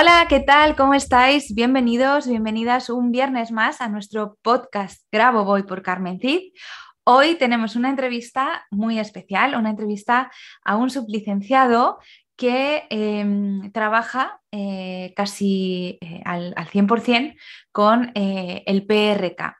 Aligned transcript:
Hola, 0.00 0.24
¿qué 0.30 0.40
tal? 0.40 0.76
¿Cómo 0.76 0.94
estáis? 0.94 1.54
Bienvenidos, 1.54 2.26
bienvenidas 2.26 2.88
un 2.88 3.12
viernes 3.12 3.52
más 3.52 3.82
a 3.82 3.88
nuestro 3.90 4.38
podcast 4.40 5.04
Grabo 5.12 5.44
Voy 5.44 5.64
por 5.64 5.82
Carmen 5.82 6.18
Cid. 6.18 6.54
Hoy 7.04 7.34
tenemos 7.34 7.76
una 7.76 7.90
entrevista 7.90 8.66
muy 8.70 8.98
especial, 8.98 9.54
una 9.56 9.68
entrevista 9.68 10.30
a 10.64 10.76
un 10.76 10.88
sublicenciado 10.88 11.98
que 12.34 12.84
em, 12.88 13.70
trabaja 13.72 14.40
eh, 14.50 15.12
casi 15.14 15.98
eh, 16.00 16.22
al, 16.24 16.54
100% 16.54 17.36
con 17.70 18.10
eh, 18.14 18.62
el 18.64 18.86
PRK. 18.86 19.58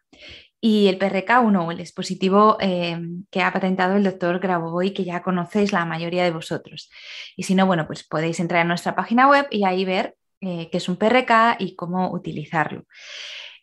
Y 0.62 0.88
el 0.88 0.98
PRK1, 0.98 1.70
el 1.70 1.76
dispositivo 1.76 2.56
em, 2.60 3.26
que 3.30 3.42
ha 3.42 3.52
patentado 3.52 3.96
el 3.96 4.04
doctor 4.04 4.38
Grabovoi, 4.40 4.94
que 4.94 5.04
ya 5.04 5.22
conocéis 5.22 5.72
la 5.72 5.84
mayoría 5.84 6.24
de 6.24 6.30
vosotros. 6.30 6.90
Y 7.36 7.42
si 7.42 7.54
no, 7.54 7.66
bueno, 7.66 7.86
pues 7.86 8.08
podéis 8.08 8.40
entrar 8.40 8.62
a 8.62 8.64
nuestra 8.64 8.94
página 8.94 9.28
web 9.28 9.46
y 9.50 9.64
ahí 9.64 9.84
ver 9.84 10.16
qué 10.40 10.70
es 10.72 10.88
un 10.88 10.96
PRK 10.96 11.56
y 11.58 11.76
cómo 11.76 12.12
utilizarlo. 12.12 12.84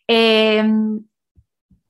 Em, 0.06 1.00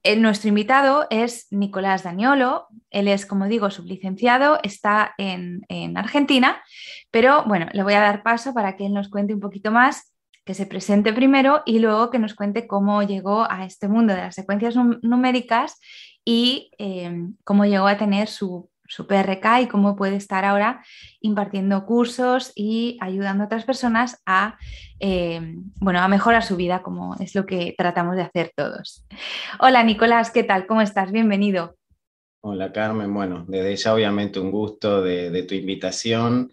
eh, 0.02 0.16
nuestro 0.16 0.48
invitado 0.48 1.06
es 1.10 1.46
Nicolás 1.50 2.02
Daniolo. 2.02 2.66
Él 2.90 3.08
es, 3.08 3.26
como 3.26 3.46
digo, 3.46 3.70
sublicenciado, 3.70 4.58
está 4.62 5.14
en, 5.18 5.64
Argentina, 5.96 6.62
pero 7.10 7.44
bueno, 7.44 7.66
le 7.72 7.82
voy 7.82 7.94
a 7.94 8.00
dar 8.00 8.22
paso 8.22 8.54
para 8.54 8.76
que 8.76 8.86
él 8.86 8.94
nos 8.94 9.08
cuente 9.08 9.34
un 9.34 9.40
poquito 9.40 9.70
más, 9.70 10.14
que 10.44 10.54
se 10.54 10.66
presente 10.66 11.12
primero 11.12 11.62
y 11.66 11.78
luego 11.78 12.10
que 12.10 12.18
nos 12.18 12.34
cuente 12.34 12.66
cómo 12.66 13.02
llegó 13.02 13.46
a 13.50 13.64
este 13.66 13.86
mundo 13.86 14.14
de 14.14 14.22
las 14.22 14.34
secuencias 14.34 14.76
numéricas 15.02 15.78
y 16.24 16.70
eh, 16.78 17.26
cómo 17.44 17.66
llegó 17.66 17.86
a 17.86 17.98
tener 17.98 18.28
su 18.28 18.70
su 18.88 19.06
PRK 19.06 19.60
y 19.62 19.68
cómo 19.68 19.94
puede 19.94 20.16
estar 20.16 20.44
ahora 20.44 20.82
impartiendo 21.20 21.84
cursos 21.84 22.52
y 22.54 22.98
ayudando 23.00 23.44
a 23.44 23.46
otras 23.46 23.64
personas 23.64 24.22
a, 24.26 24.58
eh, 24.98 25.56
bueno, 25.76 26.00
a 26.00 26.08
mejorar 26.08 26.42
su 26.42 26.56
vida, 26.56 26.82
como 26.82 27.14
es 27.20 27.34
lo 27.34 27.46
que 27.46 27.74
tratamos 27.76 28.16
de 28.16 28.22
hacer 28.22 28.52
todos. 28.56 29.06
Hola 29.60 29.82
Nicolás, 29.84 30.30
¿qué 30.30 30.42
tal? 30.42 30.66
¿Cómo 30.66 30.80
estás? 30.80 31.12
Bienvenido. 31.12 31.76
Hola 32.40 32.72
Carmen, 32.72 33.12
bueno, 33.12 33.44
desde 33.46 33.76
ya 33.76 33.94
obviamente 33.94 34.40
un 34.40 34.50
gusto 34.50 35.02
de, 35.02 35.42
tu 35.42 35.54
invitación, 35.54 36.50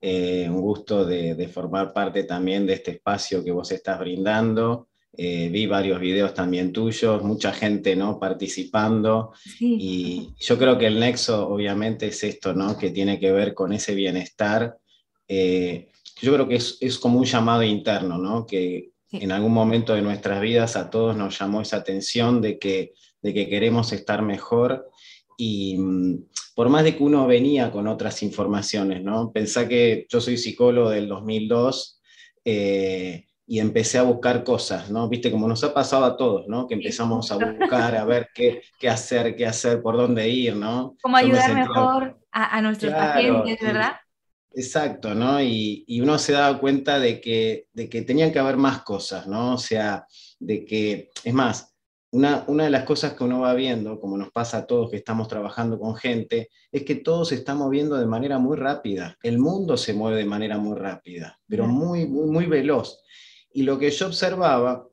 eh, 0.00 0.46
un 0.50 0.60
gusto 0.60 1.04
de, 1.06 1.34
de, 1.34 1.48
formar 1.48 1.92
parte 1.92 2.24
también 2.24 2.66
de 2.66 2.74
este 2.74 2.90
espacio 2.92 3.42
que 3.42 3.52
vos 3.52 3.72
estás 3.72 3.98
brindando. 3.98 4.88
Eh, 5.20 5.48
vi 5.50 5.66
varios 5.66 5.98
videos 5.98 6.32
también 6.32 6.72
tuyos, 6.72 7.24
mucha 7.24 7.52
gente 7.52 7.96
¿no? 7.96 8.20
participando 8.20 9.32
y 9.58 10.28
yo 10.38 10.56
creo 10.56 10.78
que 10.78 10.86
el 10.86 11.00
nexo 11.00 11.48
obviamente 11.48 12.06
es 12.06 12.22
esto, 12.22 12.54
¿no? 12.54 12.78
que 12.78 12.90
tiene 12.90 13.18
que 13.18 13.32
ver 13.32 13.52
con 13.52 13.72
ese 13.72 13.96
bienestar. 13.96 14.78
Eh, 15.26 15.88
yo 16.22 16.32
creo 16.32 16.46
que 16.46 16.54
es, 16.54 16.78
es, 16.80 17.00
como 17.00 17.18
un 17.18 17.24
llamado 17.24 17.64
interno, 17.64 18.16
¿no? 18.16 18.46
que 18.46 18.92
en 19.10 19.32
algún 19.32 19.52
momento 19.52 19.92
de 19.92 20.02
nuestras 20.02 20.40
vidas 20.40 20.76
a 20.76 20.88
todos 20.88 21.16
nos 21.16 21.36
llamó 21.36 21.62
esa 21.62 21.78
atención 21.78 22.40
de 22.40 22.60
que, 22.60 22.92
de 23.20 23.34
que 23.34 23.48
queremos 23.48 23.92
estar 23.92 24.22
mejor 24.22 24.88
y 25.36 25.78
mm, 25.78 26.26
por 26.54 26.68
más 26.68 26.84
de 26.84 26.96
que 26.96 27.02
uno 27.02 27.26
venía 27.26 27.72
con 27.72 27.88
otras 27.88 28.22
informaciones, 28.22 29.02
¿no? 29.02 29.32
Pensá 29.32 29.66
que 29.66 30.06
yo 30.08 30.20
soy 30.20 30.36
psicólogo 30.36 30.90
del 30.90 31.08
2002. 31.08 32.00
Eh, 32.44 33.27
y 33.50 33.60
empecé 33.60 33.96
a 33.96 34.02
buscar 34.02 34.44
cosas, 34.44 34.90
¿no? 34.90 35.08
Viste, 35.08 35.30
como 35.32 35.48
nos 35.48 35.64
ha 35.64 35.72
pasado 35.72 36.04
a 36.04 36.18
todos, 36.18 36.46
¿no? 36.48 36.68
Que 36.68 36.74
empezamos 36.74 37.32
a 37.32 37.36
buscar, 37.58 37.96
a 37.96 38.04
ver 38.04 38.28
qué, 38.34 38.60
qué 38.78 38.90
hacer, 38.90 39.34
qué 39.34 39.46
hacer, 39.46 39.80
por 39.80 39.96
dónde 39.96 40.28
ir, 40.28 40.54
¿no? 40.54 40.96
Cómo 41.02 41.16
ayudar 41.16 41.54
mejor 41.54 42.20
a, 42.30 42.60
nuestros 42.60 42.92
pacientes, 42.92 43.58
¿verdad? 43.62 43.96
Exacto, 44.52 45.14
¿no? 45.14 45.40
Y, 45.40 45.82
y, 45.86 46.00
uno 46.02 46.18
se 46.18 46.32
daba 46.32 46.58
cuenta 46.58 46.98
de 46.98 47.22
que, 47.22 47.68
de 47.72 47.88
que 47.88 48.02
tenían 48.02 48.32
que 48.32 48.38
haber 48.38 48.58
más 48.58 48.82
cosas, 48.82 49.26
¿no? 49.26 49.54
O 49.54 49.58
sea, 49.58 50.06
de 50.38 50.66
que, 50.66 51.10
es 51.24 51.32
más, 51.32 51.74
una, 52.10 52.44
una, 52.48 52.64
de 52.64 52.70
las 52.70 52.84
cosas 52.84 53.14
que 53.14 53.24
uno 53.24 53.40
va 53.40 53.54
viendo, 53.54 53.98
como 53.98 54.18
nos 54.18 54.30
pasa 54.30 54.58
a 54.58 54.66
todos 54.66 54.90
que 54.90 54.96
estamos 54.96 55.26
trabajando 55.26 55.78
con 55.78 55.96
gente, 55.96 56.50
es 56.70 56.84
que 56.84 56.96
todo 56.96 57.24
se 57.24 57.36
está 57.36 57.54
moviendo 57.54 57.96
de 57.96 58.06
manera 58.06 58.38
muy 58.38 58.58
rápida. 58.58 59.16
El 59.22 59.38
mundo 59.38 59.78
se 59.78 59.94
mueve 59.94 60.18
de 60.18 60.24
manera 60.26 60.58
muy 60.58 60.76
rápida, 60.76 61.38
pero 61.48 61.66
muy, 61.66 62.06
muy, 62.06 62.26
muy 62.26 62.46
veloz. 62.46 63.02
Y 63.58 63.64
lo 63.64 63.76
que 63.76 63.90
yo 63.90 64.06
observaba, 64.06 64.86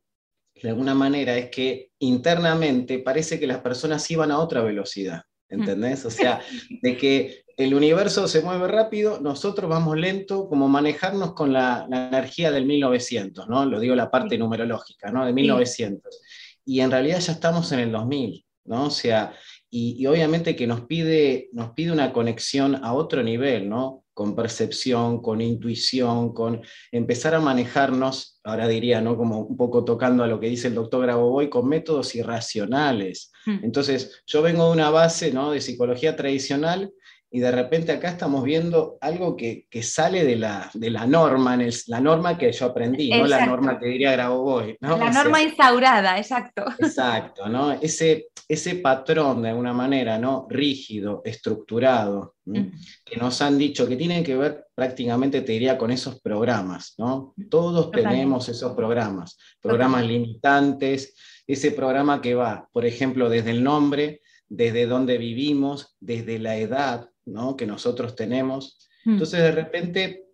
de 0.55 0.69
alguna 0.69 0.95
manera, 0.95 1.37
es 1.37 1.51
que 1.51 1.91
internamente 1.99 2.97
parece 2.97 3.39
que 3.39 3.45
las 3.45 3.59
personas 3.59 4.09
iban 4.09 4.31
a 4.31 4.39
otra 4.39 4.63
velocidad, 4.63 5.21
¿entendés? 5.47 6.03
O 6.03 6.09
sea, 6.09 6.41
de 6.81 6.97
que 6.97 7.43
el 7.57 7.75
universo 7.75 8.27
se 8.27 8.41
mueve 8.41 8.67
rápido, 8.67 9.19
nosotros 9.21 9.69
vamos 9.69 9.97
lento, 9.97 10.49
como 10.49 10.67
manejarnos 10.67 11.35
con 11.35 11.53
la, 11.53 11.85
energía 11.91 12.49
del 12.49 12.65
1900, 12.65 13.47
¿no? 13.47 13.65
Lo 13.65 13.79
digo 13.79 13.93
la 13.93 14.09
parte 14.09 14.35
numerológica, 14.35 15.11
¿no? 15.11 15.23
De 15.27 15.31
1900. 15.31 16.19
Y 16.65 16.79
en 16.79 16.89
realidad 16.89 17.19
ya 17.19 17.33
estamos 17.33 17.71
en 17.71 17.81
el 17.81 17.91
2000, 17.91 18.47
¿no? 18.63 18.85
O 18.85 18.89
sea, 18.89 19.31
y, 19.69 19.95
y, 19.99 20.07
obviamente 20.07 20.55
que 20.55 20.65
nos 20.65 20.87
pide, 20.87 21.49
nos 21.51 21.73
pide 21.73 21.91
una 21.91 22.11
conexión 22.11 22.83
a 22.83 22.93
otro 22.93 23.21
nivel, 23.21 23.69
¿no? 23.69 24.04
Con 24.15 24.33
percepción, 24.33 25.21
con 25.21 25.41
intuición, 25.41 26.33
con 26.33 26.61
empezar 26.91 27.35
a 27.35 27.41
manejarnos, 27.41 28.39
ahora 28.45 28.65
diría, 28.67 29.01
¿no? 29.01 29.17
Como 29.17 29.41
un 29.41 29.57
poco 29.57 29.83
tocando 29.83 30.23
a 30.23 30.27
lo 30.27 30.39
que 30.39 30.47
dice 30.47 30.69
el 30.69 30.73
doctor 30.73 31.01
Grabovoi, 31.01 31.49
con 31.49 31.67
métodos 31.67 32.15
irracionales. 32.15 33.33
Hmm. 33.45 33.59
Entonces, 33.61 34.23
yo 34.25 34.41
vengo 34.41 34.67
de 34.67 34.71
una 34.71 34.89
base, 34.89 35.33
¿no? 35.33 35.51
De 35.51 35.59
psicología 35.59 36.15
tradicional 36.15 36.93
y 37.31 37.39
de 37.39 37.51
repente 37.51 37.91
acá 37.91 38.09
estamos 38.09 38.43
viendo 38.43 38.97
algo 39.01 39.35
que, 39.35 39.67
sale 39.81 40.23
de 40.23 40.37
la, 40.37 40.69
de 40.73 40.89
la 40.89 41.05
norma, 41.05 41.57
la 41.87 41.99
norma 41.99 42.37
que 42.37 42.51
yo 42.51 42.67
aprendí, 42.67 43.09
no 43.09 43.27
la 43.27 43.45
norma 43.45 43.77
que 43.77 43.87
diría 43.87 44.13
Grabovoi. 44.13 44.77
¿no? 44.79 44.97
La 44.97 45.11
norma 45.11 45.41
instaurada, 45.41 46.17
exacto. 46.17 46.63
Exacto, 46.79 47.49
¿no? 47.49 47.73
Ese, 47.73 48.27
ese 48.47 48.75
patrón 48.75 49.41
de 49.41 49.49
alguna 49.49 49.73
manera, 49.73 50.17
¿no? 50.17 50.47
Rígido, 50.49 51.21
estructurado, 51.25 52.35
que 52.45 53.17
nos 53.17 53.41
han 53.41 53.57
dicho 53.57 53.87
que 53.87 53.97
tiene 53.97 54.23
que 54.23 54.37
ver 54.37 54.67
prácticamente, 54.73 55.41
te 55.41 55.51
diría, 55.51 55.77
con 55.77 55.91
esos 55.91 56.21
programas, 56.21 56.93
¿no? 56.97 57.33
Todos 57.49 57.91
tenemos 57.91 58.47
esos 58.49 58.73
programas, 58.73 59.37
programas 59.61 60.05
limitantes, 60.05 61.15
ese 61.47 61.71
programa 61.71 62.21
que 62.21 62.35
va, 62.35 62.69
por 62.71 62.85
ejemplo, 62.85 63.29
desde 63.29 63.51
el 63.51 63.63
nombre, 63.63 64.21
desde 64.47 64.85
dónde 64.85 65.17
vivimos, 65.17 65.97
desde 65.99 66.39
la 66.39 66.55
edad, 66.57 67.09
que 67.57 67.65
nosotros 67.65 68.15
tenemos. 68.15 68.77
Hmm. 69.03 69.13
Entonces, 69.13 69.41
de 69.41 69.51
repente, 69.51 70.25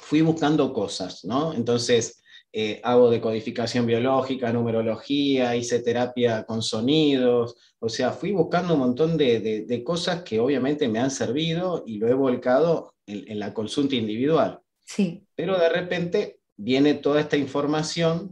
fui 0.00 0.22
buscando 0.22 0.72
cosas, 0.72 1.24
¿no? 1.24 1.52
Entonces, 1.52 2.22
eh, 2.50 2.80
hago 2.82 3.10
decodificación 3.10 3.84
biológica, 3.84 4.52
numerología, 4.52 5.54
hice 5.54 5.80
terapia 5.80 6.44
con 6.44 6.62
sonidos, 6.62 7.56
o 7.78 7.90
sea, 7.90 8.10
fui 8.12 8.32
buscando 8.32 8.72
un 8.72 8.80
montón 8.80 9.18
de, 9.18 9.82
cosas 9.84 10.22
que 10.22 10.40
obviamente 10.40 10.88
me 10.88 10.98
han 10.98 11.10
servido 11.10 11.84
y 11.86 11.98
lo 11.98 12.08
he 12.08 12.14
volcado 12.14 12.94
en, 13.06 13.38
la 13.38 13.52
consulta 13.52 13.96
individual. 13.96 14.60
Sí. 14.84 15.22
Pero 15.34 15.58
de 15.58 15.68
repente 15.68 16.40
viene 16.56 16.94
toda 16.94 17.20
esta 17.20 17.36
información, 17.36 18.30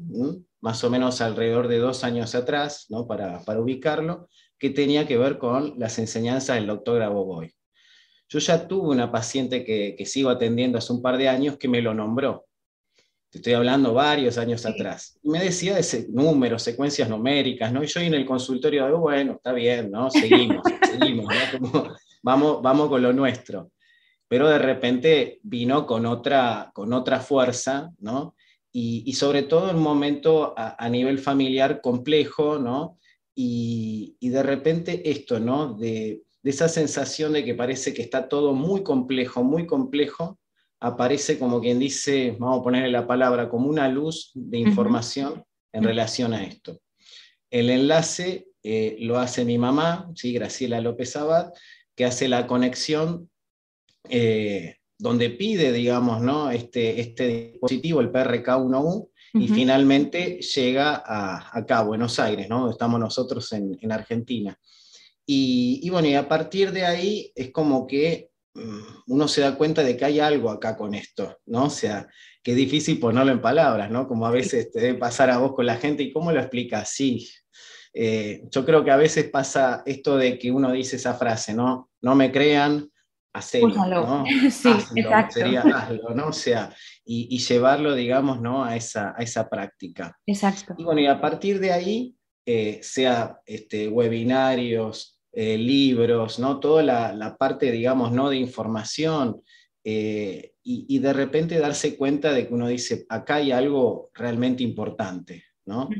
más 0.61 0.82
o 0.82 0.91
menos 0.91 1.20
alrededor 1.20 1.69
de 1.69 1.79
dos 1.79 2.03
años 2.03 2.35
atrás, 2.35 2.87
¿no? 2.88 3.06
para, 3.06 3.44
para 3.44 3.61
ubicarlo, 3.61 4.29
que 4.58 4.70
tenía 4.70 5.06
que 5.06 5.19
ver 5.19 5.37
con 5.37 5.79
las 5.79 5.99
enseñanzas 5.99 6.56
del 6.56 6.67
doctor 6.67 6.97
Grabovoi. 6.97 7.56
Yo 8.28 8.38
ya 8.40 8.67
tuve 8.67 8.88
una 8.88 9.11
paciente 9.11 9.64
que, 9.64 10.05
sigo 10.05 10.31
atendiendo 10.31 10.78
hace 10.78 10.93
un 10.93 11.00
par 11.00 11.17
de 11.17 11.28
años 11.28 11.56
que 11.58 11.69
me 11.69 11.81
lo 11.81 11.94
nombró. 11.94 12.46
te 13.31 13.38
estoy 13.38 13.52
hablando 13.52 13.94
varios 13.94 14.37
años 14.38 14.67
atrás. 14.67 15.19
Y 15.23 15.28
me 15.28 15.44
decía 15.44 15.75
de 15.75 15.81
ese, 15.81 16.06
números, 16.08 16.62
secuencias 16.62 17.08
numéricas, 17.08 17.73
¿no? 17.73 17.84
Y 17.84 17.87
yo 17.87 18.00
en 18.00 18.14
el 18.14 18.26
consultorio 18.26 18.87
digo, 18.87 18.99
bueno, 18.99 19.34
está 19.34 19.52
bien, 19.52 19.90
¿no? 19.90 20.11
Seguimos, 20.11 20.62
seguimos, 20.90 21.26
vamos, 22.23 22.62
vamos 22.62 22.88
con 22.88 23.02
lo 23.02 23.12
nuestro. 23.12 23.70
Pero 24.29 24.49
de 24.49 24.58
repente 24.58 25.38
vino 25.43 25.87
con 25.87 26.05
otra, 26.05 26.72
con 26.75 26.93
otra 26.93 27.20
fuerza, 27.20 27.93
¿no? 28.00 28.34
Y, 28.72 29.11
sobre 29.14 29.44
todo 29.44 29.70
en 29.70 29.76
un 29.76 29.82
momento 29.82 30.52
a, 30.55 30.88
nivel 30.90 31.19
familiar 31.19 31.81
complejo, 31.81 32.58
¿no? 32.58 32.99
Y, 33.34 34.17
y, 34.20 34.29
de 34.29 34.43
repente 34.43 35.08
esto, 35.11 35.40
¿no? 35.40 35.72
De, 35.72 36.25
de 36.46 36.50
esa 36.50 36.69
sensación 36.69 37.32
de 37.32 37.44
que 37.44 37.56
parece 37.56 37.93
que 37.93 38.02
está 38.02 38.28
todo 38.28 38.54
muy 38.54 38.84
complejo, 38.84 39.43
muy 39.43 39.66
complejo, 39.66 40.38
aparece 40.78 41.40
como 41.40 41.60
quien 41.60 41.81
dice, 41.81 42.37
vamos 42.38 42.60
a 42.60 42.62
ponerle 42.62 42.88
la 42.88 43.04
palabra, 43.04 43.48
como 43.48 43.69
una 43.69 43.88
luz 43.88 44.31
de 44.32 44.58
información 44.58 45.43
en 45.72 45.82
relación 45.82 46.32
a 46.34 46.44
esto. 46.44 46.81
El 47.50 47.69
enlace 47.69 48.46
eh, 48.62 48.96
lo 49.00 49.19
hace 49.19 49.44
mi 49.44 49.58
mamá, 49.58 50.08
¿sí? 50.14 50.32
Graciela 50.32 50.81
López 50.81 51.16
Abad, 51.16 51.50
que 51.96 52.04
hace 52.04 52.28
la 52.28 52.46
conexión 52.46 53.28
eh, 54.08 54.76
donde 55.00 55.31
pide, 55.31 55.72
digamos, 55.72 56.22
¿no? 56.22 56.52
este, 56.52 57.00
este 57.00 57.26
dispositivo, 57.26 58.00
el 58.00 58.12
PRK1U, 58.12 59.10
y 59.34 59.48
finalmente 59.48 60.38
llega 60.40 61.02
a, 61.04 61.58
acá, 61.58 61.78
a 61.78 61.82
Buenos 61.82 62.20
Aires, 62.20 62.48
¿no? 62.48 62.70
estamos 62.70 63.00
nosotros 63.00 63.52
en, 63.52 63.76
en 63.81 63.90
Argentina. 63.90 64.56
Y, 65.26 65.81
y, 65.82 65.90
bueno, 65.90 66.08
y 66.08 66.14
a 66.14 66.28
partir 66.28 66.70
de 66.73 66.87
ahí 66.87 67.32
es 67.34 67.50
como 67.50 67.87
que 67.87 68.31
Mm, 68.56 68.81
uno 69.08 69.28
se 69.28 69.43
da 69.43 69.55
cuenta 69.55 69.82
de 69.82 69.96
que 69.96 70.05
hay 70.06 70.19
algo 70.19 70.50
acá 70.50 70.76
con 70.76 70.94
esto, 70.94 71.38
¿no? 71.44 71.64
O 71.64 71.70
sea, 71.70 72.08
que 72.43 72.52
es 72.52 72.56
difícil 72.56 72.99
ponerlo 72.99 73.31
en 73.31 73.43
palabras, 73.43 73.90
¿no? 73.90 74.08
Como 74.08 74.26
a 74.26 74.31
veces 74.31 74.70
te 74.70 74.81
debe 74.81 74.99
pasar 74.99 75.28
a 75.31 75.37
vos 75.37 75.52
con 75.55 75.67
la 75.67 75.76
gente, 75.76 76.02
¿y 76.02 76.12
cómo 76.12 76.32
lo 76.32 76.40
explicas? 76.40 76.88
Sí. 76.88 77.28
Eh, 77.93 78.43
yo 78.50 78.64
creo 78.64 78.82
que 78.82 78.90
a 78.90 78.96
veces 78.96 79.28
pasa 79.28 79.82
esto 79.84 80.17
de 80.17 80.38
que 80.38 80.50
uno 80.50 80.73
dice 80.73 80.96
esa 80.96 81.14
frase, 81.14 81.52
¿no? 81.52 81.90
No 82.00 82.14
me 82.14 82.32
crean, 82.32 82.90
hacerlo, 83.34 83.87
¿no? 83.87 84.25
Sí, 84.50 84.70
exacto. 84.94 85.34
Sería 85.34 85.61
hazlo, 85.61 86.14
¿no? 86.14 86.29
O 86.29 86.32
sea, 86.32 86.75
y, 87.05 87.38
llevarlo, 87.38 87.94
digamos, 87.94 88.40
¿no? 88.40 88.64
A 88.64 88.75
esa, 88.75 89.14
a 89.17 89.22
esa 89.22 89.50
práctica. 89.50 90.17
Exacto. 90.26 90.75
Y 90.79 90.84
bueno, 90.84 91.02
y 91.02 91.06
a 91.06 91.20
partir 91.20 91.61
de 91.61 91.72
ahí, 91.72 92.17
eh, 92.46 92.79
sea 92.82 93.38
este, 93.44 93.88
webinarios, 93.88 95.15
eh, 95.38 95.58
libros, 95.58 96.38
¿no? 96.38 96.58
toda 96.60 96.82
la, 96.82 97.36
parte, 97.38 97.70
digamos, 97.70 98.10
¿no? 98.10 98.30
de 98.30 98.36
información, 98.36 99.42
eh, 99.84 100.54
y, 100.62 100.98
de 100.98 101.12
repente 101.12 101.58
darse 101.58 101.94
cuenta 101.94 102.32
de 102.32 102.48
que 102.48 102.54
uno 102.54 102.68
dice, 102.68 103.04
acá 103.10 103.34
hay 103.34 103.52
algo 103.52 104.10
realmente 104.14 104.62
importante. 104.62 105.44
¿no? 105.66 105.90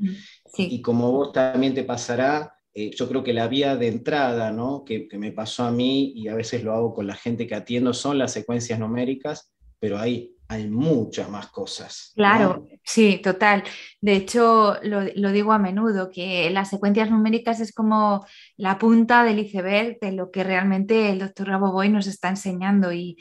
Y, 0.57 0.81
como 0.81 1.13
vos 1.13 1.33
también 1.33 1.75
te 1.75 1.85
pasará, 1.85 2.55
eh, 2.73 2.91
yo 2.97 3.07
creo 3.11 3.23
que 3.23 3.35
la 3.35 3.47
vía 3.47 3.77
de 3.77 3.89
entrada 3.89 4.51
¿no? 4.53 4.85
que, 4.87 5.07
que, 5.07 5.19
me 5.19 5.33
pasó 5.33 5.65
a 5.65 5.71
mí, 5.71 6.15
y 6.17 6.29
a 6.29 6.35
veces 6.35 6.65
lo 6.65 6.73
hago 6.73 6.95
con 6.95 7.07
la 7.07 7.15
gente 7.15 7.47
que 7.47 7.55
atiendo, 7.55 7.93
son 7.93 8.17
las 8.17 8.33
secuencias 8.33 8.79
numéricas, 8.79 9.53
pero 9.79 9.99
hay 9.99 10.37
hay 10.49 10.69
muchas 10.69 11.29
más 11.29 11.49
cosas. 11.49 12.13
Claro, 12.15 12.67
sí, 12.87 13.21
total. 13.23 13.65
De 14.01 14.15
hecho, 14.15 14.77
lo, 14.83 15.33
digo 15.33 15.53
a 15.53 15.59
menudo, 15.59 16.11
que 16.11 16.49
las 16.51 16.71
secuencias 16.71 17.11
numéricas 17.11 17.61
es 17.61 17.73
como 17.73 18.25
la 18.57 18.79
punta 18.79 19.25
del 19.25 19.41
iceberg 19.41 19.99
de 20.01 20.13
lo 20.13 20.31
que 20.31 20.45
realmente 20.45 21.11
el 21.11 21.19
doctor 21.19 21.49
Raboboy 21.49 21.89
nos 21.91 22.07
está 22.07 22.29
enseñando 22.29 22.93
y, 22.93 23.19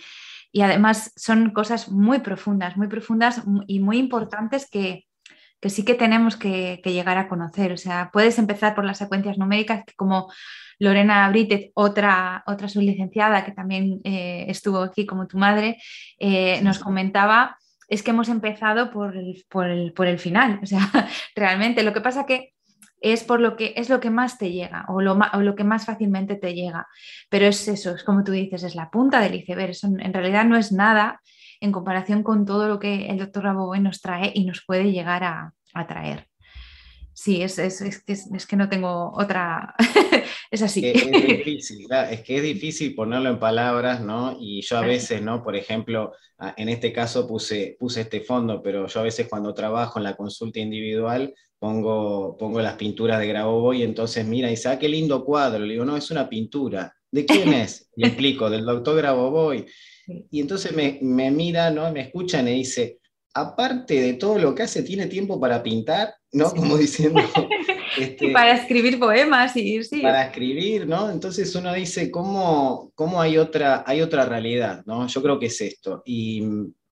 además 0.61 1.11
son 1.17 1.49
cosas 1.51 1.89
muy 1.91 2.19
profundas, 2.19 2.77
muy 2.77 2.87
profundas 2.87 3.43
y 3.67 3.79
muy 3.81 3.97
importantes 3.97 4.69
que, 4.69 5.05
sí 5.63 5.83
que 5.83 5.95
tenemos 5.95 6.37
que, 6.37 6.79
que, 6.83 6.93
llegar 6.93 7.17
a 7.17 7.27
conocer. 7.27 7.73
O 7.73 7.77
sea, 7.77 8.09
puedes 8.13 8.39
empezar 8.39 8.75
por 8.75 8.85
las 8.85 8.99
secuencias 8.99 9.37
numéricas 9.37 9.83
que 9.85 9.93
como 9.95 10.29
Lorena 10.79 11.29
Britez, 11.29 11.71
otra, 11.73 12.43
otra 12.47 12.67
sublicenciada 12.67 13.45
que 13.45 13.51
también 13.51 14.01
eh, 14.03 14.45
estuvo 14.47 14.79
aquí 14.79 15.05
como 15.05 15.27
tu 15.27 15.37
madre, 15.37 15.77
eh, 16.19 16.61
nos 16.61 16.79
comentaba, 16.79 17.57
es 17.87 18.03
que 18.03 18.11
hemos 18.11 18.29
empezado 18.29 18.91
por 18.91 19.15
el, 19.15 19.45
por 19.93 20.07
el, 20.07 20.19
final. 20.19 20.59
O 20.61 20.65
sea, 20.65 20.79
realmente 21.35 21.83
lo 21.83 21.93
que 21.93 22.01
pasa 22.01 22.25
que 22.25 22.53
es 23.01 23.23
por 23.23 23.39
lo 23.39 23.55
que 23.55 23.73
es 23.75 23.89
lo 23.89 23.99
que 23.99 24.09
más 24.09 24.37
te 24.37 24.51
llega 24.51 24.85
o 24.87 25.01
lo, 25.01 25.19
lo, 25.39 25.55
que 25.55 25.63
más 25.63 25.85
fácilmente 25.85 26.35
te 26.35 26.53
llega. 26.53 26.87
Pero 27.29 27.45
es 27.45 27.67
eso, 27.67 27.95
es 27.95 28.03
como 28.03 28.23
tú 28.23 28.31
dices, 28.31 28.63
es 28.63 28.75
la 28.75 28.89
punta 28.89 29.19
del 29.19 29.35
iceberg. 29.35 29.71
Eso 29.71 29.87
en 29.87 30.13
realidad 30.13 30.45
no 30.45 30.57
es 30.57 30.71
nada 30.71 31.21
en 31.59 31.71
comparación 31.71 32.23
con 32.23 32.45
todo 32.45 32.67
lo 32.67 32.79
que 32.79 33.07
el 33.07 33.17
doctor 33.17 33.43
Raboboy 33.43 33.79
nos 33.79 34.01
trae 34.01 34.31
y 34.33 34.45
nos 34.45 34.63
puede 34.65 34.91
llegar 34.91 35.23
a, 35.23 35.53
a 35.73 35.87
traer. 35.87 36.27
Sí, 37.15 37.41
es, 37.41 37.57
es, 37.59 37.81
es, 37.81 38.45
que 38.45 38.57
no 38.57 38.67
tengo 38.67 39.13
otra. 39.15 39.73
es 40.51 40.61
así. 40.61 40.85
Es, 40.85 41.09
difícil, 41.27 41.87
es 42.11 42.21
que 42.21 42.35
es 42.35 42.43
difícil 42.43 42.93
ponerlo 42.93 43.29
en 43.29 43.39
palabras, 43.39 44.01
¿no? 44.01 44.35
Y 44.37 44.61
yo 44.61 44.77
a 44.77 44.81
veces, 44.81 45.21
¿no? 45.21 45.41
Por 45.41 45.55
ejemplo, 45.55 46.11
en 46.57 46.67
este 46.67 46.91
caso 46.91 47.25
puse, 47.25 47.77
puse 47.79 48.01
este 48.01 48.19
fondo, 48.19 48.61
pero 48.61 48.87
yo 48.87 48.99
a 48.99 49.03
veces 49.03 49.27
cuando 49.29 49.53
trabajo 49.53 49.97
en 49.97 50.03
la 50.03 50.17
consulta 50.17 50.59
individual 50.59 51.33
pongo, 51.57 52.35
pongo 52.37 52.59
las 52.61 52.75
pinturas 52.75 53.21
de 53.21 53.27
Grabovoi 53.27 53.79
y 53.79 53.83
entonces 53.83 54.25
mira 54.25 54.49
y 54.49 54.51
dice, 54.51 54.67
ah, 54.67 54.77
qué 54.77 54.89
lindo 54.89 55.23
cuadro. 55.23 55.63
Le 55.63 55.71
digo, 55.71 55.85
no, 55.85 55.95
es 55.95 56.11
una 56.11 56.27
pintura. 56.27 56.93
¿De 57.09 57.25
quién 57.25 57.53
es? 57.53 57.89
Y 57.95 58.05
explico, 58.05 58.49
del 58.49 58.65
doctor 58.65 58.97
Grabovoi. 58.97 59.65
Y 60.29 60.41
entonces 60.41 60.73
me, 60.73 60.99
me 61.01 61.31
mira, 61.31 61.71
¿no? 61.71 61.89
Me 61.93 62.01
escucha 62.01 62.41
y 62.41 62.55
dice, 62.55 62.99
aparte 63.33 64.01
de 64.01 64.13
todo 64.15 64.37
lo 64.37 64.53
que 64.53 64.63
hace, 64.63 64.83
tiene 64.83 65.07
tiempo 65.07 65.39
para 65.39 65.63
pintar, 65.63 66.13
¿no? 66.35 66.51
Como 66.51 66.77
diciendo... 66.77 67.21
Este, 67.97 68.31
para 68.31 68.51
escribir 68.51 68.99
poemas 68.99 69.55
y 69.55 69.81
sí. 69.81 70.01
Para 70.01 70.25
escribir, 70.25 70.85
¿no? 70.85 71.09
Entonces 71.09 71.55
uno 71.55 71.73
dice, 71.73 72.11
¿cómo, 72.11 72.91
cómo 72.93 73.21
hay, 73.21 73.37
otra, 73.37 73.85
hay 73.87 74.01
otra 74.01 74.25
realidad, 74.25 74.83
¿no? 74.85 75.07
Yo 75.07 75.21
creo 75.23 75.39
que 75.39 75.45
es 75.45 75.61
esto. 75.61 76.03
Y, 76.05 76.43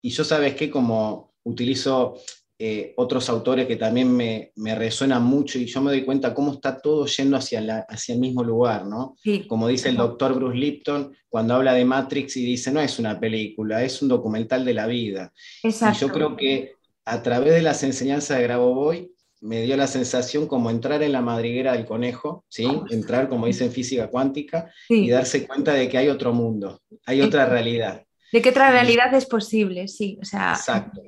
y 0.01 0.09
yo, 0.11 0.23
¿sabes 0.23 0.55
qué? 0.55 0.69
Como 0.69 1.33
utilizo 1.43 2.15
eh, 2.57 2.93
otros 2.95 3.27
autores 3.27 3.67
que 3.67 3.75
también 3.75 4.15
me, 4.15 4.53
me, 4.55 4.75
resuenan 4.75 5.23
mucho 5.23 5.59
y 5.59 5.65
yo 5.65 5.81
me 5.81 5.91
doy 5.91 6.05
cuenta 6.05 6.33
cómo 6.33 6.53
está 6.53 6.79
todo 6.79 7.05
yendo 7.07 7.35
hacia, 7.35 7.59
la, 7.59 7.79
hacia 7.89 8.13
el 8.13 8.21
mismo 8.21 8.41
lugar, 8.41 8.85
¿no? 8.85 9.17
Como 9.49 9.67
dice 9.67 9.89
el 9.89 9.97
doctor 9.97 10.35
Bruce 10.35 10.57
Lipton 10.57 11.13
cuando 11.27 11.55
habla 11.55 11.73
de 11.73 11.83
Matrix 11.83 12.37
y 12.37 12.45
dice, 12.45 12.71
no 12.71 12.79
es 12.79 12.99
una 12.99 13.19
película, 13.19 13.83
es 13.83 14.01
un 14.01 14.07
documental 14.07 14.63
de 14.63 14.73
la 14.73 14.87
vida. 14.87 15.33
Exacto. 15.63 15.97
Y 15.97 16.07
yo 16.07 16.13
creo 16.13 16.37
que 16.37 16.71
a 17.03 17.21
través 17.21 17.53
de 17.53 17.61
las 17.61 17.83
enseñanzas 17.83 18.37
de 18.37 18.43
Grabovoi 18.43 19.11
me 19.43 19.61
dio 19.61 19.75
la 19.75 19.87
sensación 19.87 20.47
como 20.47 20.69
entrar 20.69 21.03
en 21.03 21.11
la 21.11 21.21
madriguera 21.21 21.73
del 21.73 21.85
conejo, 21.85 22.45
¿sí? 22.47 22.65
entrar, 22.89 23.27
como 23.27 23.45
dice 23.45 23.65
en 23.65 23.71
física 23.71 24.07
cuántica, 24.07 24.71
y 24.87 25.09
darse 25.09 25.45
cuenta 25.45 25.73
de 25.73 25.89
que 25.89 25.97
hay 25.97 26.07
otro 26.07 26.33
mundo, 26.33 26.81
hay 27.05 27.21
otra 27.21 27.45
realidad. 27.45 28.03
De 28.31 28.41
que 28.41 28.49
otra 28.49 28.71
realidad 28.71 29.13
es 29.13 29.25
posible, 29.25 29.87
sí. 29.87 30.17
O 30.21 30.25
sea, 30.25 30.53
exacto, 30.53 31.01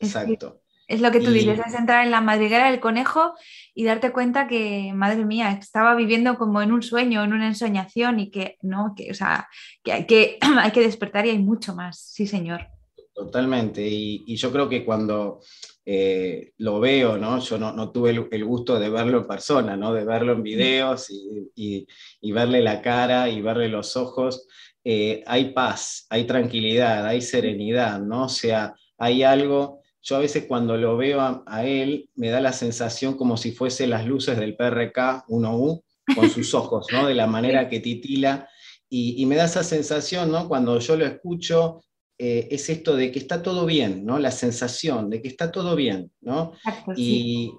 exacto. 0.00 0.62
Es 0.88 1.00
lo 1.00 1.10
que 1.10 1.20
tú 1.20 1.30
dices, 1.30 1.58
es 1.58 1.74
entrar 1.74 2.04
en 2.04 2.12
la 2.12 2.20
madriguera 2.20 2.70
del 2.70 2.78
conejo 2.78 3.34
y 3.74 3.84
darte 3.84 4.12
cuenta 4.12 4.46
que, 4.46 4.92
madre 4.94 5.24
mía, 5.24 5.50
estaba 5.52 5.96
viviendo 5.96 6.38
como 6.38 6.62
en 6.62 6.70
un 6.72 6.82
sueño, 6.82 7.24
en 7.24 7.32
una 7.32 7.48
ensoñación 7.48 8.20
y 8.20 8.30
que 8.30 8.56
no, 8.62 8.94
que, 8.96 9.10
o 9.10 9.14
sea, 9.14 9.48
que 9.82 9.92
hay 9.92 10.06
que, 10.06 10.38
hay 10.60 10.70
que 10.70 10.82
despertar 10.82 11.26
y 11.26 11.30
hay 11.30 11.38
mucho 11.38 11.74
más, 11.74 12.00
sí 12.00 12.26
señor. 12.26 12.68
Totalmente, 13.14 13.80
y, 13.84 14.36
yo 14.36 14.52
creo 14.52 14.68
que 14.68 14.84
cuando 14.84 15.40
eh, 15.86 16.52
lo 16.58 16.80
veo, 16.80 17.16
¿no? 17.16 17.38
yo 17.38 17.58
no, 17.58 17.72
no 17.72 17.92
tuve 17.92 18.10
el, 18.10 18.44
gusto 18.44 18.78
de 18.78 18.90
verlo 18.90 19.18
en 19.18 19.26
persona, 19.26 19.76
¿no? 19.76 19.94
de 19.94 20.04
verlo 20.04 20.32
en 20.32 20.42
videos 20.42 21.08
y, 21.10 21.86
y, 22.20 22.32
verle 22.32 22.60
la 22.60 22.82
cara 22.82 23.28
y 23.28 23.40
verle 23.40 23.68
los 23.68 23.96
ojos, 23.96 24.46
eh, 24.84 25.22
hay 25.26 25.52
paz, 25.52 26.06
hay 26.10 26.24
tranquilidad, 26.24 27.06
hay 27.06 27.22
serenidad, 27.22 28.00
¿no? 28.00 28.24
o 28.24 28.28
sea, 28.28 28.74
hay 28.98 29.22
algo 29.22 29.80
yo 30.06 30.14
a 30.14 30.20
veces 30.20 30.44
cuando 30.46 30.76
lo 30.76 30.96
veo 30.96 31.20
a, 31.20 31.66
él 31.66 32.08
me 32.14 32.30
da 32.30 32.40
la 32.40 32.52
sensación 32.52 33.16
como 33.16 33.36
si 33.36 33.50
fuese 33.50 33.88
las 33.88 34.06
luces 34.06 34.38
del 34.38 34.54
PRK 34.54 35.26
1U 35.26 35.82
con 36.14 36.30
sus 36.30 36.54
ojos, 36.54 36.86
¿no? 36.92 37.08
De 37.08 37.14
la 37.14 37.26
manera 37.26 37.68
que 37.68 37.80
titila. 37.80 38.48
Y, 38.88 39.26
me 39.26 39.34
da 39.34 39.46
esa 39.46 39.64
sensación, 39.64 40.30
¿no? 40.30 40.46
Cuando 40.46 40.78
yo 40.78 40.96
lo 40.96 41.04
escucho, 41.04 41.82
eh, 42.18 42.48
es 42.50 42.68
esto 42.70 42.96
de 42.96 43.12
que 43.12 43.18
está 43.18 43.42
todo 43.42 43.66
bien, 43.66 44.04
¿no? 44.06 44.18
La 44.18 44.30
sensación 44.30 45.10
de 45.10 45.20
que 45.20 45.28
está 45.28 45.52
todo 45.52 45.76
bien, 45.76 46.10
¿no? 46.20 46.52
y, 46.96 47.52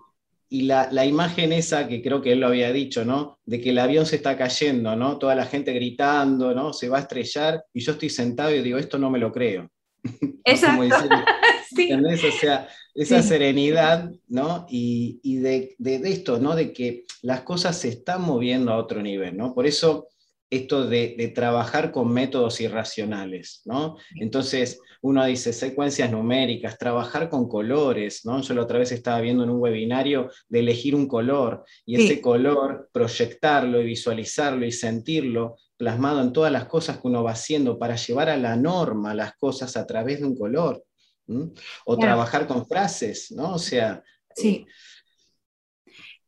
la, 0.50 0.88
la, 0.92 1.06
imagen 1.06 1.52
esa, 1.52 1.90
que 1.90 2.02
creo 2.02 2.22
que 2.22 2.32
él 2.32 2.40
lo 2.40 2.48
había 2.48 2.72
dicho, 2.72 3.04
¿no? 3.04 3.38
De 3.46 3.60
que 3.60 3.72
el 3.72 3.80
avión 3.80 4.06
se 4.06 4.16
está 4.16 4.38
cayendo, 4.38 4.96
¿no? 4.96 5.18
Toda 5.18 5.36
la 5.36 5.46
gente 5.46 5.74
gritando, 5.74 6.56
¿no? 6.56 6.72
Se 6.72 6.88
va 6.88 7.00
a 7.00 7.02
estrellar 7.02 7.66
y 7.74 7.82
yo 7.82 7.92
estoy 7.92 8.10
sentado 8.10 8.56
y 8.56 8.62
digo, 8.62 8.78
esto 8.78 8.98
no 8.98 9.10
me 9.10 9.20
lo 9.20 9.32
creo. 9.32 9.70
Exacto. 10.46 10.84
O 11.78 12.40
sea, 12.40 12.68
esa 12.96 13.22
serenidad, 13.22 14.10
¿no? 14.28 14.66
Y, 14.70 15.38
de, 15.38 15.76
esto, 15.80 16.40
¿no? 16.40 16.56
De 16.56 16.74
que 16.74 17.06
las 17.22 17.42
cosas 17.42 17.78
se 17.78 17.90
están 17.90 18.22
moviendo 18.24 18.72
a 18.72 18.78
otro 18.78 19.02
nivel, 19.02 19.38
¿no? 19.38 19.54
Por 19.54 19.68
eso 19.68 20.08
esto 20.50 20.88
de, 20.88 21.32
trabajar 21.36 21.92
con 21.92 22.12
métodos 22.12 22.62
irracionales, 22.62 23.62
¿no? 23.66 23.98
Entonces, 24.16 24.80
uno 25.02 25.26
dice 25.26 25.52
secuencias 25.54 26.10
numéricas, 26.10 26.78
trabajar 26.78 27.30
con 27.30 27.48
colores, 27.48 28.26
¿no? 28.26 28.42
Yo 28.42 28.54
la 28.54 28.62
otra 28.62 28.80
vez 28.80 28.92
estaba 28.92 29.22
viendo 29.22 29.44
en 29.44 29.50
un 29.50 29.60
webinario 29.60 30.30
de 30.48 30.60
elegir 30.60 30.96
un 30.96 31.08
color 31.08 31.66
y 31.86 32.02
ese 32.02 32.22
color 32.22 32.90
proyectarlo 32.92 33.82
y 33.82 33.86
visualizarlo 33.86 34.66
y 34.66 34.72
sentirlo 34.72 35.58
plasmado 35.76 36.22
en 36.22 36.34
todas 36.34 36.52
las 36.52 36.66
cosas 36.66 36.98
que 36.98 37.08
uno 37.08 37.24
va 37.24 37.32
haciendo 37.32 37.78
para 37.78 37.96
llevar 37.96 38.30
a 38.30 38.38
la 38.38 38.56
norma 38.56 39.14
las 39.14 39.36
cosas 39.36 39.78
a 39.78 39.86
través 39.86 40.20
de 40.20 40.26
un 40.26 40.36
color. 40.36 40.84
O 41.86 41.98
trabajar 41.98 42.48
con 42.48 42.66
frases, 42.66 43.32
¿no? 43.32 43.56
O 43.56 43.60
sea... 43.60 44.02
Sí. 44.34 44.66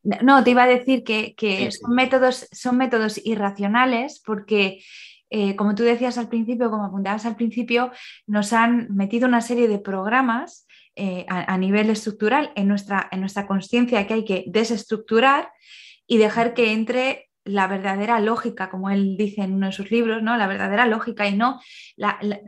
No, 0.04 0.44
te 0.44 0.52
iba 0.52 0.64
a 0.64 0.68
decir 0.68 1.04
que, 1.04 1.70
son, 1.72 1.94
Métodos, 1.94 2.48
son 2.52 2.78
métodos 2.78 3.20
irracionales 3.24 4.22
porque, 4.26 4.82
eh, 5.30 5.56
como 5.56 5.76
tú 5.76 5.84
decías 5.84 6.18
al 6.18 6.30
principio, 6.30 6.70
como 6.70 6.86
apuntabas 6.86 7.26
al 7.26 7.36
principio, 7.36 7.92
nos 8.26 8.54
han 8.54 8.88
metido 8.96 9.28
una 9.28 9.42
serie 9.42 9.68
de 9.68 9.80
programas 9.80 10.66
eh, 10.96 11.26
a, 11.30 11.58
nivel 11.58 11.90
estructural 11.90 12.52
en 12.56 12.68
nuestra, 12.68 13.08
en 13.12 13.22
nuestra 13.22 13.48
conciencia 13.48 14.06
que 14.08 14.14
hay 14.16 14.26
que 14.26 14.46
desestructurar 14.48 15.52
y 16.08 16.18
dejar 16.18 16.54
que 16.54 16.74
entre 16.74 17.30
la 17.46 17.68
verdadera 17.68 18.20
lógica, 18.20 18.70
como 18.70 18.90
él 18.90 19.16
dice 19.18 19.42
en 19.42 19.54
uno 19.54 19.68
de 19.68 19.72
sus 19.72 19.92
libros, 19.92 20.22
¿no? 20.22 20.36
La 20.38 20.48
verdadera 20.48 20.86
lógica 20.88 21.28
y 21.28 21.36
no, 21.36 21.60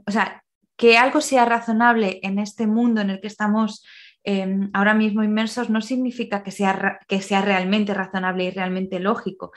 o 0.05 0.12
sea, 0.12 0.43
que 0.75 0.98
algo 0.98 1.22
sea 1.22 1.46
razonable 1.46 2.20
en 2.24 2.39
este 2.39 2.67
mundo 2.67 3.01
en 3.01 3.12
el 3.12 3.22
que 3.22 3.27
estamos 3.27 3.86
Em, 4.23 4.69
ahora 4.73 4.93
mismo 4.93 5.23
inmersos 5.23 5.69
no 5.69 5.81
significa 5.81 6.43
que 6.43 6.51
sea, 6.51 6.99
que 7.07 7.21
sea 7.21 7.41
realmente 7.41 7.93
razonable 7.93 8.45
y 8.45 8.51
realmente 8.51 8.99
lógico. 8.99 9.51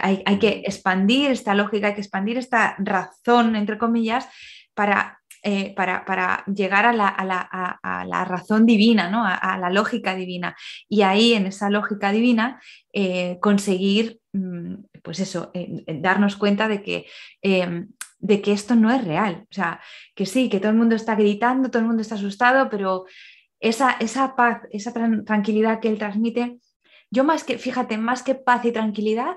Hay, 0.00 0.38
que 0.38 0.62
expandir 0.66 1.30
esta 1.30 1.54
lógica, 1.54 1.88
hay 1.88 1.94
que 1.94 2.02
expandir 2.02 2.36
esta 2.36 2.76
razón, 2.78 3.56
entre 3.56 3.78
comillas, 3.78 4.28
para 4.74 5.20
eh, 5.42 5.72
para, 5.74 6.44
llegar 6.54 6.84
a 6.84 6.92
la, 6.92 8.24
razón 8.26 8.66
divina, 8.66 9.08
¿no? 9.08 9.24
a, 9.24 9.56
la 9.58 9.70
lógica 9.70 10.14
divina. 10.14 10.54
Y 10.86 11.00
ahí, 11.00 11.32
en 11.32 11.46
esa 11.46 11.70
lógica 11.70 12.12
divina, 12.12 12.60
eh, 12.92 13.38
conseguir, 13.40 14.20
mm, 14.34 14.74
pues 15.02 15.18
eso, 15.18 15.50
eh, 15.54 15.82
darnos 16.00 16.36
cuenta 16.36 16.68
de 16.68 16.82
que, 16.82 17.06
em, 17.40 17.88
de 18.18 18.42
que 18.42 18.52
esto 18.52 18.74
no 18.74 18.90
es 18.90 19.02
real. 19.02 19.46
O 19.50 19.54
sea, 19.54 19.80
que 20.14 20.26
sí, 20.26 20.50
que 20.50 20.60
todo 20.60 20.72
el 20.72 20.76
mundo 20.78 20.94
está 20.94 21.14
gritando, 21.14 21.70
todo 21.70 21.80
el 21.80 21.88
mundo 21.88 22.02
está 22.02 22.16
asustado, 22.16 22.68
pero 22.68 23.06
esa, 23.60 23.92
esa 23.92 24.34
paz, 24.34 24.62
esa 24.72 24.92
tranquilidad 24.92 25.80
que 25.80 25.88
él 25.88 25.98
transmite, 25.98 26.58
yo 27.10 27.24
más 27.24 27.44
que, 27.44 27.58
fíjate, 27.58 27.98
más 27.98 28.22
que 28.22 28.34
paz 28.34 28.64
y 28.64 28.72
tranquilidad, 28.72 29.36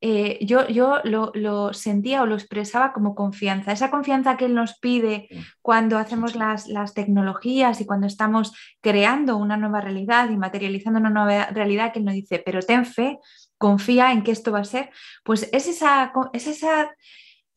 eh, 0.00 0.38
yo, 0.42 0.68
yo 0.68 1.00
lo, 1.02 1.72
sentía 1.72 2.22
o 2.22 2.26
lo 2.26 2.36
expresaba 2.36 2.92
como 2.92 3.16
confianza. 3.16 3.72
Esa 3.72 3.90
confianza 3.90 4.36
que 4.36 4.44
Él 4.44 4.54
nos 4.54 4.78
pide 4.78 5.28
cuando 5.60 5.98
hacemos 5.98 6.36
las, 6.36 6.68
las, 6.68 6.94
tecnologías 6.94 7.80
y 7.80 7.86
cuando 7.86 8.06
estamos 8.06 8.52
creando 8.80 9.36
una 9.36 9.56
nueva 9.56 9.80
realidad 9.80 10.30
y 10.30 10.36
materializando 10.36 11.00
una 11.00 11.10
nueva 11.10 11.46
realidad, 11.46 11.92
que 11.92 11.98
Él 11.98 12.04
nos 12.04 12.14
dice, 12.14 12.40
pero 12.44 12.60
ten 12.60 12.86
fe, 12.86 13.18
confía 13.56 14.12
en 14.12 14.22
que 14.22 14.30
esto 14.30 14.52
va 14.52 14.60
a 14.60 14.64
ser, 14.64 14.90
pues 15.24 15.48
es 15.52 15.66
esa, 15.66 16.12
es 16.32 16.46
esa, 16.46 16.94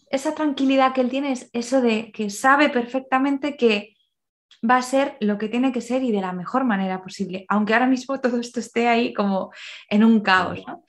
esa 0.10 0.34
tranquilidad 0.34 0.94
que 0.94 1.01
Él 1.01 1.10
tiene, 1.12 1.34
es 1.34 1.50
eso 1.53 1.80
de 1.80 2.12
que 2.12 2.32
sabe 2.32 2.70
perfectamente 2.70 3.56
que 3.56 3.94
va 4.67 4.77
a 4.77 4.81
ser 4.81 5.17
lo 5.20 5.38
que 5.38 5.50
tiene 5.50 5.72
que 5.72 5.81
ser 5.81 6.03
y 6.03 6.12
de 6.12 6.22
la 6.22 6.34
mejor 6.34 6.65
manera 6.65 7.01
posible, 7.01 7.46
aunque 7.50 7.74
ahora 7.74 7.88
mismo 7.88 8.20
todo 8.20 8.39
esto 8.39 8.60
esté 8.60 8.88
ahí 8.88 9.13
como 9.13 9.51
en 9.89 10.03
un 10.03 10.22
caos, 10.22 10.60
¿no? 10.67 10.84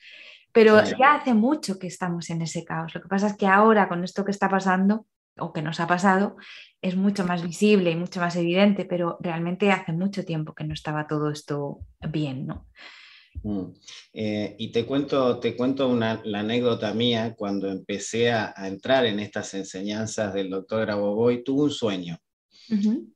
Pero 0.52 0.82
ya 0.84 1.14
hace 1.14 1.32
mucho 1.32 1.78
que 1.78 1.86
estamos 1.86 2.28
en 2.28 2.42
ese 2.42 2.62
caos. 2.62 2.94
Lo 2.94 3.00
que 3.00 3.08
pasa 3.08 3.28
es 3.28 3.36
que 3.36 3.46
ahora 3.46 3.88
con 3.88 4.04
esto 4.04 4.22
que 4.22 4.32
está 4.32 4.50
pasando 4.50 5.06
o 5.38 5.52
que 5.52 5.62
nos 5.62 5.80
ha 5.80 5.86
pasado 5.86 6.36
es 6.82 6.94
mucho 6.94 7.24
más 7.24 7.42
visible 7.42 7.90
y 7.90 7.96
mucho 7.96 8.20
más 8.20 8.36
evidente, 8.36 8.84
pero 8.84 9.16
realmente 9.20 9.70
hace 9.70 9.92
mucho 9.92 10.24
tiempo 10.24 10.54
que 10.54 10.64
no 10.64 10.74
estaba 10.74 11.06
todo 11.06 11.30
esto 11.30 11.78
bien, 12.06 12.46
¿no? 12.46 12.66
Mm. 13.42 13.72
Eh, 14.12 14.54
y 14.58 14.70
te 14.72 14.84
cuento, 14.84 15.38
te 15.38 15.56
cuento 15.56 15.88
una, 15.88 16.20
la 16.24 16.40
anécdota 16.40 16.92
mía 16.92 17.34
cuando 17.36 17.70
empecé 17.70 18.30
a, 18.30 18.52
entrar 18.66 19.06
en 19.06 19.20
estas 19.20 19.54
enseñanzas 19.54 20.34
del 20.34 20.50
doctor 20.50 20.82
Grabovoi, 20.82 21.42
tuve 21.42 21.64
un 21.64 21.70
sueño. 21.70 22.18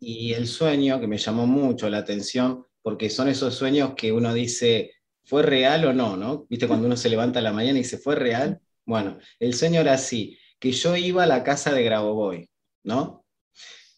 Y 0.01 0.33
el 0.33 0.47
sueño 0.47 1.01
que 1.01 1.07
me 1.07 1.19
llamó 1.19 1.47
mucho 1.47 1.89
la 1.89 1.99
atención, 1.99 2.67
porque 2.83 3.11
son 3.11 3.29
esos 3.29 3.55
sueños 3.55 3.95
que 3.97 4.13
uno 4.13 4.35
dice, 4.35 4.93
¿fue 5.25 5.43
real 5.43 5.85
o 5.87 5.93
no? 5.93 6.17
¿no? 6.17 6.47
¿Viste 6.49 6.69
cuando 6.69 6.87
uno 6.87 6.97
se 6.97 7.09
levanta 7.09 7.39
a 7.39 7.43
la 7.43 7.53
mañana 7.53 7.79
y 7.79 7.83
dice, 7.83 7.99
¿fue 7.99 8.15
real? 8.15 8.61
Bueno, 8.85 9.19
el 9.41 9.55
sueño 9.55 9.81
era 9.81 9.95
así, 9.95 10.39
que 10.59 10.73
yo 10.73 10.97
iba 10.97 11.25
a 11.25 11.27
la 11.27 11.43
casa 11.43 11.73
de 11.73 11.83
Grabovoi, 11.83 12.49
¿no? 12.85 13.25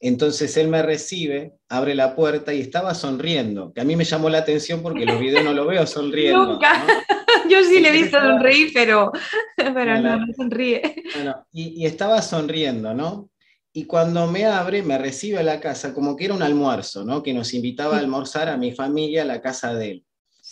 Entonces 0.00 0.56
él 0.56 0.68
me 0.68 0.82
recibe, 0.82 1.54
abre 1.68 1.94
la 1.94 2.14
puerta 2.14 2.54
y 2.54 2.60
estaba 2.60 2.94
sonriendo, 2.94 3.72
que 3.72 3.80
a 3.80 3.84
mí 3.84 3.96
me 3.96 4.04
llamó 4.04 4.30
la 4.30 4.38
atención 4.38 4.80
porque 4.80 5.04
los 5.04 5.18
videos 5.18 5.44
no 5.44 5.52
lo 5.52 5.66
veo 5.66 5.86
sonriendo. 5.86 6.52
Nunca. 6.52 6.84
Yo 7.50 7.64
sí 7.64 7.80
le 7.80 7.88
he 7.88 7.92
visto 7.92 8.18
sonreír, 8.18 8.70
pero, 8.72 9.10
pero 9.56 10.00
no, 10.00 10.18
no 10.18 10.26
sonríe. 10.36 11.02
Bueno, 11.14 11.46
y, 11.52 11.82
y, 11.82 11.86
estaba 11.86 12.22
sonriendo, 12.22 12.94
¿no? 12.94 13.30
Y 13.78 13.84
cuando 13.84 14.26
me 14.26 14.44
abre, 14.44 14.82
me 14.82 14.98
recibe 14.98 15.38
a 15.38 15.44
la 15.44 15.60
casa 15.60 15.94
como 15.94 16.16
que 16.16 16.24
era 16.24 16.34
un 16.34 16.42
almuerzo, 16.42 17.04
¿no? 17.04 17.22
Que 17.22 17.32
nos 17.32 17.54
invitaba 17.54 17.94
a 17.94 18.00
almorzar 18.00 18.48
a 18.48 18.56
mi 18.56 18.72
familia 18.72 19.22
a 19.22 19.24
la 19.24 19.40
casa 19.40 19.72
de 19.72 19.90
él. 19.92 20.04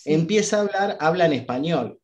Empieza 0.04 0.58
a 0.58 0.60
hablar, 0.60 0.96
habla 1.00 1.26
en 1.26 1.32
español. 1.32 1.98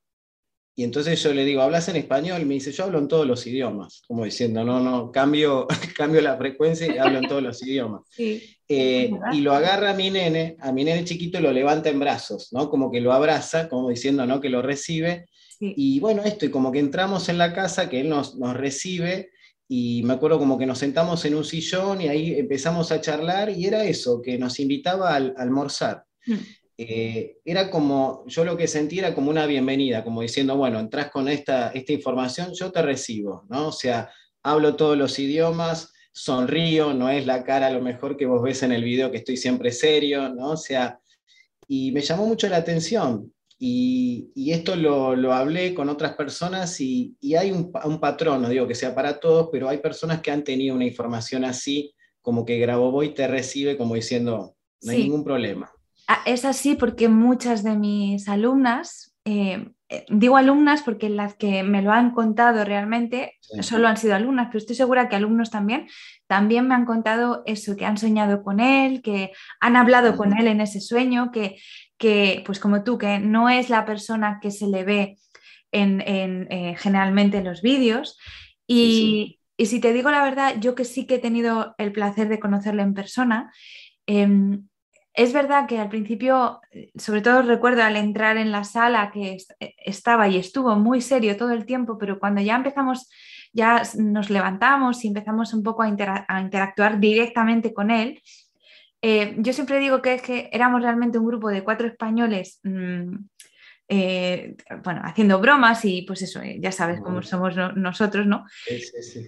Y 0.75 0.83
entonces 0.83 1.23
yo 1.23 1.33
le 1.33 1.45
digo, 1.45 1.63
¿hablas 1.63 1.89
en 1.89 1.95
español? 1.95 2.45
Me 2.45 2.55
dice, 2.55 2.73
yo 2.73 2.83
hablo 2.83 2.99
en 2.99 3.07
todos 3.07 3.25
los 3.25 3.47
idiomas. 3.47 4.03
Como 4.09 4.25
diciendo, 4.25 4.65
no, 4.65 4.81
no, 4.81 5.13
cambio, 5.13 5.69
cambio 5.97 6.21
la 6.23 6.37
frecuencia 6.37 6.93
y 6.93 6.99
hablo 6.99 7.21
en 7.21 7.29
todos 7.29 7.41
los 7.41 7.63
idiomas. 7.65 8.03
Eh, 8.19 9.13
y 9.33 9.41
lo 9.43 9.55
agarra 9.55 9.91
a 9.91 9.95
mi 9.95 10.11
nene, 10.11 10.57
a 10.59 10.73
mi 10.73 10.83
nene 10.83 11.05
chiquito 11.05 11.39
lo 11.39 11.53
levanta 11.53 11.89
en 11.89 12.01
brazos, 12.01 12.49
¿no? 12.53 12.69
Como 12.69 12.91
que 12.91 13.01
lo 13.01 13.13
abraza, 13.13 13.69
como 13.69 13.91
diciendo, 13.91 14.27
¿no? 14.27 14.41
Que 14.41 14.49
lo 14.49 14.61
recibe. 14.61 15.27
Y 15.61 16.01
bueno, 16.01 16.25
esto, 16.25 16.47
y 16.47 16.51
como 16.51 16.73
que 16.73 16.81
entramos 16.81 17.29
en 17.29 17.39
la 17.39 17.53
casa, 17.53 17.89
que 17.89 18.01
él 18.01 18.09
nos, 18.09 18.35
nos 18.35 18.57
recibe, 18.57 19.31
y 19.75 20.03
me 20.03 20.13
acuerdo 20.13 20.39
como 20.39 20.59
que 20.59 20.67
nos 20.67 20.77
sentamos 20.77 21.25
en 21.25 21.35
un 21.35 21.47
sillón 21.47 22.03
y 22.03 22.09
ahí 22.09 22.39
empezamos 22.39 22.93
a 22.93 23.01
charlar 23.01 23.49
y 23.49 23.65
era 23.65 23.85
eso, 23.85 24.21
que 24.21 24.37
nos 24.37 24.61
invitaba 24.61 25.15
a, 25.15 25.17
almorzar. 25.17 26.05
Mm. 26.27 26.35
Eh, 26.77 27.39
era 27.43 27.71
como, 27.71 28.23
yo 28.27 28.45
lo 28.45 28.55
que 28.55 28.69
sentí 28.69 28.99
era 28.99 29.15
como 29.15 29.31
una 29.31 29.47
bienvenida, 29.47 30.05
como 30.05 30.21
diciendo, 30.21 30.59
bueno, 30.59 30.79
entras 30.79 31.11
con 31.11 31.27
esta, 31.27 31.71
esta 31.71 31.91
información, 31.91 32.53
yo 32.53 32.71
te 32.71 32.83
recibo, 32.83 33.47
¿no? 33.49 33.69
O 33.69 33.73
sea, 33.73 34.11
hablo 34.43 34.77
todos 34.77 34.99
los 34.99 35.19
idiomas, 35.19 35.95
sonrío, 36.13 36.93
no 36.93 37.09
es 37.09 37.25
la 37.25 37.43
cara 37.43 37.69
a 37.69 37.73
lo 37.73 37.81
mejor 37.81 38.19
que 38.19 38.27
vos 38.27 38.43
ves 38.43 38.63
en 38.63 38.73
el 38.73 38.85
video 38.85 39.11
que 39.11 39.17
estoy 39.17 39.39
siempre 39.39 39.73
serio, 39.73 40.29
¿no? 40.29 40.51
O 40.51 40.57
sea, 40.59 41.01
y 41.67 41.93
me 41.93 42.03
llamó 42.03 42.27
mucho 42.27 42.47
la 42.47 42.59
atención, 42.59 43.32
y, 43.65 44.51
esto 44.51 44.75
lo, 44.75 45.33
hablé 45.33 45.73
con 45.73 45.89
otras 45.89 46.15
personas 46.15 46.81
y, 46.81 47.17
hay 47.39 47.53
un, 47.53 47.71
patrón, 48.01 48.43
no 48.43 48.49
digo 48.49 48.67
que 48.67 48.75
sea 48.75 48.93
para 48.93 49.21
todos, 49.21 49.51
pero 49.53 49.69
hay 49.69 49.79
personas 49.79 50.21
que 50.21 50.33
han 50.33 50.43
tenido 50.43 50.75
una 50.75 50.85
información 50.85 51.45
así, 51.45 51.95
como 52.21 52.45
que 52.45 52.59
Grabovoi 52.59 53.15
te 53.15 53.29
recibe 53.29 53.79
como 53.79 53.95
diciendo, 53.95 54.57
no 54.83 54.91
hay 54.91 55.05
ningún 55.05 55.23
problema. 55.23 55.71
Ah, 56.09 56.23
es 56.27 56.45
así 56.45 56.75
porque 56.75 57.09
muchas 57.09 57.63
de 57.63 57.77
mis 57.77 58.29
alumnas, 58.29 59.15
eh, 59.25 59.69
eh, 59.89 60.07
digo 60.09 60.37
alumnas 60.37 60.83
porque 60.83 61.09
las 61.09 61.37
que 61.37 61.63
me 61.63 61.83
lo 61.83 61.93
han 61.93 62.11
contado 62.11 62.65
realmente 62.65 63.35
solo 63.61 63.87
han 63.87 63.97
sido 63.97 64.17
alumnas, 64.17 64.49
pero 64.49 64.59
estoy 64.59 64.75
segura 64.75 65.09
que 65.09 65.15
alumnos 65.15 65.51
también, 65.51 65.87
también 66.27 66.67
me 66.67 66.75
han 66.75 66.85
contado 66.85 67.43
eso, 67.47 67.77
que 67.77 67.85
han 67.85 67.97
soñado 67.97 68.43
con 68.43 68.59
él, 68.59 69.03
que 69.03 69.31
han 69.61 69.77
hablado 69.77 70.17
con 70.17 70.37
él 70.37 70.49
en 70.49 70.61
ese 70.61 70.81
sueño, 70.81 71.31
que, 71.31 71.59
que, 72.03 72.43
pues 72.45 72.59
como 72.59 72.83
tú, 72.83 72.99
que 72.99 73.21
no 73.21 73.49
es 73.49 73.71
la 73.71 73.85
persona 73.85 74.41
que 74.43 74.51
se 74.51 74.67
le 74.67 74.83
ve 74.83 75.19
en, 75.71 76.01
eh, 76.01 76.75
generalmente 76.77 77.39
en 77.39 77.45
los 77.45 77.63
vídeos. 77.63 78.19
Y, 78.67 79.39
si 79.57 79.81
te 79.81 79.93
digo 79.93 80.11
la 80.11 80.25
verdad, 80.25 80.57
yo 80.59 80.75
que 80.75 80.85
sí 80.85 81.07
que 81.07 81.15
he 81.15 81.19
tenido 81.21 81.77
el 81.79 81.93
placer 81.93 82.29
de 82.29 82.41
conocerle 82.41 82.83
en 82.83 82.95
persona, 82.95 83.53
em, 84.07 84.67
es 85.15 85.33
verdad 85.33 85.69
que 85.69 85.79
al 85.79 85.89
principio, 85.89 86.61
sobre 86.97 87.21
todo 87.21 87.43
recuerdo 87.43 87.85
al 87.85 87.95
entrar 87.95 88.37
en 88.37 88.51
la 88.51 88.65
sala 88.65 89.13
que 89.13 89.37
estaba 89.87 90.27
y 90.27 90.39
estuvo 90.39 90.75
muy 90.75 91.01
serio 91.01 91.37
todo 91.37 91.53
el 91.53 91.67
tiempo, 91.67 91.99
pero 91.99 92.19
cuando 92.19 92.41
ya 92.41 92.57
empezamos, 92.57 93.09
ya 93.53 93.85
nos 93.97 94.29
levantamos 94.29 95.05
y 95.05 95.09
empezamos 95.09 95.55
un 95.55 95.63
poco 95.63 95.83
a 95.83 95.89
interactuar 95.89 96.99
directamente 96.99 97.73
con 97.73 97.93
él, 97.93 98.21
eh, 99.03 99.35
yo 99.39 99.53
siempre 99.53 99.81
digo 99.81 100.01
que 100.01 100.15
es 100.15 100.23
que 100.23 100.49
éramos 100.53 100.81
realmente 100.81 101.19
un 101.19 101.27
grupo 101.27 101.51
de 101.51 101.65
cuatro 101.65 101.89
españoles, 101.89 102.61
mm, 102.63 103.17
eh, 103.89 104.55
bueno, 104.85 105.03
haciendo 105.05 105.41
bromas 105.41 105.85
y 105.85 106.03
pues 106.03 106.23
eso, 106.23 106.41
eh, 106.41 106.59
ya 106.61 106.71
sabes 106.71 107.01
cómo 107.01 107.21
somos 107.23 107.57
nosotros, 107.75 108.27
¿no? 108.27 108.47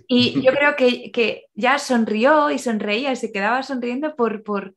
Y 0.06 0.40
yo 0.40 0.52
creo 0.52 0.76
que, 1.12 1.46
ya 1.54 1.78
sonrió 1.78 2.50
y 2.50 2.58
sonreía 2.58 3.12
y 3.12 3.16
se 3.16 3.32
quedaba 3.32 3.64
sonriendo 3.64 4.14
por, 4.14 4.44
por, 4.44 4.76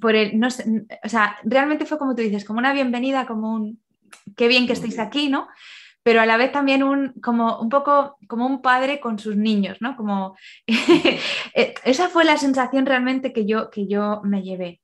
por 0.00 0.14
el, 0.14 0.38
no 0.38 0.48
o 0.48 1.08
sea, 1.08 1.38
realmente 1.42 1.86
fue 1.86 1.98
como 1.98 2.14
tú 2.14 2.20
dices, 2.20 2.44
como 2.44 2.58
una 2.58 2.74
bienvenida, 2.74 3.26
como 3.26 3.54
un, 3.54 3.80
qué 4.36 4.48
bien 4.48 4.66
que 4.66 4.74
estéis 4.74 4.98
aquí, 4.98 5.30
¿no? 5.30 5.48
Pero 6.04 6.20
a 6.20 6.26
la 6.26 6.36
vez 6.36 6.52
también 6.52 6.82
un, 6.82 7.14
como, 7.14 7.58
un 7.58 7.70
poco 7.70 8.18
como 8.28 8.46
un 8.46 8.60
padre 8.60 9.00
con 9.00 9.18
sus 9.18 9.36
niños, 9.36 9.78
¿no? 9.80 9.96
Como, 9.96 10.36
eh, 10.66 11.74
esa 11.84 12.08
fue 12.10 12.24
la 12.24 12.36
sensación 12.36 12.86
realmente 12.86 13.32
que 13.32 13.46
yo, 13.46 13.70
que 13.70 13.88
yo 13.88 14.20
me 14.22 14.42
llevé. 14.42 14.82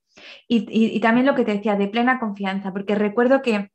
Y, 0.49 0.99
también 1.00 1.27
lo 1.27 1.35
que 1.35 1.45
te 1.45 1.55
decía, 1.55 1.77
de 1.77 1.89
plena 1.89 2.19
confianza, 2.19 2.73
porque 2.73 2.95
recuerdo 2.95 3.43
que 3.43 3.71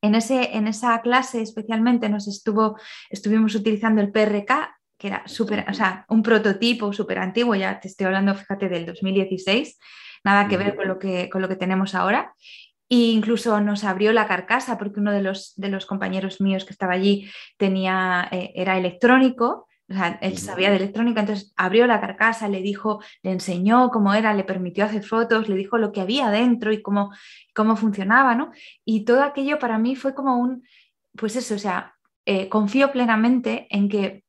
en, 0.00 0.14
ese, 0.14 0.56
en 0.56 0.68
esa 0.68 1.00
clase 1.02 1.42
especialmente 1.42 2.08
nos 2.08 2.28
estuvo, 2.28 2.78
estuvimos 3.10 3.54
utilizando 3.54 4.00
el 4.00 4.10
PRK, 4.10 4.76
que 4.96 5.08
era 5.08 5.26
súper, 5.26 5.66
o 5.68 5.74
sea, 5.74 6.06
un 6.08 6.22
prototipo 6.22 6.92
súper 6.92 7.18
antiguo, 7.18 7.54
ya 7.54 7.80
te 7.80 7.88
estoy 7.88 8.06
hablando, 8.06 8.34
fíjate, 8.34 8.68
del 8.68 8.86
2016, 8.86 9.78
nada 10.24 10.48
que 10.48 10.56
ver 10.56 10.76
con 10.76 10.88
lo 10.88 10.98
que, 10.98 11.28
con 11.28 11.42
lo 11.42 11.48
que 11.48 11.56
tenemos 11.56 11.94
ahora. 11.94 12.34
E 12.94 13.10
incluso 13.10 13.60
nos 13.60 13.82
abrió 13.82 14.12
la 14.12 14.28
carcasa 14.28 14.78
porque 14.78 15.00
uno 15.00 15.10
de 15.10 15.20
los, 15.20 15.52
de 15.56 15.68
los 15.68 15.84
compañeros 15.84 16.40
míos 16.40 16.64
que 16.64 16.72
estaba 16.72 16.92
allí 16.92 17.28
tenía, 17.56 18.28
eh, 18.30 18.52
era 18.54 18.78
electrónico, 18.78 19.66
o 19.88 19.92
sea, 19.92 20.16
él 20.22 20.38
sabía 20.38 20.70
de 20.70 20.76
electrónica, 20.76 21.18
entonces 21.18 21.52
abrió 21.56 21.88
la 21.88 22.00
carcasa, 22.00 22.46
le 22.46 22.62
dijo, 22.62 23.02
le 23.22 23.32
enseñó 23.32 23.90
cómo 23.90 24.14
era, 24.14 24.32
le 24.32 24.44
permitió 24.44 24.84
hacer 24.84 25.02
fotos, 25.02 25.48
le 25.48 25.56
dijo 25.56 25.76
lo 25.76 25.90
que 25.90 26.02
había 26.02 26.30
dentro 26.30 26.72
y 26.72 26.82
cómo, 26.82 27.12
cómo 27.52 27.74
funcionaba, 27.74 28.36
¿no? 28.36 28.52
Y 28.84 29.04
todo 29.04 29.24
aquello 29.24 29.58
para 29.58 29.76
mí 29.78 29.96
fue 29.96 30.14
como 30.14 30.38
un, 30.38 30.62
pues 31.16 31.34
eso, 31.34 31.56
o 31.56 31.58
sea, 31.58 31.96
eh, 32.26 32.48
confío 32.48 32.92
plenamente 32.92 33.66
en 33.70 33.88
que 33.88 34.23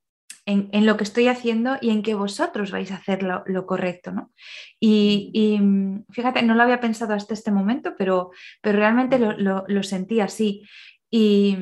en, 0.46 0.86
lo 0.86 0.96
que 0.98 1.04
estoy 1.04 1.28
haciendo 1.28 1.78
y 1.82 1.90
en 1.90 2.04
que 2.04 2.14
vosotros 2.14 2.72
vais 2.72 2.92
a 2.92 2.98
hacer 2.98 3.24
lo, 3.24 3.66
correcto. 3.66 4.12
¿no? 4.12 4.32
Y, 4.80 5.58
mm, 5.60 6.06
fíjate, 6.12 6.44
no 6.44 6.56
lo 6.56 6.64
había 6.64 6.80
pensado 6.80 7.14
hasta 7.14 7.34
este 7.34 7.52
momento, 7.52 7.96
pero, 7.98 8.32
pero 8.62 8.78
realmente 8.78 9.18
lo, 9.20 9.84
sentí 9.84 10.20
así. 10.20 10.64
Y, 11.10 11.58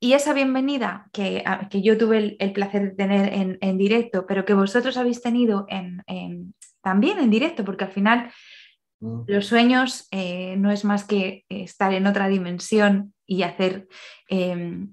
esa 0.00 0.34
bienvenida 0.34 1.08
que, 1.12 1.42
que 1.70 1.80
yo 1.80 1.96
tuve 1.96 2.36
el, 2.38 2.52
placer 2.52 2.82
de 2.82 2.90
tener 2.90 3.58
en, 3.60 3.78
directo, 3.78 4.26
pero 4.26 4.44
que 4.44 4.52
vosotros 4.52 4.98
habéis 4.98 5.22
tenido 5.22 5.66
en, 5.68 6.54
también 6.82 7.18
en 7.18 7.30
directo, 7.30 7.64
porque 7.64 7.84
al 7.84 7.90
final 7.90 8.30
mm. 9.00 9.22
los 9.26 9.46
sueños 9.46 10.06
eh, 10.10 10.56
no 10.58 10.70
es 10.70 10.84
más 10.84 11.04
que 11.04 11.46
estar 11.48 11.94
en 11.94 12.06
otra 12.06 12.28
dimensión 12.28 13.14
y 13.26 13.44
hacer 13.44 13.88
em, 14.28 14.92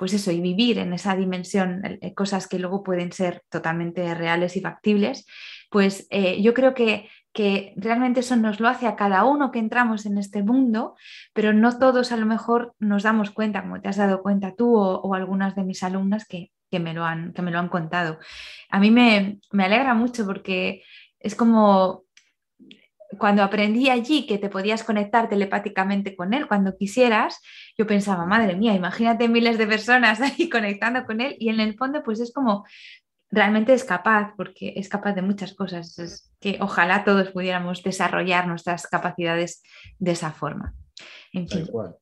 pues 0.00 0.14
eso, 0.14 0.30
y 0.30 0.40
vivir 0.40 0.78
en 0.78 0.94
esa 0.94 1.14
dimensión 1.14 1.82
eh, 1.84 2.14
cosas 2.14 2.48
que 2.48 2.58
luego 2.58 2.82
pueden 2.82 3.12
ser 3.12 3.42
totalmente 3.50 4.14
reales 4.14 4.56
y 4.56 4.62
factibles, 4.62 5.26
pues 5.68 6.06
eh, 6.08 6.40
yo 6.40 6.54
creo 6.54 6.72
que, 6.72 7.10
que, 7.34 7.74
realmente 7.76 8.20
eso 8.20 8.34
nos 8.36 8.60
lo 8.60 8.68
hace 8.68 8.86
a 8.86 8.96
cada 8.96 9.24
uno 9.24 9.50
que 9.50 9.58
entramos 9.58 10.06
en 10.06 10.16
este 10.16 10.42
mundo, 10.42 10.94
pero 11.34 11.52
no 11.52 11.78
todos 11.78 12.12
a 12.12 12.16
lo 12.16 12.24
mejor 12.24 12.74
nos 12.78 13.02
damos 13.02 13.30
cuenta, 13.30 13.60
como 13.60 13.78
te 13.82 13.90
has 13.90 13.98
dado 13.98 14.22
cuenta 14.22 14.54
tú 14.56 14.74
o, 14.74 15.14
algunas 15.14 15.54
de 15.54 15.64
mis 15.64 15.82
alumnas 15.82 16.26
que, 16.26 16.50
me 16.72 16.94
lo 16.94 17.04
han, 17.04 17.34
que 17.34 17.42
me 17.42 17.50
lo 17.50 17.58
han 17.58 17.68
contado. 17.68 18.18
A 18.70 18.80
mí 18.80 18.90
me, 18.90 19.38
me 19.52 19.64
alegra 19.64 19.92
mucho 19.92 20.24
porque 20.24 20.82
es 21.18 21.34
como 21.34 22.04
cuando 23.18 23.42
aprendí 23.42 23.88
allí 23.88 24.26
que 24.26 24.38
te 24.38 24.48
podías 24.48 24.84
conectar 24.84 25.28
telepáticamente 25.28 26.14
con 26.14 26.32
él 26.34 26.46
cuando 26.46 26.76
quisieras, 26.76 27.40
yo 27.76 27.86
pensaba, 27.86 28.26
madre 28.26 28.56
mía, 28.56 28.74
imagínate 28.74 29.28
miles 29.28 29.58
de 29.58 29.66
personas 29.66 30.20
ahí 30.20 30.48
conectando 30.48 31.04
con 31.04 31.20
él 31.20 31.36
y 31.38 31.48
en 31.48 31.60
el 31.60 31.76
fondo 31.76 32.02
pues 32.02 32.20
es 32.20 32.32
como 32.32 32.64
realmente 33.30 33.72
es 33.72 33.84
capaz, 33.84 34.34
porque 34.36 34.74
es 34.76 34.88
capaz 34.88 35.14
de 35.14 35.22
muchas 35.22 35.54
cosas, 35.54 35.98
es 35.98 36.32
que 36.40 36.58
ojalá 36.60 37.04
todos 37.04 37.30
pudiéramos 37.30 37.82
desarrollar 37.82 38.46
nuestras 38.46 38.86
capacidades 38.86 39.62
de 39.98 40.12
esa 40.12 40.32
forma. 40.32 40.74
Tal 41.48 41.68
cual, 41.70 41.96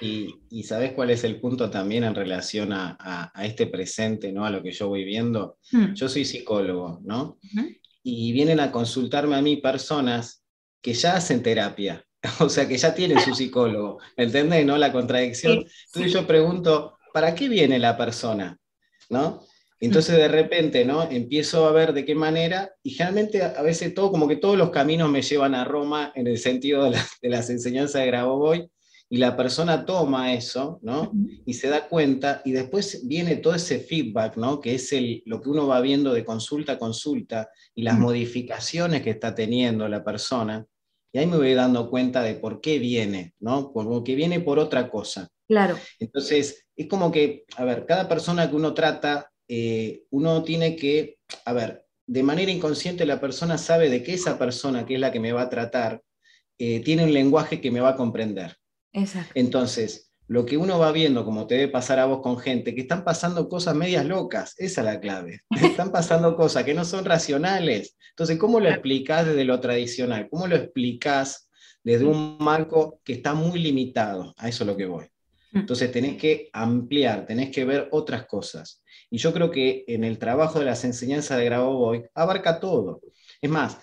Y, 0.00 0.62
sabes 0.64 0.92
cuál 0.92 1.10
es 1.10 1.24
el 1.24 1.40
punto 1.40 1.70
también 1.70 2.04
en 2.04 2.14
relación 2.14 2.72
a, 2.72 3.32
este 3.42 3.66
presente, 3.66 4.32
¿no? 4.32 4.44
A 4.44 4.50
lo 4.50 4.62
que 4.62 4.72
yo 4.72 4.88
voy 4.88 5.04
viendo. 5.04 5.58
Hmm. 5.72 5.94
Yo 5.94 6.08
soy 6.08 6.26
psicólogo, 6.26 7.00
¿no? 7.02 7.38
Y 8.08 8.30
vienen 8.30 8.60
a 8.60 8.70
consultarme 8.70 9.34
a 9.34 9.42
mí 9.42 9.56
personas 9.56 10.44
que 10.80 10.94
ya 10.94 11.16
hacen 11.16 11.42
terapia, 11.42 12.06
o 12.38 12.48
sea, 12.48 12.68
que 12.68 12.78
ya 12.78 12.94
tienen 12.94 13.18
su 13.18 13.34
psicólogo, 13.34 13.98
¿entendés? 14.16 14.64
¿No? 14.64 14.78
La 14.78 14.92
contradicción. 14.92 15.64
Entonces 15.86 16.12
yo 16.12 16.24
pregunto, 16.24 16.98
¿para 17.12 17.34
qué 17.34 17.48
viene 17.48 17.80
la 17.80 17.96
persona? 17.96 18.60
¿No? 19.10 19.42
Entonces 19.80 20.16
de 20.16 20.28
repente, 20.28 20.84
¿no? 20.84 21.02
Empiezo 21.02 21.66
a 21.66 21.72
ver 21.72 21.92
de 21.92 22.04
qué 22.04 22.14
manera, 22.14 22.70
y 22.80 22.90
generalmente 22.90 23.42
a 23.42 23.60
veces 23.62 23.92
todo, 23.92 24.12
como 24.12 24.28
que 24.28 24.36
todos 24.36 24.56
los 24.56 24.70
caminos 24.70 25.10
me 25.10 25.22
llevan 25.22 25.56
a 25.56 25.64
Roma 25.64 26.12
en 26.14 26.28
el 26.28 26.38
sentido 26.38 26.88
de, 26.88 26.96
de 27.20 27.28
las 27.28 27.50
enseñanzas 27.50 28.02
de 28.02 28.06
Grabovoi, 28.06 28.70
y 29.08 29.18
la 29.18 29.36
persona 29.36 29.86
toma 29.86 30.34
eso, 30.34 30.80
¿no? 30.82 31.12
Y 31.44 31.54
se 31.54 31.68
da 31.68 31.88
cuenta, 31.88 32.42
y 32.44 32.52
después 32.52 33.06
viene 33.06 33.36
todo 33.36 33.54
ese 33.54 33.78
feedback, 33.78 34.36
¿no? 34.36 34.60
Que 34.60 34.74
es 34.74 34.92
el, 34.92 35.22
lo 35.26 35.40
que 35.40 35.48
uno 35.48 35.68
va 35.68 35.80
viendo 35.80 36.12
de 36.12 36.24
consulta 36.24 36.72
a 36.72 36.78
consulta 36.78 37.48
y 37.74 37.82
las 37.82 37.98
modificaciones 37.98 39.02
que 39.02 39.10
está 39.10 39.34
teniendo 39.34 39.88
la 39.88 40.02
persona. 40.02 40.66
Y 41.12 41.18
ahí 41.18 41.26
me 41.26 41.36
voy 41.36 41.54
dando 41.54 41.88
cuenta 41.88 42.22
de 42.22 42.34
por 42.34 42.60
qué 42.60 42.78
viene, 42.80 43.34
¿no? 43.38 43.72
Porque 43.72 44.16
viene 44.16 44.40
por 44.40 44.58
otra 44.58 44.90
cosa. 44.90 45.28
Claro. 45.46 45.78
Entonces, 46.00 46.66
es 46.74 46.86
como 46.88 47.12
que, 47.12 47.44
a 47.56 47.64
ver, 47.64 47.86
cada 47.86 48.08
persona 48.08 48.50
que 48.50 48.56
uno 48.56 48.74
trata, 48.74 49.30
eh, 49.46 50.02
uno 50.10 50.42
tiene 50.42 50.74
que, 50.74 51.18
a 51.44 51.52
ver, 51.52 51.86
de 52.08 52.22
manera 52.24 52.50
inconsciente 52.50 53.06
la 53.06 53.20
persona 53.20 53.56
sabe 53.56 53.88
de 53.88 54.02
que 54.02 54.14
esa 54.14 54.36
persona, 54.36 54.84
que 54.84 54.94
es 54.94 55.00
la 55.00 55.12
que 55.12 55.20
me 55.20 55.32
va 55.32 55.42
a 55.42 55.50
tratar, 55.50 56.02
eh, 56.58 56.80
tiene 56.80 57.04
un 57.04 57.12
lenguaje 57.12 57.60
que 57.60 57.70
me 57.70 57.80
va 57.80 57.90
a 57.90 57.96
comprender. 57.96 58.56
Entonces, 59.34 60.10
lo 60.28 60.44
que 60.44 60.56
uno 60.56 60.78
va 60.78 60.90
viendo, 60.90 61.24
como 61.24 61.46
te 61.46 61.54
debe 61.54 61.68
pasar 61.68 61.98
a 61.98 62.06
vos 62.06 62.20
con 62.20 62.38
gente, 62.38 62.74
que 62.74 62.80
están 62.80 63.04
pasando 63.04 63.48
cosas 63.48 63.76
medias 63.76 64.04
locas, 64.04 64.54
esa 64.58 64.80
es 64.80 64.84
la 64.84 65.00
clave. 65.00 65.42
Están 65.62 65.92
pasando 65.92 66.34
cosas 66.36 66.64
que 66.64 66.74
no 66.74 66.84
son 66.84 67.04
racionales. 67.04 67.96
Entonces, 68.10 68.38
¿cómo 68.38 68.58
lo 68.58 68.68
explicás 68.68 69.26
desde 69.26 69.44
lo 69.44 69.60
tradicional? 69.60 70.28
¿Cómo 70.28 70.46
lo 70.46 70.56
explicás 70.56 71.48
desde 71.84 72.06
un 72.06 72.38
marco 72.40 73.00
que 73.04 73.12
está 73.12 73.34
muy 73.34 73.60
limitado? 73.60 74.34
A 74.36 74.48
eso 74.48 74.64
es 74.64 74.68
lo 74.68 74.76
que 74.76 74.86
voy. 74.86 75.04
Mm. 75.52 75.58
Entonces, 75.58 75.92
tenés 75.92 76.16
que 76.16 76.48
ampliar, 76.52 77.26
tenés 77.26 77.50
que 77.50 77.64
ver 77.64 77.88
otras 77.92 78.26
cosas. 78.26 78.82
Y 79.10 79.18
yo 79.18 79.32
creo 79.32 79.50
que 79.50 79.84
en 79.86 80.02
el 80.02 80.18
trabajo 80.18 80.58
de 80.58 80.64
las 80.64 80.84
enseñanzas 80.84 81.38
de 81.38 81.44
Grabovoi 81.44 82.04
abarca 82.14 82.58
todo. 82.58 83.00
Es 83.40 83.50
más, 83.50 83.78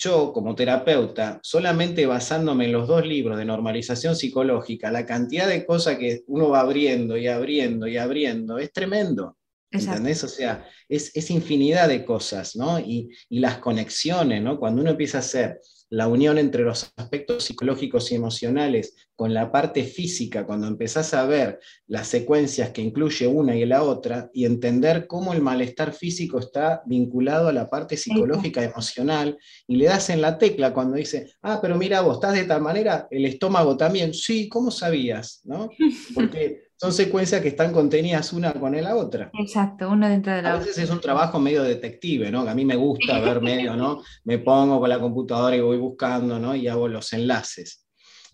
yo 0.00 0.32
como 0.32 0.54
terapeuta, 0.54 1.38
solamente 1.42 2.06
basándome 2.06 2.64
en 2.64 2.72
los 2.72 2.88
dos 2.88 3.06
libros 3.06 3.36
de 3.36 3.44
normalización 3.44 4.16
psicológica, 4.16 4.90
la 4.90 5.04
cantidad 5.04 5.46
de 5.46 5.66
cosas 5.66 5.98
que 5.98 6.22
uno 6.26 6.48
va 6.48 6.60
abriendo 6.60 7.18
y 7.18 7.28
abriendo 7.28 7.86
y 7.86 7.98
abriendo 7.98 8.58
es 8.58 8.72
tremendo. 8.72 9.36
¿Entendés? 9.70 10.24
O 10.24 10.28
sea, 10.28 10.66
es, 10.88 11.30
infinidad 11.30 11.86
de 11.86 12.04
cosas, 12.04 12.56
¿no? 12.56 12.80
Y, 12.80 13.08
y, 13.28 13.38
las 13.38 13.58
conexiones, 13.58 14.42
¿no? 14.42 14.58
Cuando 14.58 14.82
uno 14.82 14.90
empieza 14.90 15.18
a 15.18 15.20
hacer 15.20 15.60
la 15.90 16.06
unión 16.06 16.38
entre 16.38 16.62
los 16.62 16.92
aspectos 16.96 17.44
psicológicos 17.44 18.10
y 18.10 18.14
emocionales 18.14 18.94
con 19.16 19.34
la 19.34 19.52
parte 19.52 19.84
física, 19.84 20.46
cuando 20.46 20.66
empezás 20.66 21.12
a 21.12 21.26
ver 21.26 21.58
las 21.86 22.06
secuencias 22.06 22.70
que 22.70 22.80
incluye 22.80 23.26
una 23.26 23.54
y 23.56 23.66
la 23.66 23.82
otra 23.82 24.30
y 24.32 24.46
entender 24.46 25.06
cómo 25.06 25.32
el 25.32 25.42
malestar 25.42 25.92
físico 25.92 26.38
está 26.38 26.82
vinculado 26.86 27.48
a 27.48 27.52
la 27.52 27.68
parte 27.68 27.96
psicológica 27.96 28.62
emocional, 28.62 29.36
y 29.66 29.76
le 29.76 29.86
das 29.86 30.08
en 30.10 30.22
la 30.22 30.38
tecla 30.38 30.72
cuando 30.72 30.96
dice, 30.96 31.32
ah, 31.42 31.58
pero 31.60 31.76
mira 31.76 32.00
vos, 32.00 32.14
estás 32.14 32.34
de 32.34 32.44
tal 32.44 32.62
manera, 32.62 33.08
el 33.10 33.26
estómago 33.26 33.76
también, 33.76 34.14
sí, 34.14 34.48
¿cómo 34.48 34.70
sabías? 34.70 35.40
¿No? 35.44 35.68
Porque 36.14 36.69
son 36.80 36.94
secuencias 36.94 37.42
que 37.42 37.48
están 37.48 37.74
contenidas 37.74 38.32
una 38.32 38.54
con 38.54 38.74
la 38.74 38.96
otra. 38.96 39.30
Exacto, 39.38 39.90
una 39.90 40.08
dentro 40.08 40.32
de 40.32 40.40
la 40.40 40.54
otra. 40.54 40.62
A 40.62 40.66
veces 40.66 40.78
es 40.84 40.88
un 40.88 40.98
trabajo 40.98 41.38
medio 41.38 41.62
detective, 41.62 42.30
¿no? 42.30 42.42
Que 42.42 42.50
a 42.50 42.54
mí 42.54 42.64
me 42.64 42.76
gusta 42.76 43.20
ver 43.20 43.42
medio, 43.42 43.76
¿no? 43.76 44.02
Me 44.24 44.38
pongo 44.38 44.80
con 44.80 44.88
la 44.88 44.98
computadora 44.98 45.54
y 45.54 45.60
voy 45.60 45.76
buscando, 45.76 46.38
¿no? 46.38 46.54
Y 46.54 46.68
hago 46.68 46.88
los 46.88 47.12
enlaces. 47.12 47.86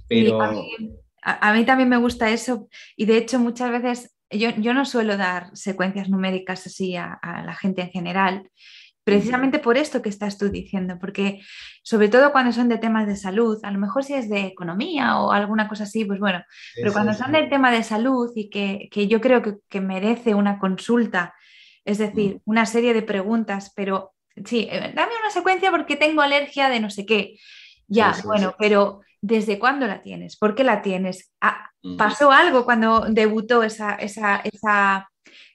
Pero... 0.07 0.39
A 1.29 1.53
mí, 1.55 1.65
también 1.65 1.89
me 1.89 1.97
gusta 1.97 2.31
eso 2.31 2.69
y 2.95 3.05
de 3.05 3.17
hecho 3.17 3.41
muchas 3.41 3.73
veces 3.73 4.15
yo, 4.31 4.51
yo 4.51 4.73
no 4.75 4.85
suelo 4.85 5.17
dar 5.17 5.51
secuencias 5.55 6.09
numéricas 6.09 6.69
así 6.69 6.95
a, 6.95 7.15
a 7.15 7.43
la 7.43 7.53
gente 7.53 7.83
en 7.83 7.91
general, 7.91 8.49
Precisamente 9.07 9.61
por 9.61 9.77
esto 9.77 10.03
que 10.03 10.09
estás 10.09 10.37
tú 10.37 10.49
diciendo, 10.49 10.99
porque 11.01 11.41
sobre 11.85 12.09
todo 12.09 12.33
cuando 12.33 12.51
son 12.51 12.69
de 12.69 12.77
temas 12.77 13.07
de 13.07 13.15
salud, 13.15 13.57
a 13.63 13.71
lo 13.71 13.79
mejor 13.79 14.03
si 14.03 14.15
es 14.15 14.29
de 14.29 14.47
economía 14.47 15.21
o 15.21 15.31
alguna 15.31 15.69
cosa 15.69 15.85
así, 15.85 16.05
pues 16.05 16.19
bueno, 16.19 16.43
pero 16.75 16.93
cuando 16.93 17.15
son 17.15 17.31
del 17.31 17.49
tema 17.49 17.71
de 17.71 17.85
salud 17.85 18.33
y 18.35 18.51
que, 18.51 19.07
yo 19.07 19.21
creo 19.21 19.61
que, 19.69 19.81
merece 19.81 20.35
una 20.35 20.59
consulta, 20.59 21.37
es 21.85 21.99
decir, 21.99 22.41
una 22.47 22.67
serie 22.67 22.95
de 22.95 23.03
preguntas, 23.03 23.73
pero 23.77 24.13
sí, 24.45 24.67
eh, 24.69 24.93
dame 24.93 25.13
una 25.21 25.31
secuencia 25.31 25.71
porque 25.71 25.95
tengo 25.95 26.21
alergia 26.21 26.69
de 26.69 26.81
no 26.81 26.91
sé 26.91 27.07
qué. 27.07 27.37
Ya, 27.87 28.13
bueno, 28.25 28.57
pero 28.59 29.03
¿desde 29.21 29.61
cuándo 29.61 29.87
la 29.87 30.03
tienes? 30.03 30.37
¿Por 30.37 30.57
qué 30.57 30.65
la 30.65 30.83
tienes? 30.83 31.33
Ah, 31.41 31.71
¿Pasó 31.97 32.33
algo 32.33 32.65
cuando 32.65 33.07
debutó 33.09 33.63
esa, 33.63 33.95
esa, 33.95 34.39
esa, 34.39 35.09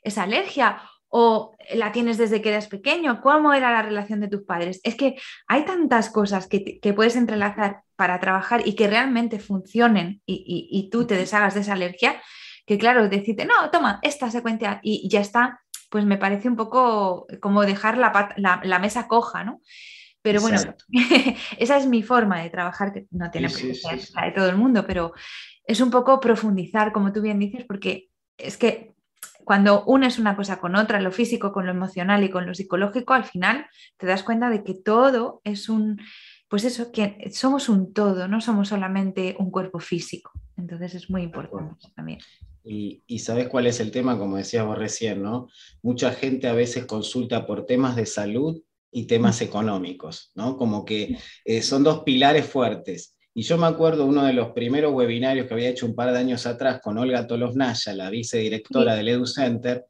esa 0.03 0.23
alergia? 0.23 0.81
O 1.13 1.53
la 1.73 1.91
tienes 1.91 2.17
desde 2.17 2.41
que 2.41 2.49
eras 2.49 2.67
pequeño, 2.67 3.21
cómo 3.21 3.53
era 3.53 3.69
la 3.69 3.81
relación 3.81 4.21
de 4.21 4.29
tus 4.29 4.43
padres. 4.43 4.79
Es 4.83 4.95
que 4.95 5.17
hay 5.45 5.65
tantas 5.65 6.09
cosas 6.09 6.47
que, 6.47 6.79
puedes 6.95 7.17
entrelazar 7.17 7.81
para 7.97 8.19
trabajar 8.21 8.65
y 8.65 8.75
que 8.75 8.87
realmente 8.87 9.37
funcionen 9.37 10.21
y, 10.25 10.89
tú 10.89 11.05
te 11.05 11.15
deshagas 11.15 11.53
de 11.53 11.61
esa 11.61 11.73
alergia, 11.73 12.21
que 12.65 12.77
claro, 12.77 13.09
decirte, 13.09 13.45
no, 13.45 13.69
toma 13.71 13.99
esta 14.03 14.31
secuencia 14.31 14.79
y 14.81 15.09
ya 15.09 15.19
está, 15.19 15.59
pues 15.89 16.05
me 16.05 16.17
parece 16.17 16.47
un 16.47 16.55
poco 16.55 17.27
como 17.41 17.63
dejar 17.63 17.97
la, 17.97 18.79
mesa 18.79 19.09
coja, 19.09 19.43
¿no? 19.43 19.59
Pero 20.21 20.39
bueno, 20.39 20.61
esa 21.57 21.77
es 21.77 21.87
mi 21.87 22.03
forma 22.03 22.41
de 22.41 22.49
trabajar, 22.49 22.93
que 22.93 23.07
no 23.11 23.29
tiene 23.31 23.49
que 23.49 23.75
ser 23.75 23.99
de 23.99 24.31
todo 24.31 24.47
el 24.47 24.55
mundo, 24.55 24.85
pero 24.87 25.11
es 25.65 25.81
un 25.81 25.91
poco 25.91 26.21
profundizar, 26.21 26.93
como 26.93 27.11
tú 27.11 27.21
bien 27.21 27.39
dices, 27.39 27.65
porque 27.67 28.07
es 28.37 28.55
que 28.55 28.90
cuando 29.43 29.83
unes 29.85 30.19
una 30.19 30.35
cosa 30.35 30.59
con 30.59 30.75
otra, 30.75 30.99
lo 31.01 31.11
físico 31.11 31.51
con 31.51 31.65
lo 31.65 31.71
emocional 31.71 32.23
y 32.23 32.29
con 32.29 32.45
lo 32.45 32.53
psicológico, 32.53 33.13
al 33.13 33.25
final 33.25 33.65
te 33.97 34.07
das 34.07 34.23
cuenta 34.23 34.49
de 34.49 34.63
que 34.63 34.73
todo 34.73 35.41
es 35.43 35.69
un, 35.69 35.99
pues 36.47 36.63
eso, 36.63 36.91
que 36.91 37.29
somos 37.33 37.69
un 37.69 37.93
todo, 37.93 38.27
no 38.27 38.41
somos 38.41 38.69
solamente 38.69 39.35
un 39.39 39.51
cuerpo 39.51 39.79
físico. 39.79 40.31
Entonces 40.57 40.95
es 40.95 41.09
muy 41.09 41.23
importante 41.23 41.87
también. 41.95 42.19
Y, 42.63 43.01
y, 43.07 43.19
sabes 43.19 43.47
cuál 43.47 43.65
es 43.65 43.79
el 43.79 43.89
tema, 43.89 44.19
como 44.19 44.37
decías 44.37 44.65
vos 44.65 44.77
recién, 44.77 45.23
¿no? 45.23 45.47
Mucha 45.81 46.11
gente 46.11 46.47
a 46.47 46.53
veces 46.53 46.85
consulta 46.85 47.47
por 47.47 47.65
temas 47.65 47.95
de 47.95 48.05
salud 48.05 48.61
y 48.91 49.05
temas 49.05 49.41
económicos, 49.41 50.31
¿no? 50.35 50.57
Como 50.57 50.85
que 50.85 51.17
eh, 51.45 51.61
son 51.61 51.83
dos 51.83 52.03
pilares 52.03 52.45
fuertes. 52.45 53.15
Y 53.33 53.43
yo 53.43 53.57
me 53.57 53.67
acuerdo 53.67 54.05
uno 54.05 54.25
de 54.25 54.33
los 54.33 54.49
primeros 54.49 54.93
webinarios 54.93 55.47
que 55.47 55.53
había 55.53 55.69
hecho 55.69 55.85
un 55.85 55.95
par 55.95 56.11
de 56.11 56.19
años 56.19 56.45
atrás 56.45 56.81
con 56.81 56.97
Olga 56.97 57.27
Tolovnaya, 57.27 57.93
la 57.93 58.09
vicedirectora 58.09 58.95
del 58.95 59.07
Edu 59.07 59.25
Center, 59.25 59.85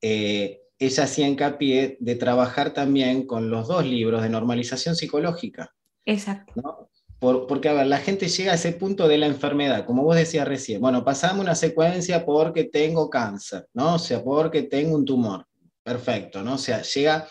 eh, 0.00 0.60
ella 0.78 1.04
hacía 1.04 1.28
hincapié 1.28 1.96
de 2.00 2.16
trabajar 2.16 2.74
también 2.74 3.26
con 3.26 3.50
los 3.50 3.68
dos 3.68 3.86
libros 3.86 4.22
de 4.22 4.28
normalización 4.28 4.96
psicológica. 4.96 5.72
Exacto. 6.04 6.88
porque, 7.20 7.68
a 7.68 7.72
ver, 7.72 7.86
la 7.86 7.98
gente 7.98 8.28
llega 8.28 8.50
a 8.50 8.56
ese 8.56 8.72
punto 8.72 9.06
de 9.06 9.16
la 9.16 9.26
enfermedad, 9.26 9.86
como 9.86 10.02
vos 10.02 10.16
decías 10.16 10.46
recién, 10.46 10.80
bueno, 10.80 11.04
pasamos 11.04 11.44
una 11.44 11.54
secuencia 11.54 12.26
porque 12.26 12.64
tengo 12.64 13.08
cáncer, 13.08 13.68
¿no? 13.74 13.94
O 13.94 13.98
sea, 14.00 14.24
porque 14.24 14.64
tengo 14.64 14.96
un 14.96 15.04
tumor. 15.04 15.46
Perfecto, 15.84 16.42
¿no? 16.42 16.54
O 16.54 16.58
sea, 16.58 16.82
llega, 16.82 17.28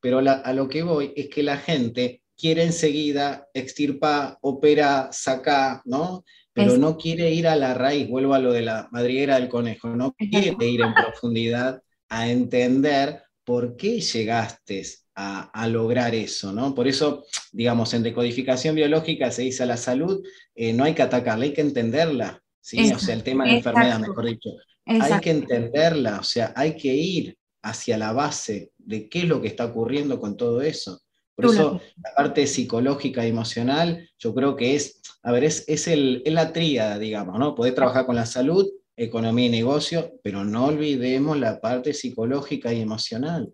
pero 0.00 0.20
a 0.20 0.52
lo 0.52 0.68
que 0.68 0.84
voy 0.84 1.12
es 1.16 1.28
que 1.28 1.42
la 1.42 1.56
gente 1.56 2.21
quiere 2.36 2.64
enseguida 2.64 3.48
extirpa, 3.54 4.38
opera, 4.40 5.08
saca, 5.12 5.82
¿no? 5.84 6.24
Pero 6.52 6.76
no 6.76 6.98
quiere 6.98 7.30
ir 7.30 7.48
a 7.48 7.56
la 7.56 7.72
raíz, 7.72 8.08
vuelvo 8.08 8.34
a 8.34 8.38
lo 8.38 8.52
de 8.52 8.62
la 8.62 8.88
madriguera 8.92 9.36
del 9.36 9.48
conejo, 9.48 9.88
no 9.96 10.12
quiere 10.12 10.66
ir 10.66 10.82
en 10.82 10.92
profundidad 10.92 11.82
a 12.10 12.28
entender 12.28 13.22
por 13.44 13.76
qué 13.76 14.00
llegaste 14.00 14.84
a, 15.14 15.68
lograr 15.68 16.14
eso, 16.14 16.52
¿no? 16.52 16.74
Por 16.74 16.88
eso, 16.88 17.24
digamos, 17.52 17.94
en 17.94 18.02
decodificación 18.02 18.74
biológica 18.74 19.30
se 19.30 19.42
dice 19.42 19.62
a 19.62 19.66
la 19.66 19.76
salud, 19.76 20.22
eh, 20.54 20.72
no 20.72 20.84
hay 20.84 20.94
que 20.94 21.02
atacarla, 21.02 21.44
hay 21.44 21.52
que 21.52 21.60
entenderla, 21.60 22.42
¿sí? 22.60 22.92
O 22.92 22.98
sea, 22.98 23.14
el 23.14 23.22
tema 23.22 23.44
de 23.44 23.50
la 23.50 23.56
enfermedad, 23.56 24.00
mejor 24.00 24.26
dicho. 24.26 24.50
Hay 24.84 25.20
que 25.20 25.30
entenderla, 25.30 26.18
o 26.20 26.24
sea, 26.24 26.52
hay 26.56 26.76
que 26.76 26.94
ir 26.94 27.36
hacia 27.62 27.96
la 27.96 28.12
base 28.12 28.72
de 28.78 29.08
qué 29.08 29.20
es 29.20 29.24
lo 29.28 29.40
que 29.40 29.48
está 29.48 29.66
ocurriendo 29.66 30.20
con 30.20 30.36
todo 30.36 30.60
eso. 30.62 31.00
Por 31.34 31.46
eso 31.46 31.80
la 32.02 32.14
parte 32.14 32.46
psicológica 32.46 33.24
y 33.24 33.30
emocional, 33.30 34.08
yo 34.18 34.34
creo 34.34 34.54
que 34.56 34.76
es, 34.76 35.00
a 35.22 35.32
ver, 35.32 35.44
es, 35.44 35.64
es, 35.66 35.88
el, 35.88 36.22
la 36.26 36.52
tríada, 36.52 36.98
digamos, 36.98 37.38
¿no? 37.38 37.54
Poder 37.54 37.74
trabajar 37.74 38.06
con 38.06 38.16
la 38.16 38.26
salud, 38.26 38.68
economía 38.96 39.46
y 39.46 39.50
negocio, 39.50 40.12
pero 40.22 40.44
no 40.44 40.66
olvidemos 40.66 41.38
la 41.38 41.60
parte 41.60 41.94
psicológica 41.94 42.72
y 42.72 42.80
emocional. 42.80 43.52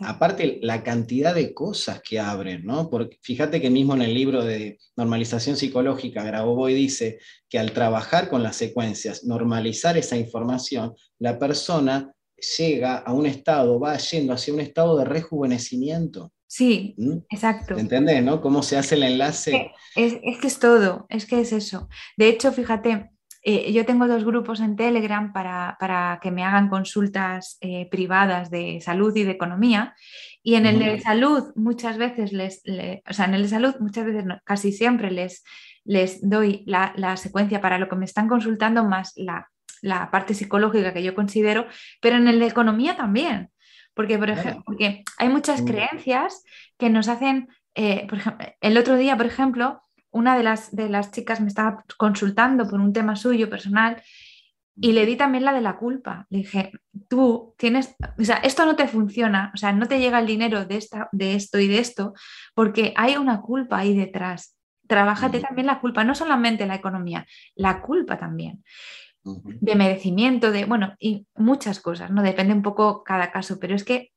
Aparte, 0.00 0.58
la 0.62 0.82
cantidad 0.82 1.34
de 1.34 1.54
cosas 1.54 2.02
que 2.02 2.18
abren, 2.18 2.64
¿no? 2.64 2.90
Porque 2.90 3.18
fíjate 3.22 3.60
que 3.60 3.70
mismo 3.70 3.94
en 3.94 4.02
el 4.02 4.12
libro 4.12 4.44
de 4.44 4.78
normalización 4.96 5.56
psicológica, 5.56 6.24
Grabovoi 6.24 6.74
dice 6.74 7.20
que 7.48 7.60
al 7.60 7.70
trabajar 7.70 8.28
con 8.28 8.42
las 8.42 8.56
secuencias, 8.56 9.24
normalizar 9.24 9.96
esa 9.96 10.16
información, 10.16 10.94
la 11.20 11.38
persona 11.38 12.12
llega 12.58 12.96
a 12.96 13.12
un 13.12 13.26
estado, 13.26 13.78
va 13.78 13.96
yendo 13.98 14.32
hacia 14.32 14.52
un 14.52 14.60
estado 14.60 14.98
de 14.98 15.04
rejuvenecimiento. 15.04 16.32
Sí, 16.48 16.94
¿Mm? 16.96 17.18
exacto. 17.28 17.78
¿Entendés, 17.78 18.24
no? 18.24 18.40
¿Cómo 18.40 18.62
se 18.62 18.78
hace 18.78 18.94
el 18.94 19.02
enlace? 19.02 19.70
Es, 19.94 20.14
que 20.14 20.46
es 20.46 20.58
todo, 20.58 21.06
es 21.10 21.26
que 21.26 21.40
es 21.40 21.52
eso. 21.52 21.88
De 22.16 22.28
hecho, 22.28 22.52
fíjate, 22.52 23.10
eh, 23.42 23.70
yo 23.72 23.84
tengo 23.84 24.08
dos 24.08 24.24
grupos 24.24 24.60
en 24.60 24.74
Telegram 24.74 25.32
para, 25.32 26.18
que 26.22 26.30
me 26.30 26.44
hagan 26.44 26.70
consultas 26.70 27.58
eh, 27.60 27.86
privadas 27.90 28.50
de 28.50 28.80
salud 28.80 29.14
y 29.14 29.24
de 29.24 29.32
economía. 29.32 29.94
Y 30.42 30.54
en 30.54 30.64
el 30.64 30.78
de 30.78 31.00
salud 31.00 31.52
muchas 31.54 31.98
veces 31.98 32.32
les, 32.32 32.62
o 33.08 33.12
sea, 33.12 33.26
en 33.26 33.34
el 33.34 33.42
de 33.42 33.48
salud 33.48 33.74
muchas 33.80 34.06
veces, 34.06 34.24
casi 34.44 34.72
siempre 34.72 35.10
les, 35.10 35.44
les 35.84 36.26
doy 36.26 36.62
la, 36.66 36.94
la, 36.96 37.18
secuencia 37.18 37.60
para 37.60 37.78
lo 37.78 37.90
que 37.90 37.96
me 37.96 38.06
están 38.06 38.28
consultando 38.28 38.84
más 38.84 39.12
la, 39.16 39.50
la 39.82 40.10
parte 40.10 40.32
psicológica 40.32 40.94
que 40.94 41.02
yo 41.02 41.14
considero, 41.14 41.66
pero 42.00 42.16
en 42.16 42.28
el 42.28 42.38
de 42.38 42.46
economía 42.46 42.96
también. 42.96 43.50
Porque, 43.98 44.16
por 44.16 44.30
ejemplo, 44.30 44.62
porque 44.64 45.02
hay 45.18 45.28
muchas 45.28 45.62
creencias 45.62 46.44
que 46.78 46.88
nos 46.88 47.08
hacen, 47.08 47.48
eh, 47.74 48.06
por 48.08 48.18
ejemplo, 48.18 48.46
el 48.60 48.78
otro 48.78 48.96
día, 48.96 49.16
por 49.16 49.26
ejemplo, 49.26 49.82
una 50.12 50.38
de 50.38 50.44
las, 50.44 50.70
de 50.70 50.88
las 50.88 51.10
chicas 51.10 51.40
me 51.40 51.48
estaba 51.48 51.84
consultando 51.96 52.68
por 52.68 52.78
un 52.78 52.92
tema 52.92 53.16
suyo 53.16 53.50
personal 53.50 54.00
y 54.76 54.92
le 54.92 55.04
di 55.04 55.16
también 55.16 55.44
la 55.44 55.52
de 55.52 55.62
la 55.62 55.78
culpa. 55.78 56.28
Le 56.30 56.38
dije, 56.38 56.70
tú 57.08 57.56
tienes, 57.58 57.96
o 58.16 58.22
sea, 58.22 58.36
esto 58.36 58.64
no 58.66 58.76
te 58.76 58.86
funciona, 58.86 59.50
o 59.52 59.56
sea, 59.56 59.72
no 59.72 59.88
te 59.88 59.98
llega 59.98 60.20
el 60.20 60.26
dinero 60.28 60.64
de, 60.64 60.76
esta, 60.76 61.08
de 61.10 61.34
esto 61.34 61.58
y 61.58 61.66
de 61.66 61.80
esto, 61.80 62.14
porque 62.54 62.94
hay 62.94 63.16
una 63.16 63.40
culpa 63.40 63.78
ahí 63.78 63.96
detrás. 63.96 64.56
Trabájate 64.86 65.40
también 65.40 65.66
la 65.66 65.80
culpa, 65.80 66.04
no 66.04 66.14
solamente 66.14 66.66
la 66.66 66.76
economía, 66.76 67.26
la 67.56 67.82
culpa 67.82 68.16
también 68.16 68.62
de 69.42 69.74
merecimiento, 69.74 70.50
de, 70.50 70.64
bueno, 70.64 70.94
y 70.98 71.26
muchas 71.34 71.80
cosas, 71.80 72.10
¿no? 72.10 72.22
Depende 72.22 72.52
un 72.52 72.62
poco 72.62 73.02
cada 73.04 73.30
caso, 73.30 73.58
pero 73.60 73.74
es 73.74 73.84
que 73.84 74.12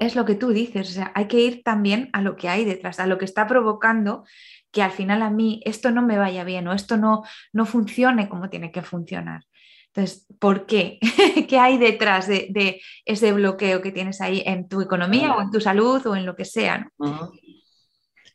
es 0.00 0.16
lo 0.16 0.24
que 0.24 0.34
tú 0.34 0.50
dices, 0.50 0.90
o 0.90 0.92
sea, 0.92 1.12
hay 1.14 1.28
que 1.28 1.40
ir 1.40 1.62
también 1.62 2.10
a 2.12 2.22
lo 2.22 2.36
que 2.36 2.48
hay 2.48 2.64
detrás, 2.64 3.00
a 3.00 3.06
lo 3.06 3.18
que 3.18 3.24
está 3.24 3.46
provocando 3.46 4.24
que 4.70 4.82
al 4.82 4.92
final 4.92 5.22
a 5.22 5.30
mí 5.30 5.60
esto 5.64 5.90
no 5.90 6.02
me 6.02 6.18
vaya 6.18 6.44
bien 6.44 6.68
o 6.68 6.74
esto 6.74 6.96
no, 6.96 7.22
no 7.52 7.64
funcione 7.64 8.28
como 8.28 8.50
tiene 8.50 8.70
que 8.70 8.82
funcionar. 8.82 9.44
Entonces, 9.86 10.26
¿por 10.38 10.66
qué? 10.66 10.98
¿Qué 11.48 11.58
hay 11.58 11.78
detrás 11.78 12.28
de, 12.28 12.80
ese 13.04 13.32
bloqueo 13.32 13.80
que 13.80 13.92
tienes 13.92 14.20
ahí 14.20 14.42
en 14.44 14.68
tu 14.68 14.80
economía 14.80 15.34
o 15.34 15.42
en 15.42 15.50
tu 15.50 15.60
salud 15.60 16.06
o 16.06 16.14
en 16.14 16.26
lo 16.26 16.36
que 16.36 16.44
sea? 16.44 16.90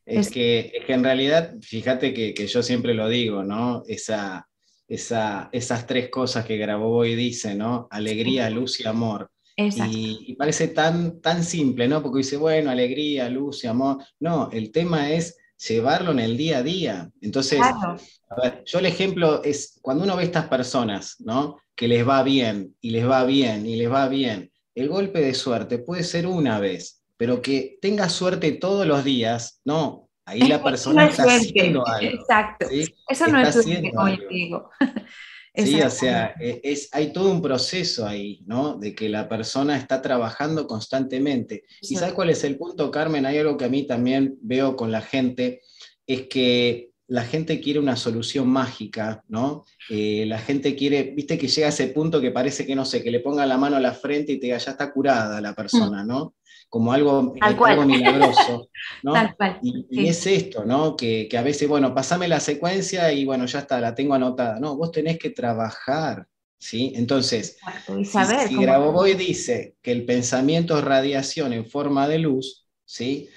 es, 0.06 0.32
que, 0.32 0.72
es, 0.74 0.86
que, 0.86 0.94
en 0.94 1.04
realidad, 1.04 1.54
fíjate 1.62 2.14
que, 2.14 2.34
que, 2.34 2.48
yo 2.48 2.64
siempre 2.64 2.96
lo 2.96 3.08
digo, 3.08 3.44
¿no? 3.44 3.84
Esa, 3.88 4.48
esas 4.88 5.88
tres 5.88 6.10
cosas 6.10 6.46
que 6.46 6.58
grabó 6.58 7.06
y 7.06 7.16
dice, 7.16 7.56
¿no? 7.56 7.88
Alegría, 7.90 8.50
luz 8.50 8.80
y 8.80 8.88
amor. 8.88 9.30
Y, 9.56 10.36
parece 10.36 10.70
tan, 10.70 11.22
tan 11.22 11.44
simple, 11.44 11.88
¿no? 11.88 12.02
Porque 12.02 12.20
dice, 12.20 12.38
bueno, 12.38 12.72
alegría, 12.72 13.30
luz 13.30 13.64
y 13.64 13.68
amor. 13.68 14.04
No, 14.20 14.50
el 14.52 14.72
tema 14.72 15.12
es 15.12 15.38
llevarlo 15.68 16.12
en 16.12 16.20
el 16.20 16.38
día 16.38 16.60
a 16.60 16.64
día. 16.64 17.12
Entonces, 17.22 17.60
a 17.62 17.98
ver, 18.42 18.64
yo 18.66 18.80
el 18.80 18.86
ejemplo 18.86 19.44
es 19.44 19.80
cuando 19.82 20.04
uno 20.04 20.16
ve 20.16 20.24
a 20.24 20.26
estas 20.26 20.48
personas, 20.48 21.16
¿no? 21.20 21.58
Que 21.76 21.88
les 21.88 22.08
va 22.08 22.24
bien 22.24 22.76
y 22.82 22.92
les 22.92 23.08
va 23.08 23.24
bien 23.26 23.66
y 23.66 23.76
les 23.76 23.92
va 23.92 24.08
bien. 24.08 24.52
El 24.76 24.90
golpe 24.90 25.22
de 25.22 25.34
suerte 25.34 25.78
puede 25.78 26.04
ser 26.04 26.26
una 26.26 26.60
vez, 26.60 27.04
pero 27.16 27.42
que 27.42 27.78
tenga 27.80 28.10
suerte 28.10 28.54
todos 28.54 28.88
los 28.88 29.04
días, 29.04 29.62
no, 29.66 30.03
Ahí 30.26 30.42
la 30.42 30.64
persona 30.64 31.06
está 31.08 31.24
haciendo 31.24 31.86
algo. 31.88 32.20
Exacto. 32.20 32.68
Eso 33.10 33.28
no 33.28 33.42
es 33.42 33.54
suerte, 33.54 33.92
como 33.94 34.08
digo. 34.30 34.70
Sí, 35.56 35.80
o 35.82 35.90
sea, 35.92 36.34
e, 36.40 36.62
es, 36.64 36.90
hay 36.94 37.14
todo 37.14 37.30
un 37.30 37.40
proceso 37.40 38.08
ahí, 38.08 38.42
¿no? 38.48 38.76
De 38.80 38.96
que 38.96 39.08
la 39.08 39.30
persona 39.30 39.78
está 39.78 40.02
trabajando 40.02 40.66
constantemente. 40.66 41.66
¿Y 41.80 41.96
sabes 41.96 42.16
cuál 42.16 42.32
es 42.32 42.44
el 42.44 42.58
punto, 42.58 42.90
Carmen? 42.90 43.28
Hay 43.28 43.38
algo 43.38 43.56
que 43.56 43.66
a 43.66 43.70
mí 43.70 43.86
también 43.86 44.36
veo 44.42 44.76
con 44.76 44.92
la 44.92 45.02
gente, 45.02 45.62
es 46.08 46.24
que 46.24 46.93
la 47.08 47.24
gente 47.24 47.60
quiere 47.60 47.80
una 47.80 47.96
solución 47.96 48.48
mágica, 48.48 49.24
¿no? 49.28 49.66
Eh, 49.90 50.26
la 50.28 50.40
gente 50.40 50.76
quiere, 50.76 51.14
viste 51.16 51.38
que 51.38 51.48
llega 51.48 51.68
a 51.68 51.70
ese 51.70 51.88
punto 51.88 52.22
que 52.22 52.32
parece 52.32 52.66
que, 52.66 52.76
no 52.76 52.86
sé, 52.86 53.04
que 53.04 53.12
le 53.12 53.20
ponga 53.20 53.46
la 53.46 53.58
mano 53.58 53.76
a 53.76 53.82
la 53.82 53.94
frente 53.94 54.32
y 54.32 54.40
te 54.40 54.48
diga, 54.48 54.58
ya 54.58 54.72
está 54.72 54.92
curada 54.92 55.42
la 55.42 55.54
persona, 55.54 56.04
¿no? 56.04 56.36
como 56.74 56.92
algo, 56.92 57.36
algo 57.40 57.86
milagroso. 57.86 58.68
¿no? 59.04 59.14
Y, 59.62 60.08
es 60.08 60.26
esto, 60.26 60.66
¿no? 60.66 60.96
Que, 60.96 61.30
a 61.38 61.44
veces, 61.44 61.70
bueno, 61.70 61.94
pasame 61.94 62.28
la 62.28 62.40
secuencia 62.40 63.14
y 63.14 63.26
bueno, 63.26 63.46
ya 63.46 63.60
está, 63.60 63.80
la 63.80 63.94
tengo 63.94 64.16
anotada. 64.16 64.60
No, 64.60 64.76
vos 64.76 64.92
tenés 64.92 65.20
que 65.20 65.30
trabajar. 65.30 66.26
¿sí? 66.58 66.92
Entonces, 66.96 67.60
si, 68.04 68.06
si 68.48 68.58
Grabovoi 68.58 69.14
dice 69.14 69.76
que 69.84 69.92
el 69.92 70.04
pensamiento 70.04 70.76
es 70.76 70.84
radiación 70.84 71.54
en 71.54 71.70
forma 71.70 72.08
de 72.08 72.18
luz, 72.18 72.66
¿sí? 72.86 73.30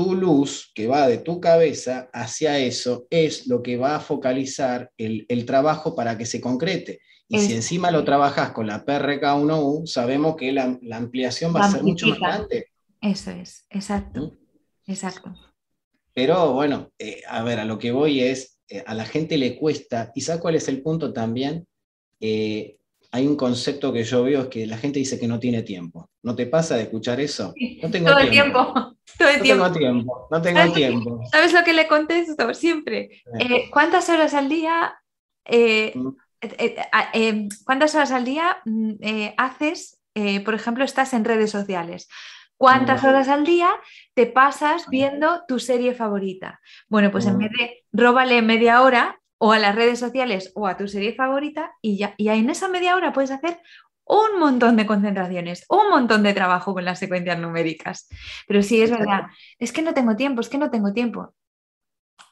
Tu 0.00 0.14
luz 0.14 0.72
que 0.74 0.86
va 0.86 1.06
de 1.06 1.18
tu 1.18 1.40
cabeza 1.40 2.08
hacia 2.12 2.58
eso 2.58 3.06
es 3.10 3.46
lo 3.46 3.62
que 3.62 3.76
va 3.76 3.96
a 3.96 4.00
focalizar 4.00 4.90
el, 4.96 5.26
el 5.28 5.44
trabajo 5.44 5.94
para 5.94 6.16
que 6.16 6.26
se 6.26 6.40
concrete. 6.40 7.00
Y 7.28 7.38
si 7.38 7.54
encima 7.54 7.92
lo 7.92 8.02
trabajas 8.02 8.50
con 8.50 8.66
la 8.66 8.84
PRK1U, 8.84 9.86
sabemos 9.86 10.34
que 10.34 10.50
la, 10.52 10.78
ampliación 10.92 11.54
va 11.54 11.64
a 11.64 11.70
ser 11.70 11.84
mucho 11.84 12.08
más 12.08 12.18
grande. 12.18 12.66
Eso 13.00 13.30
es, 13.30 13.66
exacto. 13.70 14.20
¿Mm? 14.86 14.90
Exacto. 14.90 15.32
Pero 16.12 16.54
bueno, 16.54 16.90
eh, 16.98 17.22
a 17.28 17.44
ver, 17.44 17.60
a 17.60 17.64
lo 17.64 17.78
que 17.78 17.92
voy 17.92 18.20
es, 18.20 18.58
eh, 18.68 18.82
a 18.84 18.94
la 18.94 19.04
gente 19.04 19.38
le 19.38 19.56
cuesta, 19.56 20.10
y 20.16 20.22
¿sabes 20.22 20.40
cuál 20.40 20.56
es 20.56 20.66
el 20.66 20.82
punto 20.82 21.12
también? 21.12 21.68
Eh, 22.18 22.78
hay 23.12 23.26
un 23.26 23.36
concepto 23.36 23.92
que 23.92 24.04
yo 24.04 24.22
veo, 24.22 24.42
es 24.42 24.48
que 24.48 24.66
la 24.66 24.78
gente 24.78 25.00
dice 25.00 25.18
que 25.18 25.26
no 25.26 25.40
tiene 25.40 25.62
tiempo. 25.62 26.10
¿No 26.22 26.36
te 26.36 26.46
pasa 26.46 26.76
de 26.76 26.82
escuchar 26.82 27.20
eso? 27.20 27.52
No 27.82 27.90
tengo 27.90 28.10
Todo 28.10 28.28
tiempo. 28.28 28.28
el 28.28 28.30
tiempo. 28.30 28.96
Todo 29.18 29.28
el 29.28 29.36
no 29.36 29.42
tiempo. 29.42 29.64
tengo 29.64 29.78
tiempo. 29.78 30.28
No 30.30 30.42
tengo 30.42 30.72
tiempo. 30.72 31.20
¿Sabes 31.32 31.52
lo 31.52 31.64
que 31.64 31.72
le 31.72 31.88
contesto 31.88 32.54
siempre? 32.54 33.22
¿Cuántas 33.72 34.08
horas 34.08 34.34
al 34.34 34.48
día 34.48 34.94
mm. 35.94 36.08
¿cuántas 37.64 37.94
horas 37.94 38.12
al 38.12 38.24
día 38.24 38.58
mm, 38.64 38.94
haces, 39.36 40.00
por 40.44 40.54
ejemplo, 40.54 40.84
estás 40.84 41.12
en 41.12 41.24
redes 41.24 41.50
sociales? 41.50 42.08
¿Cuántas 42.56 43.02
horas 43.04 43.28
al 43.28 43.44
día 43.44 43.70
te 44.14 44.26
pasas 44.26 44.88
viendo 44.88 45.42
tu 45.48 45.58
serie 45.58 45.94
favorita? 45.94 46.60
Bueno, 46.88 47.10
pues 47.10 47.26
en 47.26 47.38
vez 47.38 47.50
de 47.58 47.82
róbale 47.92 48.42
media 48.42 48.82
hora 48.82 49.19
o 49.42 49.52
a 49.52 49.58
las 49.58 49.74
redes 49.74 49.98
sociales 49.98 50.52
o 50.54 50.66
a 50.66 50.76
tu 50.76 50.86
serie 50.86 51.14
favorita 51.14 51.72
y 51.80 51.96
ya 51.96 52.14
y 52.18 52.28
en 52.28 52.50
esa 52.50 52.68
media 52.68 52.94
hora 52.94 53.12
puedes 53.12 53.30
hacer 53.30 53.58
un 54.04 54.38
montón 54.38 54.76
de 54.76 54.86
concentraciones, 54.86 55.64
un 55.68 55.88
montón 55.88 56.22
de 56.22 56.34
trabajo 56.34 56.74
con 56.74 56.84
las 56.84 56.98
secuencias 56.98 57.38
numéricas. 57.38 58.08
Pero 58.46 58.62
sí 58.62 58.82
es 58.82 58.90
verdad, 58.90 59.22
es 59.58 59.72
que 59.72 59.82
no 59.82 59.94
tengo 59.94 60.16
tiempo, 60.16 60.40
es 60.40 60.48
que 60.48 60.58
no 60.58 60.70
tengo 60.70 60.92
tiempo. 60.92 61.32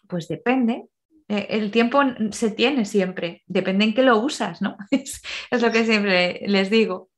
Pues 0.08 0.26
depende. 0.28 0.86
Eh, 1.28 1.46
el 1.50 1.70
tiempo 1.70 2.02
se 2.32 2.50
tiene 2.50 2.84
siempre, 2.84 3.42
depende 3.46 3.84
en 3.84 3.94
qué 3.94 4.02
lo 4.02 4.18
usas, 4.18 4.60
¿no? 4.60 4.76
es 4.90 5.22
lo 5.62 5.70
que 5.70 5.84
siempre 5.84 6.42
les 6.46 6.68
digo. 6.68 7.10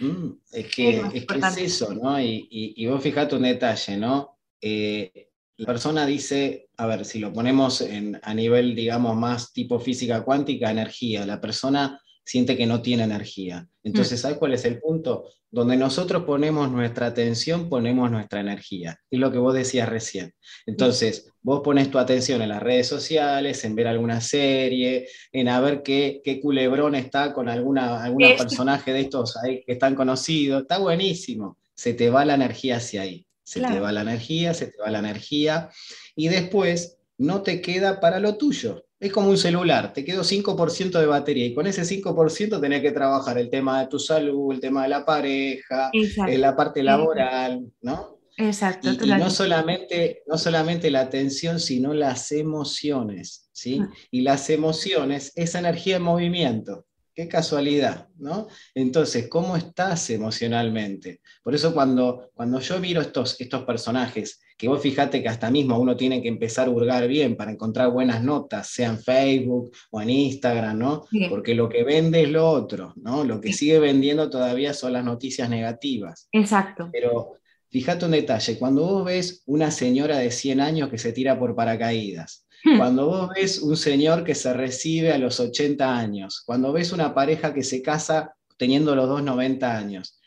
Mm, 0.00 0.32
es, 0.50 0.74
que, 0.74 1.02
es, 1.14 1.56
eso, 1.58 1.94
¿no? 1.94 2.20
Y, 2.20 2.86
vos 2.88 3.02
fijate 3.02 3.36
un 3.36 3.42
detalle, 3.42 3.96
¿no? 3.96 4.38
Eh, 4.60 5.30
la 5.56 5.66
persona 5.66 6.04
dice, 6.04 6.68
a 6.76 6.86
ver, 6.86 7.04
si 7.04 7.20
lo 7.20 7.32
ponemos 7.32 7.84
a 8.22 8.34
nivel, 8.34 8.74
digamos, 8.74 9.16
más 9.16 9.52
tipo 9.52 9.78
física 9.78 10.24
cuántica, 10.24 10.70
energía, 10.70 11.24
la 11.24 11.40
persona 11.40 12.00
siente 12.24 12.56
que 12.56 12.66
no 12.66 12.82
tiene 12.82 13.04
energía. 13.04 13.68
Entonces, 13.82 14.18
mm. 14.18 14.22
¿sabes 14.22 14.38
cuál 14.38 14.54
es 14.54 14.64
el 14.64 14.80
punto? 14.80 15.28
Donde 15.50 15.76
nosotros 15.76 16.24
ponemos 16.24 16.70
nuestra 16.70 17.06
atención, 17.06 17.68
ponemos 17.68 18.10
nuestra 18.10 18.40
energía. 18.40 18.98
Es 19.10 19.20
lo 19.20 19.30
que 19.30 19.38
vos 19.38 19.54
decías 19.54 19.88
recién. 19.88 20.32
Entonces, 20.66 21.30
vos 21.42 21.60
pones 21.62 21.90
tu 21.90 21.98
atención 21.98 22.42
en 22.42 22.48
las 22.48 22.62
redes 22.62 22.88
sociales, 22.88 23.62
en 23.64 23.74
ver 23.74 23.86
alguna 23.86 24.20
serie, 24.20 25.06
en 25.30 25.48
a 25.48 25.60
ver 25.60 25.82
qué, 25.82 26.20
qué 26.24 26.40
culebrón 26.40 26.94
está 26.94 27.32
con 27.32 27.48
alguna, 27.48 28.02
algún 28.02 28.36
personaje 28.36 28.92
de 28.92 29.00
estos 29.02 29.36
ahí 29.36 29.62
que 29.64 29.74
están 29.74 29.94
conocidos. 29.94 30.62
Está 30.62 30.78
buenísimo. 30.78 31.58
Se 31.76 31.92
te 31.94 32.10
va 32.10 32.24
la 32.24 32.34
energía 32.34 32.78
hacia 32.78 33.02
ahí. 33.02 33.26
Se 33.44 33.60
te 33.60 33.78
va 33.78 33.92
la 33.92 34.00
energía, 34.00 34.54
se 34.54 34.66
te 34.66 34.78
va 34.82 34.90
la 34.90 34.98
energía. 34.98 35.70
Y 36.16 36.28
después 36.28 36.98
no 37.18 37.42
te 37.42 37.60
queda 37.60 38.00
para 38.00 38.18
lo 38.18 38.36
tuyo 38.36 38.84
es 39.04 39.12
como 39.12 39.28
un 39.28 39.36
celular, 39.36 39.92
te 39.92 40.02
quedó 40.02 40.22
5% 40.22 40.98
de 40.98 41.06
batería 41.06 41.44
y 41.44 41.54
con 41.54 41.66
ese 41.66 41.82
5% 41.82 42.58
tenés 42.58 42.80
que 42.80 42.90
trabajar 42.90 43.36
el 43.36 43.50
tema 43.50 43.80
de 43.80 43.88
tu 43.88 43.98
salud, 43.98 44.54
el 44.54 44.60
tema 44.60 44.84
de 44.84 44.88
la 44.88 45.04
pareja, 45.04 45.90
eh, 45.92 46.38
la 46.38 46.56
parte 46.56 46.82
laboral, 46.82 47.70
¿no? 47.82 48.18
Exacto. 48.38 48.90
Y, 48.90 48.96
no, 48.96 49.28
solamente, 49.28 50.22
no 50.26 50.38
solamente 50.38 50.90
la 50.90 51.00
atención, 51.00 51.60
sino 51.60 51.92
las 51.92 52.32
emociones, 52.32 53.50
¿sí? 53.52 53.80
Ah. 53.82 53.90
Y 54.10 54.22
las 54.22 54.48
emociones, 54.48 55.32
esa 55.36 55.58
energía 55.58 55.96
en 55.96 56.02
movimiento. 56.02 56.86
Qué 57.14 57.28
casualidad, 57.28 58.08
¿no? 58.18 58.48
Entonces, 58.74 59.28
¿cómo 59.28 59.56
estás 59.56 60.10
emocionalmente? 60.10 61.20
Por 61.44 61.54
eso 61.54 61.72
cuando, 61.72 62.30
cuando 62.34 62.58
yo 62.58 62.80
miro 62.80 63.00
estos, 63.00 63.40
estos 63.40 63.62
personajes, 63.62 64.40
que 64.56 64.68
vos 64.68 64.80
fijate 64.80 65.22
que 65.22 65.28
hasta 65.28 65.50
mismo 65.50 65.78
uno 65.78 65.96
tiene 65.96 66.22
que 66.22 66.28
empezar 66.28 66.66
a 66.66 66.70
hurgar 66.70 67.06
bien 67.08 67.36
para 67.36 67.52
encontrar 67.52 67.90
buenas 67.90 68.22
notas, 68.22 68.68
sea 68.68 68.88
en 68.88 68.98
Facebook 68.98 69.72
o 69.90 70.00
en 70.00 70.10
Instagram, 70.10 70.78
¿no? 70.78 71.04
Porque 71.28 71.54
lo 71.54 71.68
que 71.68 71.84
vende 71.84 72.22
es 72.22 72.30
lo 72.30 72.48
otro, 72.48 72.92
¿no? 72.96 73.24
Lo 73.24 73.40
que 73.40 73.52
sigue 73.52 73.78
vendiendo 73.78 74.30
todavía 74.30 74.74
son 74.74 74.92
las 74.92 75.04
noticias 75.04 75.48
negativas. 75.48 76.28
Exacto. 76.32 76.88
Pero 76.92 77.34
fíjate 77.70 78.04
un 78.04 78.12
detalle, 78.12 78.58
cuando 78.58 78.82
vos 78.82 79.04
ves 79.04 79.42
una 79.46 79.70
señora 79.70 80.18
de 80.18 80.30
100 80.30 80.60
años 80.60 80.88
que 80.88 80.98
se 80.98 81.12
tira 81.12 81.38
por 81.38 81.54
paracaídas. 81.54 82.43
Cuando 82.78 83.06
vos 83.06 83.30
ves 83.34 83.58
un 83.58 83.76
señor 83.76 84.24
que 84.24 84.34
se 84.34 84.52
recibe 84.54 85.12
a 85.12 85.18
los 85.18 85.38
80 85.38 85.96
años, 85.96 86.42
cuando 86.46 86.72
ves 86.72 86.92
una 86.92 87.14
pareja 87.14 87.52
que 87.52 87.62
se 87.62 87.82
casa 87.82 88.34
teniendo 88.56 88.94
los 88.94 89.06
dos 89.06 89.22
90 89.22 89.76
años, 89.76 90.18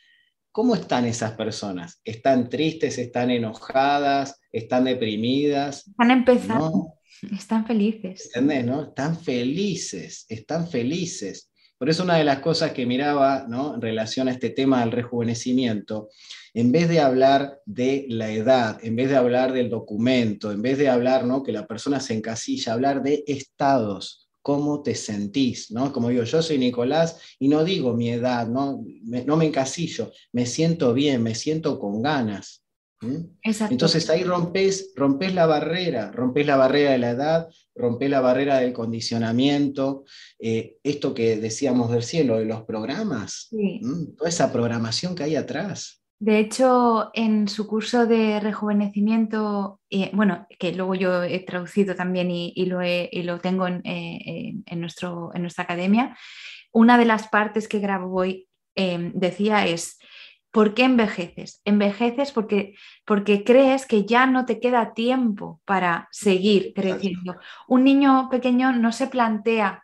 ¿cómo 0.52 0.76
están 0.76 1.06
esas 1.06 1.32
personas? 1.32 2.00
¿Están 2.04 2.50
tristes? 2.50 3.00
¿Están 3.00 3.32
enojadas? 3.32 4.40
¿Están 4.52 4.84
deprimidas? 4.84 5.88
Están 5.88 6.12
empezando. 6.12 6.94
Están 7.32 7.66
felices. 7.66 8.26
¿Entendés? 8.28 8.66
No? 8.66 8.84
Están 8.84 9.20
felices, 9.20 10.26
están 10.30 10.70
felices. 10.70 11.50
Por 11.78 11.90
eso 11.90 12.04
una 12.04 12.18
de 12.18 12.24
las 12.24 12.40
cosas 12.40 12.72
que 12.72 12.86
miraba 12.86 13.46
¿no? 13.48 13.76
en 13.76 13.82
relación 13.82 14.28
a 14.28 14.32
este 14.32 14.50
tema 14.50 14.82
del 14.82 14.92
rejuvenecimiento, 14.92 16.10
en 16.54 16.72
vez 16.72 16.90
de 16.90 17.00
hablar 17.00 17.62
de 17.66 18.06
la 18.10 18.32
edad, 18.32 18.80
en 18.84 18.96
vez 18.96 19.10
de 19.10 19.16
hablar 19.16 19.54
del 19.54 19.70
documento, 19.70 20.52
en 20.52 20.62
vez 20.62 20.78
de 20.78 20.90
hablar 20.90 21.26
¿no? 21.26 21.44
que 21.44 21.52
la 21.52 21.68
persona 21.68 22.00
se 22.00 22.16
encasilla, 22.16 22.74
hablar 22.74 23.04
de 23.04 23.24
estados, 23.28 24.28
cómo 24.42 24.82
te 24.82 24.96
sentís, 24.96 25.72
¿no? 25.72 25.92
Como 25.92 26.08
digo, 26.08 26.24
yo 26.24 26.42
soy 26.42 26.58
Nicolás 26.58 27.20
y 27.38 27.50
no 27.50 27.66
digo 27.66 27.94
mi 27.94 28.12
edad, 28.12 28.48
no 28.48 28.82
no 29.04 29.36
me 29.36 29.46
encasillo, 29.46 30.14
me 30.32 30.46
siento 30.46 30.94
bien, 30.94 31.22
me 31.22 31.36
siento 31.36 31.78
con 31.78 32.02
ganas. 32.02 32.64
Entonces 33.02 34.10
ahí 34.10 34.24
rompes, 34.24 34.94
rompes 34.96 35.34
la 35.34 35.46
barrera, 35.46 36.12
rompes 36.12 36.48
la 36.48 36.58
barrera 36.58 36.92
de 36.92 36.98
la 36.98 37.12
edad, 37.12 37.50
rompes 37.76 38.10
la 38.10 38.22
barrera 38.22 38.58
del 38.58 38.74
condicionamiento, 38.74 40.04
eh, 40.40 40.78
esto 40.84 41.14
que 41.14 41.38
decíamos 41.38 41.92
del 41.92 42.04
cielo, 42.04 42.38
de 42.38 42.46
los 42.46 42.64
programas, 42.64 43.50
toda 44.18 44.30
esa 44.30 44.52
programación 44.52 45.16
que 45.16 45.24
hay 45.24 45.36
atrás. 45.36 46.02
De 46.20 46.40
hecho, 46.40 47.12
en 47.14 47.48
su 47.48 47.68
curso 47.68 48.08
de 48.08 48.40
rejuvenecimiento, 48.40 49.80
eh, 49.92 50.10
bueno, 50.14 50.48
que 50.58 50.74
luego 50.74 50.96
yo 50.96 51.22
he 51.22 51.40
traducido 51.42 51.94
también 51.94 52.32
y, 52.32 52.66
lo, 52.66 52.80
lo, 52.82 53.40
tengo 53.40 53.68
eh, 53.68 54.56
en, 54.66 54.80
nuestro, 54.80 55.30
en 55.36 55.44
nuestra 55.44 55.66
academia, 55.66 56.18
una 56.74 56.98
de 56.98 57.06
las 57.06 57.28
partes 57.28 57.68
que 57.68 57.80
grabo 57.80 58.20
hoy 58.20 58.48
decía 58.76 59.66
es, 59.66 59.98
¿Por 60.52 60.74
qué 60.74 60.84
envejeces? 60.84 61.62
Envejeces 61.66 62.32
porque, 62.32 62.76
porque 63.06 63.44
crees 63.44 63.86
que 63.86 64.06
ya 64.06 64.26
no 64.26 64.46
te 64.46 64.60
queda 64.60 64.94
tiempo 64.94 65.62
para 65.66 66.08
seguir 66.12 66.74
creciendo. 66.74 67.36
Un 67.68 67.84
niño 67.84 68.30
pequeño 68.30 68.72
no 68.72 68.92
se 68.92 69.08
plantea 69.08 69.84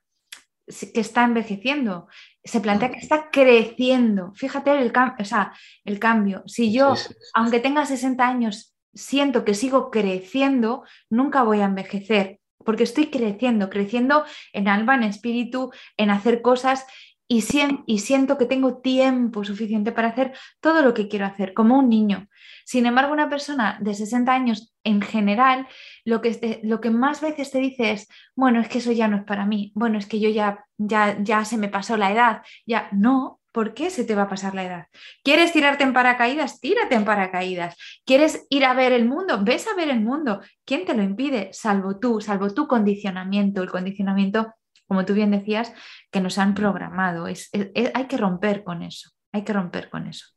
que 0.65 1.01
está 1.01 1.25
envejeciendo, 1.25 2.07
se 2.43 2.61
plantea 2.61 2.91
que 2.91 2.99
está 2.99 3.29
creciendo. 3.29 4.33
Fíjate 4.35 4.71
el, 4.81 4.93
o 5.19 5.25
sea, 5.25 5.53
el 5.83 5.99
cambio. 5.99 6.43
Si 6.45 6.71
yo, 6.71 6.95
aunque 7.33 7.59
tenga 7.59 7.85
60 7.85 8.25
años, 8.25 8.73
siento 8.93 9.43
que 9.43 9.55
sigo 9.55 9.91
creciendo, 9.91 10.83
nunca 11.09 11.43
voy 11.43 11.61
a 11.61 11.65
envejecer, 11.65 12.39
porque 12.63 12.83
estoy 12.83 13.07
creciendo, 13.07 13.69
creciendo 13.69 14.25
en 14.53 14.67
alma, 14.67 14.95
en 14.95 15.03
espíritu, 15.03 15.71
en 15.97 16.09
hacer 16.11 16.41
cosas 16.41 16.85
y, 17.27 17.41
siento 17.41 18.37
que 18.37 18.45
tengo 18.45 18.77
tiempo 18.77 19.43
suficiente 19.43 19.91
para 19.91 20.09
hacer 20.09 20.33
todo 20.59 20.81
lo 20.81 20.93
que 20.93 21.07
quiero 21.07 21.25
hacer, 21.25 21.53
como 21.53 21.77
un 21.77 21.89
niño. 21.89 22.27
Sin 22.65 22.85
embargo, 22.85 23.13
una 23.13 23.29
persona 23.29 23.77
de 23.81 23.93
60 23.93 24.31
años 24.31 24.73
en 24.83 25.01
general, 25.01 25.67
lo 26.05 26.21
que, 26.21 26.59
lo 26.63 26.81
que 26.81 26.91
más 26.91 27.21
veces 27.21 27.51
te 27.51 27.59
dice 27.59 27.91
es, 27.91 28.07
bueno, 28.35 28.59
es 28.59 28.67
que 28.67 28.79
eso 28.79 28.91
ya 28.91 29.07
no 29.07 29.17
es 29.17 29.23
para 29.23 29.45
mí, 29.45 29.71
bueno, 29.75 29.97
es 29.97 30.05
que 30.05 30.19
yo 30.19 30.29
ya, 30.29 30.65
ya, 30.77 31.17
ya 31.21 31.45
se 31.45 31.57
me 31.57 31.69
pasó 31.69 31.97
la 31.97 32.11
edad, 32.11 32.41
ya 32.65 32.89
no. 32.91 33.39
¿Por 33.51 33.75
qué 33.75 33.91
se 33.91 34.03
te 34.03 34.15
va 34.15 34.23
a 34.23 34.29
pasar 34.29 34.55
la 34.55 34.63
edad? 34.63 34.87
¿Quieres 35.23 35.51
tirarte 35.51 35.83
en 35.83 35.93
paracaídas? 35.93 36.59
Tírate 36.59 36.95
en 36.95 37.05
paracaídas. 37.05 37.77
¿Quieres 38.03 38.47
ir 38.49 38.65
a 38.65 38.73
ver 38.73 38.93
el 38.93 39.05
mundo? 39.05 39.43
Ves 39.43 39.67
a 39.67 39.75
ver 39.75 39.89
el 39.89 40.01
mundo. 40.01 40.41
¿Quién 40.65 40.85
te 40.85 40.95
lo 40.95 41.03
impide? 41.03 41.49
Salvo 41.53 41.99
tú, 41.99 42.19
salvo 42.19 42.49
tu 42.51 42.67
condicionamiento. 42.67 43.61
El 43.61 43.69
condicionamiento 43.69 44.55
como 44.93 45.05
tú 45.05 45.15
bien 45.15 45.31
decías, 45.31 45.73
que 46.11 46.21
nos 46.21 46.37
han 46.37 46.53
programado. 46.53 47.27
Es, 47.27 47.49
hay 47.95 48.05
que 48.05 48.15
romper 48.15 48.63
con 48.63 48.83
eso, 48.83 49.09
hay 49.31 49.43
que 49.43 49.51
romper 49.51 49.89
con 49.89 50.05
eso. 50.05 50.27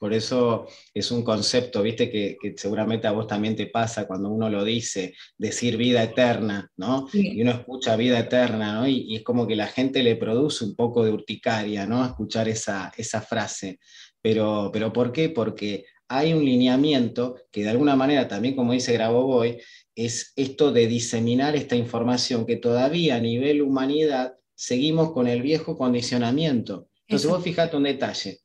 Por 0.00 0.12
eso 0.12 0.66
es 0.92 1.12
un 1.12 1.22
concepto, 1.22 1.80
viste, 1.80 2.10
que, 2.10 2.36
seguramente 2.56 3.06
a 3.06 3.12
vos 3.12 3.28
también 3.28 3.54
te 3.54 3.68
pasa 3.68 4.08
cuando 4.08 4.28
uno 4.28 4.50
lo 4.50 4.64
dice, 4.64 5.14
decir 5.38 5.76
vida 5.76 6.02
eterna, 6.02 6.68
¿no? 6.76 7.06
Y 7.12 7.40
uno 7.42 7.52
escucha 7.52 7.94
vida 7.94 8.18
eterna, 8.18 8.80
¿no? 8.80 8.88
Y, 8.88 9.14
es 9.14 9.22
como 9.22 9.46
que 9.46 9.54
la 9.54 9.68
gente 9.68 10.02
le 10.02 10.16
produce 10.16 10.64
un 10.64 10.74
poco 10.74 11.04
de 11.04 11.12
urticaria, 11.12 11.86
¿no? 11.86 12.04
Escuchar 12.04 12.48
esa, 12.48 12.92
esa 12.96 13.20
frase. 13.20 13.78
Pero, 14.20 14.70
pero 14.72 14.92
¿por 14.92 15.12
qué? 15.12 15.28
Porque 15.28 15.84
hay 16.08 16.32
un 16.32 16.44
lineamiento 16.44 17.36
que 17.52 17.62
de 17.62 17.70
alguna 17.70 17.94
manera, 17.94 18.26
también 18.26 18.56
como 18.56 18.72
dice 18.72 18.92
Grabovoi, 18.92 19.60
es 19.94 20.32
esto 20.36 20.72
de 20.72 20.86
diseminar 20.86 21.56
esta 21.56 21.76
información 21.76 22.46
que 22.46 22.56
todavía 22.56 23.16
a 23.16 23.20
nivel 23.20 23.62
humanidad 23.62 24.34
seguimos 24.54 25.12
con 25.12 25.26
el 25.26 25.42
viejo 25.42 25.76
condicionamiento. 25.76 26.88
Entonces 27.06 27.30
vos 27.30 27.42
fijate 27.42 27.76
un 27.76 27.82
detalle, 27.84 28.40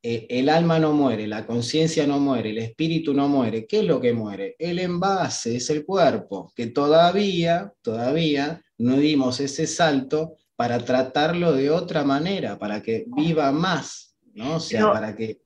eh, 0.00 0.26
el 0.30 0.48
alma 0.48 0.78
no 0.78 0.92
muere, 0.92 1.26
la 1.26 1.44
conciencia 1.44 2.06
no 2.06 2.20
muere, 2.20 2.50
el 2.50 2.58
espíritu 2.58 3.12
no 3.14 3.28
muere. 3.28 3.66
¿Qué 3.66 3.80
es 3.80 3.84
lo 3.84 4.00
que 4.00 4.12
muere? 4.12 4.54
El 4.58 4.78
envase, 4.78 5.56
es 5.56 5.70
el 5.70 5.84
cuerpo, 5.84 6.52
que 6.54 6.68
todavía, 6.68 7.72
todavía 7.82 8.62
no 8.78 8.96
dimos 8.96 9.40
ese 9.40 9.66
salto 9.66 10.36
para 10.54 10.78
tratarlo 10.78 11.52
de 11.52 11.70
otra 11.70 12.04
manera, 12.04 12.58
para 12.58 12.82
que 12.82 13.06
viva 13.08 13.50
más, 13.50 14.16
¿no? 14.34 14.56
O 14.56 14.60
sea, 14.60 14.92
para 14.92 15.16
que... 15.16 15.40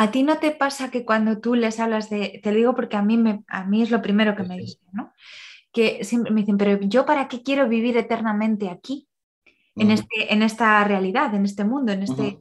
¿A 0.00 0.12
ti 0.12 0.22
no 0.22 0.38
te 0.38 0.52
pasa 0.52 0.92
que 0.92 1.04
cuando 1.04 1.40
tú 1.40 1.56
les 1.56 1.80
hablas 1.80 2.08
de, 2.08 2.38
te 2.40 2.52
lo 2.52 2.56
digo 2.56 2.74
porque 2.76 2.96
a 2.96 3.02
mí, 3.02 3.16
me, 3.16 3.42
a 3.48 3.64
mí 3.64 3.82
es 3.82 3.90
lo 3.90 4.00
primero 4.00 4.36
que 4.36 4.44
me 4.44 4.56
dicen, 4.56 4.86
¿no? 4.92 5.12
Que 5.72 6.04
siempre 6.04 6.32
me 6.32 6.42
dicen, 6.42 6.56
pero 6.56 6.78
yo 6.82 7.04
para 7.04 7.26
qué 7.26 7.42
quiero 7.42 7.68
vivir 7.68 7.96
eternamente 7.96 8.70
aquí, 8.70 9.08
en, 9.74 9.90
este, 9.90 10.32
en 10.32 10.42
esta 10.42 10.84
realidad, 10.84 11.34
en 11.34 11.44
este 11.44 11.64
mundo, 11.64 11.90
en 11.90 12.04
este... 12.04 12.38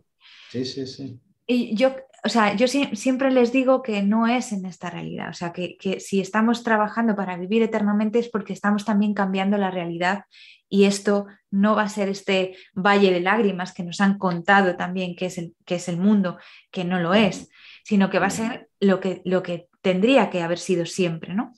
Sí, 0.52 0.66
sí, 0.66 0.86
sí. 0.86 1.20
Y 1.48 1.76
yo, 1.76 1.96
o 2.24 2.30
sea, 2.30 2.56
yo 2.56 2.68
siempre 2.68 3.32
les 3.32 3.52
digo 3.52 3.82
que 3.82 4.04
no 4.04 4.28
es 4.28 4.52
en 4.52 4.68
esta 4.68 4.92
realidad, 4.92 5.30
o 5.30 5.34
sea, 5.34 5.52
que, 5.52 5.78
que, 5.78 6.00
si 6.00 6.20
estamos 6.20 6.62
trabajando 6.62 7.16
para 7.16 7.38
vivir 7.38 7.64
eternamente 7.64 8.20
es 8.20 8.30
porque 8.30 8.54
estamos 8.54 8.86
también 8.86 9.16
cambiando 9.16 9.58
la 9.58 9.72
realidad 9.72 10.26
y 10.70 10.86
esto 10.86 11.28
no 11.50 11.76
va 11.76 11.84
a 11.84 11.90
ser 11.90 12.10
este 12.10 12.56
valle 12.74 13.12
de 13.12 13.22
lágrimas 13.22 13.74
que 13.74 13.84
nos 13.84 14.02
han 14.02 14.18
contado 14.18 14.76
también 14.76 15.16
que 15.16 15.28
es 15.28 15.38
el, 15.38 15.56
que 15.66 15.76
es 15.76 15.88
el 15.88 15.98
mundo, 15.98 16.38
que 16.72 16.84
no 16.84 17.00
lo 17.00 17.14
es, 17.14 17.50
sino 17.84 18.10
que 18.10 18.20
va 18.20 18.28
a 18.28 18.32
ser 18.32 18.70
lo 18.80 19.00
que, 19.00 19.22
lo 19.24 19.44
que 19.44 19.68
tendría 19.82 20.30
que 20.30 20.42
haber 20.42 20.60
sido 20.60 20.86
siempre, 20.86 21.34
¿no? 21.34 21.54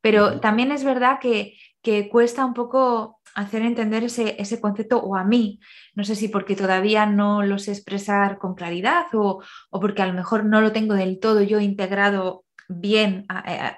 Pero 0.00 0.38
también 0.38 0.70
es 0.70 0.84
verdad 0.84 1.18
que, 1.20 1.54
que 1.82 2.08
cuesta 2.08 2.44
un 2.44 2.54
poco 2.54 3.20
hacer 3.34 3.62
entender 3.62 4.04
ese, 4.04 4.36
ese, 4.38 4.60
concepto, 4.60 4.98
o 4.98 5.16
a 5.16 5.24
mí, 5.24 5.58
no 5.94 6.04
sé 6.04 6.14
si 6.14 6.28
porque 6.28 6.54
todavía 6.54 7.06
no 7.06 7.42
lo 7.42 7.58
sé 7.58 7.72
expresar 7.72 8.38
con 8.38 8.54
claridad 8.54 9.06
o, 9.12 9.42
o 9.70 9.80
porque 9.80 10.02
a 10.02 10.06
lo 10.06 10.12
mejor 10.12 10.44
no 10.44 10.60
lo 10.60 10.70
tengo 10.70 10.94
del 10.94 11.18
todo 11.18 11.42
yo 11.42 11.58
integrado 11.58 12.44
bien 12.68 13.26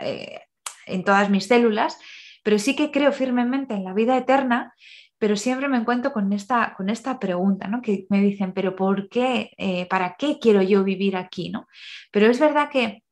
eh, 0.01 0.41
en 0.87 1.05
todas 1.05 1.31
mis 1.31 1.47
células, 1.47 1.99
pero 2.47 2.61
sí 2.61 2.77
que 2.77 2.93
creo 2.93 3.11
firmemente 3.11 3.75
en 3.75 3.83
la 3.83 3.93
vida 3.93 4.17
eterna, 4.17 4.73
pero 5.19 5.35
siempre 5.35 5.67
me 5.67 5.79
encuentro 5.79 6.13
con 6.13 6.33
esta, 6.33 6.75
con 6.77 6.89
esta 6.91 7.19
pregunta, 7.19 7.67
¿no? 7.67 7.83
Que 7.83 8.07
me 8.09 8.21
dicen, 8.21 8.53
pero 8.53 8.77
¿por 8.77 9.09
qué? 9.09 9.51
Eh, 9.59 9.87
¿Para 9.87 10.15
qué 10.17 10.39
quiero 10.41 10.63
yo 10.63 10.85
vivir 10.85 11.17
aquí? 11.17 11.49
¿no? 11.49 11.67
Pero 12.13 12.31
es 12.31 12.39
verdad 12.39 12.71
que, 12.71 13.03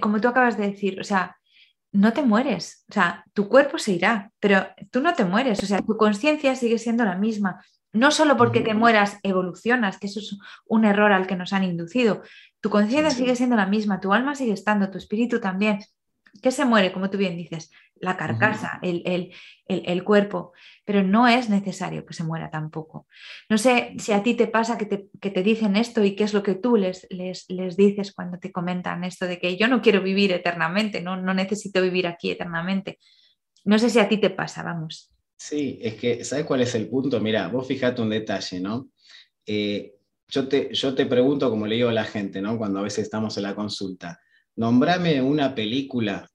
como 0.00 0.20
tú 0.20 0.26
acabas 0.26 0.58
de 0.58 0.72
decir, 0.72 0.98
o 0.98 1.04
sea, 1.04 1.36
no 1.92 2.12
te 2.12 2.22
mueres, 2.22 2.84
o 2.90 2.94
sea, 2.94 3.24
tu 3.32 3.48
cuerpo 3.48 3.78
se 3.78 3.92
irá, 3.92 4.32
pero 4.40 4.66
tú 4.90 5.00
no 5.00 5.14
te 5.14 5.24
mueres, 5.24 5.62
o 5.62 5.66
sea, 5.66 5.78
tu 5.78 5.96
conciencia 5.96 6.56
sigue 6.56 6.78
siendo 6.78 7.04
la 7.04 7.14
misma. 7.14 7.64
No 7.92 8.10
solo 8.10 8.36
porque 8.36 8.62
te 8.62 8.74
mueras 8.74 9.20
evolucionas, 9.22 9.96
que 9.98 10.08
eso 10.08 10.18
es 10.18 10.36
un 10.66 10.84
error 10.84 11.12
al 11.12 11.28
que 11.28 11.36
nos 11.36 11.52
han 11.52 11.62
inducido. 11.62 12.22
Tu 12.60 12.68
conciencia 12.68 13.12
sigue 13.12 13.36
siendo 13.36 13.54
la 13.54 13.66
misma, 13.66 14.00
tu 14.00 14.12
alma 14.12 14.34
sigue 14.34 14.54
estando, 14.54 14.90
tu 14.90 14.98
espíritu 14.98 15.38
también. 15.38 15.78
¿Qué 16.40 16.50
se 16.50 16.64
muere, 16.64 16.92
como 16.92 17.10
tú 17.10 17.18
bien 17.18 17.36
dices? 17.36 17.70
La 17.96 18.16
carcasa, 18.16 18.80
el, 18.82 20.04
cuerpo, 20.04 20.52
pero 20.84 21.02
no 21.02 21.28
es 21.28 21.48
necesario 21.48 22.04
que 22.04 22.14
se 22.14 22.24
muera 22.24 22.50
tampoco. 22.50 23.06
No 23.48 23.58
sé 23.58 23.94
si 23.98 24.12
a 24.12 24.22
ti 24.22 24.34
te 24.34 24.48
pasa 24.48 24.76
que 24.76 24.86
te, 24.86 25.42
dicen 25.42 25.76
esto 25.76 26.02
y 26.02 26.16
qué 26.16 26.24
es 26.24 26.34
lo 26.34 26.42
que 26.42 26.54
tú 26.54 26.76
les, 26.76 27.06
les, 27.10 27.76
dices 27.76 28.12
cuando 28.12 28.38
te 28.38 28.50
comentan 28.50 29.04
esto 29.04 29.26
de 29.26 29.38
que 29.38 29.56
yo 29.56 29.68
no 29.68 29.80
quiero 29.80 30.02
vivir 30.02 30.32
eternamente, 30.32 31.00
no, 31.00 31.16
no 31.16 31.32
necesito 31.32 31.80
vivir 31.80 32.08
aquí 32.08 32.30
eternamente. 32.30 32.98
No 33.64 33.78
sé 33.78 33.88
si 33.88 34.00
a 34.00 34.08
ti 34.08 34.16
te 34.18 34.30
pasa, 34.30 34.64
vamos. 34.64 35.12
Sí, 35.36 35.78
es 35.82 35.94
que, 35.94 36.24
¿sabes 36.24 36.44
cuál 36.44 36.62
es 36.62 36.74
el 36.74 36.88
punto? 36.88 37.20
Mira, 37.20 37.48
vos 37.48 37.66
fijate 37.66 38.02
un 38.02 38.10
detalle, 38.10 38.60
¿no? 38.60 38.88
Eh, 39.46 39.94
yo, 40.28 40.48
te, 40.48 40.72
yo 40.72 40.94
te 40.94 41.06
pregunto, 41.06 41.50
como 41.50 41.66
le 41.66 41.76
digo 41.76 41.88
a 41.88 41.92
la 41.92 42.04
gente, 42.04 42.40
¿no? 42.40 42.56
Cuando 42.56 42.78
a 42.78 42.82
veces 42.82 43.04
estamos 43.04 43.36
en 43.36 43.44
la 43.44 43.54
consulta, 43.54 44.20
nombrame 44.56 45.22
una 45.22 45.54
película 45.54 46.28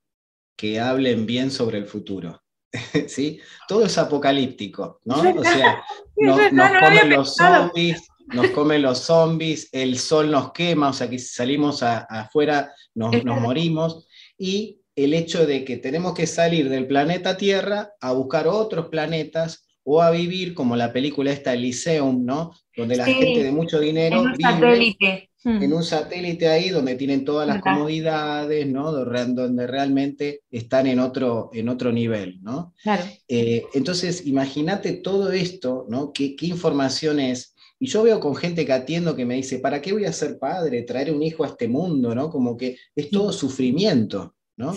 que 0.56 0.80
hablen 0.80 1.26
bien 1.26 1.52
sobre 1.52 1.78
el 1.78 1.86
futuro. 1.86 2.42
¿Sí? 3.08 3.40
Todo 3.68 3.86
es 3.86 3.98
apocalíptico, 3.98 5.00
¿no? 5.06 5.16
O 5.16 5.44
sea, 5.44 5.84
nos, 6.18 6.40
comen 6.80 7.10
los 7.10 7.36
zombies, 7.36 8.08
nos 8.28 8.50
comen 8.50 8.82
los 8.82 9.00
zombies, 9.00 9.70
el 9.72 9.98
sol 9.98 10.32
nos 10.32 10.52
quema, 10.52 10.90
o 10.90 10.94
sea 10.94 11.10
que 11.10 11.20
si 11.20 11.28
salimos 11.28 11.82
afuera 11.84 12.74
nos, 12.94 13.24
nos 13.24 13.40
morimos, 13.40 14.08
y 14.38 14.82
el 14.96 15.14
hecho 15.14 15.46
de 15.46 15.64
que 15.64 15.78
tenemos 15.78 16.14
que 16.14 16.26
salir 16.26 16.70
del 16.70 16.88
planeta 16.88 17.38
Tierra 17.38 17.92
a 18.02 18.14
buscar 18.14 18.48
otros 18.48 18.88
planetas 18.88 19.68
o 19.84 20.02
a 20.02 20.12
vivir 20.12 20.54
como 20.54 20.76
la 20.76 20.92
película 20.92 21.32
esta 21.32 21.54
Elysium, 21.54 22.26
¿no? 22.26 22.52
Donde 22.76 22.98
la 22.98 23.06
gente 23.06 23.44
de 23.44 23.52
mucho 23.52 23.80
dinero 23.80 24.24
vive 24.36 25.30
En 25.48 25.72
un 25.72 25.84
satélite 25.84 26.50
ahí 26.50 26.70
donde 26.70 26.96
tienen 26.96 27.24
todas 27.24 27.48
las 27.48 27.62
comodidades, 27.62 28.68
¿no? 28.68 28.92
donde 28.92 29.66
realmente 29.66 30.42
están 30.52 30.88
en 30.88 31.00
otro, 31.00 31.50
en 31.54 31.70
otro 31.70 31.92
nivel. 31.94 32.40
¿no? 32.42 32.74
Claro. 32.84 33.04
Eh, 33.28 33.64
entonces, 33.74 34.26
imagínate 34.26 34.94
todo 34.94 35.32
esto, 35.32 35.86
¿no? 35.90 36.12
¿Qué, 36.12 36.36
¿Qué, 36.36 36.48
información 36.48 37.20
es? 37.20 37.56
Y 37.80 37.88
yo 37.88 38.04
veo 38.04 38.20
con 38.20 38.36
gente 38.36 38.66
que 38.66 38.74
atiendo 38.74 39.16
que 39.16 39.26
me 39.26 39.36
dice, 39.36 39.60
¿para 39.60 39.82
qué 39.82 39.94
voy 39.94 40.06
a 40.06 40.14
ser 40.14 40.38
padre? 40.38 40.82
Traer 40.82 41.14
un 41.14 41.24
hijo 41.24 41.44
a 41.44 41.48
este 41.48 41.68
mundo, 41.68 42.14
¿no? 42.14 42.30
Como 42.30 42.58
que 42.58 42.78
es 42.96 43.10
todo 43.10 43.32
sufrimiento, 43.32 44.36
¿no? 44.58 44.76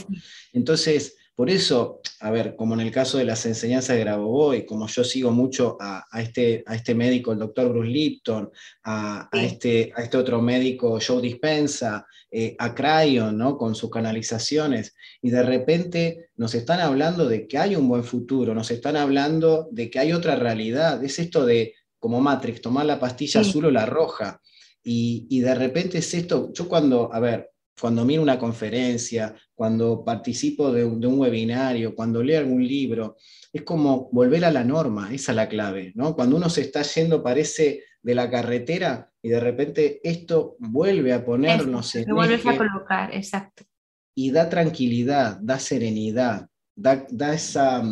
Entonces, 0.53 1.17
por 1.41 1.49
eso, 1.49 2.03
a 2.21 2.31
ver, 2.31 2.55
como 2.55 2.75
en 2.75 2.81
el 2.81 2.91
caso 2.91 3.17
de 3.17 3.25
las 3.25 3.47
enseñanzas 3.47 3.97
de 3.97 4.05
Grabovoi, 4.05 4.67
como 4.67 4.87
yo 4.89 5.03
sigo 5.03 5.31
mucho 5.31 5.79
a, 5.81 6.05
este, 6.21 6.63
a 6.67 6.75
este 6.75 6.95
médico, 6.95 7.33
el 7.33 7.39
doctor 7.39 7.71
Bruce 7.71 7.89
Lipton, 7.89 8.51
a, 8.85 9.27
este, 9.33 9.91
a 9.97 10.03
este 10.03 10.19
otro 10.19 10.43
médico, 10.43 10.99
Joe 11.01 11.23
Dispensa, 11.23 12.07
eh, 12.31 12.55
a 12.59 12.75
Cryon, 12.75 13.39
¿no? 13.39 13.57
con 13.57 13.75
sus 13.75 13.89
canalizaciones, 13.89 14.95
y 15.23 15.31
de 15.31 15.43
repente 15.43 16.29
nos 16.37 16.55
están 16.55 16.81
hablando 16.81 17.27
de 17.27 17.49
que 17.49 17.57
hay 17.57 17.75
un 17.75 17.89
buen 17.89 18.05
futuro, 18.05 18.55
nos 18.55 18.71
están 18.71 18.99
hablando 18.99 19.67
de 19.73 19.89
que 19.89 19.99
hay 19.99 20.13
otra 20.13 20.37
realidad. 20.37 21.03
Es 21.03 21.19
esto 21.19 21.47
de, 21.47 21.73
como 21.99 22.21
Matrix, 22.21 22.61
tomar 22.61 22.85
la 22.85 23.01
pastilla 23.01 23.41
azul 23.41 23.65
o 23.65 23.71
la 23.71 23.87
roja. 23.87 24.43
Y, 24.85 25.27
y 25.31 25.41
de 25.41 25.55
repente 25.55 25.97
es 25.97 26.13
esto, 26.13 26.53
yo 26.53 26.69
cuando, 26.69 27.11
a 27.11 27.19
ver, 27.19 27.50
cuando 27.81 28.05
miro 28.05 28.23
una 28.23 28.39
conferencia, 28.39 29.35
cuando 29.55 30.05
participo 30.05 30.71
de 30.71 30.85
un, 30.85 31.19
webinario, 31.19 31.95
cuando 31.95 32.23
leo 32.23 32.41
algún 32.41 32.67
libro, 32.67 33.17
es 33.53 33.63
como 33.63 34.09
volver 34.13 34.45
a 34.45 34.51
la 34.51 34.65
norma, 34.65 35.13
esa 35.13 35.33
es 35.33 35.37
la 35.37 35.49
clave, 35.49 35.93
¿no? 35.95 36.15
Cuando 36.15 36.37
uno 36.37 36.51
se 36.51 36.61
está 36.63 36.83
yendo, 36.83 37.23
parece, 37.23 37.85
de 38.03 38.15
la 38.15 38.31
carretera 38.31 39.11
y 39.23 39.29
de 39.29 39.41
repente 39.41 40.01
esto 40.03 40.57
vuelve 40.59 41.13
a 41.13 41.25
ponernos 41.25 41.95
en... 41.95 42.05
vuelves 42.15 42.47
a 42.47 42.57
colocar, 42.57 43.15
exacto. 43.15 43.65
Y 44.15 44.31
da 44.31 44.49
tranquilidad, 44.49 45.39
da 45.41 45.59
serenidad, 45.59 46.49
da, 46.75 47.07
da 47.11 47.35
esa 47.35 47.83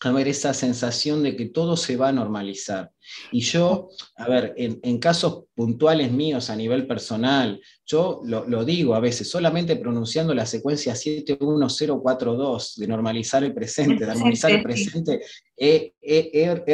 a 0.00 0.12
ver, 0.12 0.28
esa 0.28 0.52
sensación 0.52 1.22
de 1.22 1.36
que 1.36 1.46
todo 1.46 1.74
se 1.76 1.96
va 1.96 2.08
a 2.08 2.12
normalizar. 2.12 2.90
Y 3.32 3.40
yo, 3.40 3.88
a 4.16 4.28
ver, 4.28 4.52
en, 4.56 4.98
casos 4.98 5.44
puntuales 5.54 6.12
míos 6.12 6.50
a 6.50 6.56
nivel 6.56 6.86
personal, 6.86 7.58
yo 7.86 8.20
lo, 8.24 8.64
digo 8.64 8.94
a 8.94 9.00
veces, 9.00 9.30
solamente 9.30 9.76
pronunciando 9.76 10.34
la 10.34 10.44
secuencia 10.44 10.94
71042 10.94 12.74
de 12.76 12.88
normalizar 12.88 13.42
el 13.44 13.54
presente, 13.54 14.04
de 14.04 14.12
normalizar 14.12 14.50
el 14.50 14.62
presente, 14.62 15.22
he, 15.56 15.94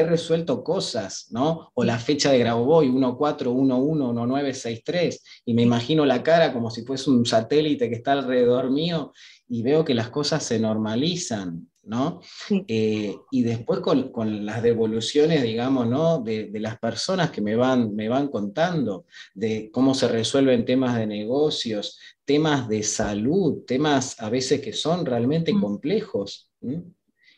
resuelto 0.04 0.64
cosas, 0.64 1.28
¿no? 1.30 1.70
O 1.74 1.84
la 1.84 1.98
fecha 1.98 2.32
de 2.32 2.38
Grabovoi, 2.38 2.88
14111963, 2.88 5.20
y 5.44 5.54
me 5.54 5.62
imagino 5.62 6.04
la 6.06 6.22
cara 6.22 6.52
como 6.52 6.70
si 6.70 6.82
fuese 6.82 7.10
un 7.10 7.24
satélite 7.24 7.88
que 7.88 7.96
está 7.96 8.12
alrededor 8.12 8.70
mío 8.70 9.12
y 9.48 9.62
veo 9.62 9.84
que 9.84 9.94
las 9.94 10.08
cosas 10.08 10.42
se 10.42 10.58
normalizan, 10.58 11.68
¿no? 11.84 12.20
Eh, 12.68 13.16
y 13.30 13.42
después 13.42 13.80
con, 13.80 14.46
las 14.46 14.62
devoluciones, 14.62 15.42
digamos, 15.42 15.86
¿no? 15.86 16.20
De, 16.20 16.50
las 16.54 16.78
personas 16.78 17.30
que 17.30 17.40
me 17.40 17.56
van, 17.56 17.94
me 17.94 18.08
van 18.08 18.28
contando, 18.28 19.06
de 19.34 19.70
cómo 19.72 19.94
se 19.94 20.08
resuelven 20.08 20.64
temas 20.64 20.96
de 20.96 21.06
negocios, 21.06 21.98
temas 22.24 22.68
de 22.68 22.82
salud, 22.82 23.64
temas 23.66 24.20
a 24.20 24.30
veces 24.30 24.60
que 24.60 24.72
son 24.72 25.04
realmente 25.04 25.52
mm. 25.52 25.60
complejos. 25.60 26.50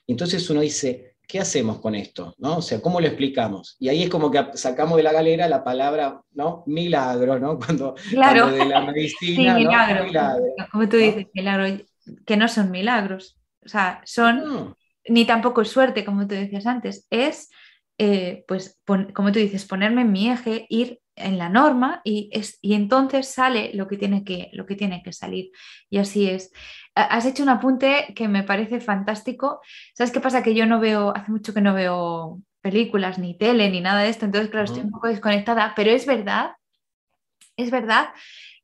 Entonces 0.06 0.48
uno 0.50 0.60
dice, 0.60 1.16
¿qué 1.26 1.40
hacemos 1.40 1.80
con 1.80 1.94
esto? 1.94 2.34
¿no? 2.38 2.58
O 2.58 2.62
sea, 2.62 2.80
¿cómo 2.80 3.00
lo 3.00 3.06
explicamos? 3.06 3.76
Y 3.78 3.88
ahí 3.88 4.02
es 4.02 4.10
como 4.10 4.30
que 4.30 4.44
sacamos 4.54 4.96
de 4.96 5.02
la 5.02 5.12
galera 5.12 5.48
la 5.48 5.64
palabra, 5.64 6.20
¿no? 6.32 6.64
Milagro, 6.66 7.38
¿no? 7.38 7.58
Cuando, 7.58 7.94
claro. 8.10 8.50
de 8.50 8.64
la 8.66 8.80
medicina, 8.92 9.54
milagro. 9.54 10.06
Como 10.70 10.88
tú 10.88 10.98
dices, 10.98 11.26
milagro, 11.32 11.78
que 12.26 12.36
no 12.36 12.48
son 12.48 12.70
milagros. 12.70 13.38
O 13.64 13.68
sea, 13.68 14.00
son, 14.04 14.76
ni 15.08 15.24
tampoco 15.24 15.64
suerte, 15.64 16.04
como 16.04 16.26
tú 16.26 16.34
decías 16.34 16.66
antes, 16.66 17.06
es, 17.10 17.50
eh, 17.98 18.44
pues, 18.48 18.80
como 18.86 19.32
tú 19.32 19.38
dices, 19.38 19.64
ponerme 19.64 20.02
en 20.02 20.12
mi 20.12 20.30
eje, 20.30 20.66
ir 20.68 21.00
en 21.16 21.38
la 21.38 21.48
norma 21.48 22.00
y, 22.04 22.28
es, 22.32 22.58
y 22.60 22.74
entonces 22.74 23.28
sale 23.28 23.70
lo 23.74 23.86
que, 23.86 23.96
tiene 23.96 24.24
que, 24.24 24.50
lo 24.52 24.66
que 24.66 24.76
tiene 24.76 25.02
que 25.02 25.12
salir. 25.12 25.50
Y 25.88 25.98
así 25.98 26.28
es. 26.28 26.52
Has 26.94 27.26
hecho 27.26 27.42
un 27.42 27.48
apunte 27.48 28.12
que 28.14 28.28
me 28.28 28.42
parece 28.42 28.80
fantástico. 28.80 29.60
¿Sabes 29.94 30.12
qué 30.12 30.20
pasa? 30.20 30.42
Que 30.42 30.54
yo 30.54 30.66
no 30.66 30.80
veo, 30.80 31.16
hace 31.16 31.30
mucho 31.30 31.54
que 31.54 31.60
no 31.60 31.74
veo 31.74 32.40
películas, 32.60 33.18
ni 33.18 33.36
tele, 33.36 33.70
ni 33.70 33.80
nada 33.80 34.02
de 34.02 34.08
esto, 34.08 34.24
entonces, 34.24 34.50
claro, 34.50 34.64
estoy 34.64 34.82
un 34.82 34.90
poco 34.90 35.08
desconectada, 35.08 35.74
pero 35.76 35.90
es 35.90 36.06
verdad, 36.06 36.52
es 37.58 37.70
verdad 37.70 38.08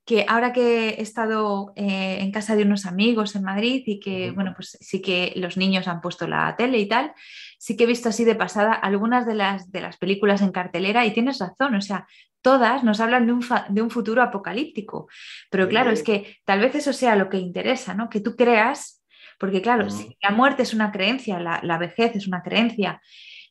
que 0.05 0.25
ahora 0.29 0.53
que 0.53 0.91
he 0.91 1.03
estado 1.03 1.73
eh, 1.77 2.19
en 2.21 2.33
casa 2.33 2.57
de 2.57 2.63
unos 2.63 2.87
amigos 2.87 3.37
en 3.37 3.45
Madrid 3.45 3.83
y 3.87 4.01
que, 4.01 4.31
bueno, 4.33 4.53
pues 4.55 4.77
sí 4.81 5.01
que 5.01 5.33
los 5.37 5.57
niños 5.57 5.89
han 5.89 6.01
puesto 6.01 6.27
la 6.27 6.57
tele 6.57 6.79
y 6.79 6.89
tal, 6.89 7.13
sí 7.59 7.77
que 7.77 7.85
he 7.85 7.87
visto 7.87 8.09
así 8.09 8.25
de 8.25 8.35
pasada 8.35 8.73
algunas 8.73 9.27
de 9.27 9.35
las, 9.35 9.71
de 9.71 9.81
las 9.81 9.99
películas 9.99 10.43
en 10.43 10.53
cartelera 10.53 11.07
y 11.07 11.13
tienes 11.13 11.39
razón, 11.39 11.75
o 11.75 11.81
sea, 11.81 12.07
todas 12.43 12.83
nos 12.83 13.01
hablan 13.01 13.27
de 13.27 13.33
un, 13.33 13.45
de 13.69 13.83
un 13.83 13.91
futuro 13.91 14.23
apocalíptico, 14.23 15.09
pero 15.51 15.69
claro, 15.69 15.91
es 15.91 16.03
que 16.03 16.39
tal 16.45 16.61
vez 16.61 16.75
eso 16.75 16.93
sea 16.93 17.17
lo 17.17 17.29
que 17.29 17.37
interesa, 17.37 17.95
¿no? 17.95 18.09
Que 18.09 18.21
tú 18.21 18.35
creas, 18.35 19.05
porque 19.39 19.63
claro, 19.63 19.91
si 19.91 20.17
la 20.23 20.31
muerte 20.31 20.63
es 20.63 20.75
una 20.75 20.91
creencia, 20.91 21.39
la, 21.39 21.61
la 21.63 21.79
vejez 21.79 22.17
es 22.17 22.27
una 22.27 22.43
creencia, 22.43 23.01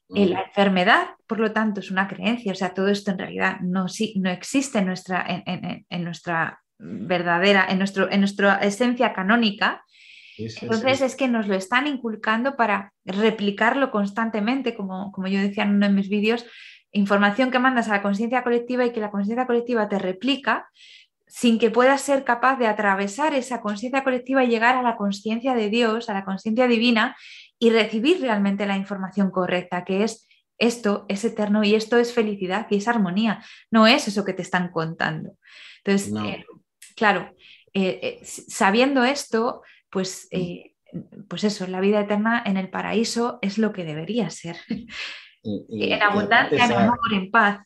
la 0.09 0.41
enfermedad, 0.41 1.09
por 1.27 1.39
lo 1.39 1.51
tanto, 1.51 1.79
es 1.79 1.91
una 1.91 2.07
creencia, 2.07 2.51
o 2.51 2.55
sea, 2.55 2.73
todo 2.73 2.87
esto 2.87 3.11
en 3.11 3.19
realidad 3.19 3.59
no, 3.61 3.85
no 4.15 4.29
existe 4.29 4.79
en 4.79 4.87
nuestra, 4.87 5.25
en, 5.45 6.03
nuestra 6.03 6.61
verdadera, 6.79 7.67
en, 7.69 7.77
nuestro, 7.77 8.11
en 8.11 8.21
nuestra 8.21 8.55
esencia 8.55 9.13
canónica. 9.13 9.83
Entonces 10.37 11.01
es 11.01 11.15
que 11.15 11.27
nos 11.27 11.47
lo 11.47 11.55
están 11.55 11.85
inculcando 11.85 12.55
para 12.55 12.93
replicarlo 13.05 13.91
constantemente, 13.91 14.73
como, 14.73 15.11
como 15.11 15.27
yo 15.27 15.39
decía 15.39 15.63
en 15.63 15.75
uno 15.75 15.87
de 15.87 15.93
mis 15.93 16.09
vídeos, 16.09 16.45
información 16.91 17.51
que 17.51 17.59
mandas 17.59 17.87
a 17.89 17.91
la 17.91 18.01
conciencia 18.01 18.43
colectiva 18.43 18.85
y 18.85 18.91
que 18.91 19.01
la 19.01 19.11
conciencia 19.11 19.45
colectiva 19.45 19.87
te 19.89 19.99
replica 19.99 20.69
sin 21.27 21.59
que 21.59 21.69
puedas 21.69 22.01
ser 22.01 22.23
capaz 22.23 22.57
de 22.57 22.65
atravesar 22.65 23.35
esa 23.35 23.61
conciencia 23.61 24.03
colectiva 24.03 24.43
y 24.43 24.47
llegar 24.47 24.75
a 24.75 24.81
la 24.81 24.95
conciencia 24.95 25.53
de 25.53 25.69
Dios, 25.69 26.09
a 26.09 26.13
la 26.15 26.25
conciencia 26.25 26.67
divina 26.67 27.15
y 27.59 27.69
recibir 27.69 28.21
realmente 28.21 28.65
la 28.65 28.77
información 28.77 29.29
correcta, 29.31 29.83
que 29.83 30.03
es 30.03 30.27
esto 30.57 31.05
es 31.07 31.23
eterno 31.23 31.63
y 31.63 31.73
esto 31.75 31.97
es 31.97 32.13
felicidad 32.13 32.67
y 32.69 32.77
es 32.77 32.87
armonía, 32.87 33.43
no 33.71 33.87
es 33.87 34.07
eso 34.07 34.25
que 34.25 34.33
te 34.33 34.41
están 34.41 34.71
contando. 34.71 35.37
Entonces, 35.83 36.13
eh, 36.25 36.45
claro, 36.95 37.33
eh, 37.73 37.99
eh, 38.01 38.19
sabiendo 38.23 39.03
esto, 39.03 39.61
pues, 39.89 40.27
mm. 40.31 41.23
pues 41.27 41.45
eso, 41.45 41.65
la 41.67 41.79
vida 41.79 42.01
eterna 42.01 42.43
en 42.45 42.57
el 42.57 42.69
paraíso 42.69 43.39
es 43.41 43.57
lo 43.57 43.71
que 43.71 43.85
debería 43.85 44.29
ser. 44.29 44.57
en 45.43 46.03
abundancia, 46.03 46.65
en 46.65 46.71
amor, 46.73 46.99
en 47.13 47.31
paz. 47.31 47.65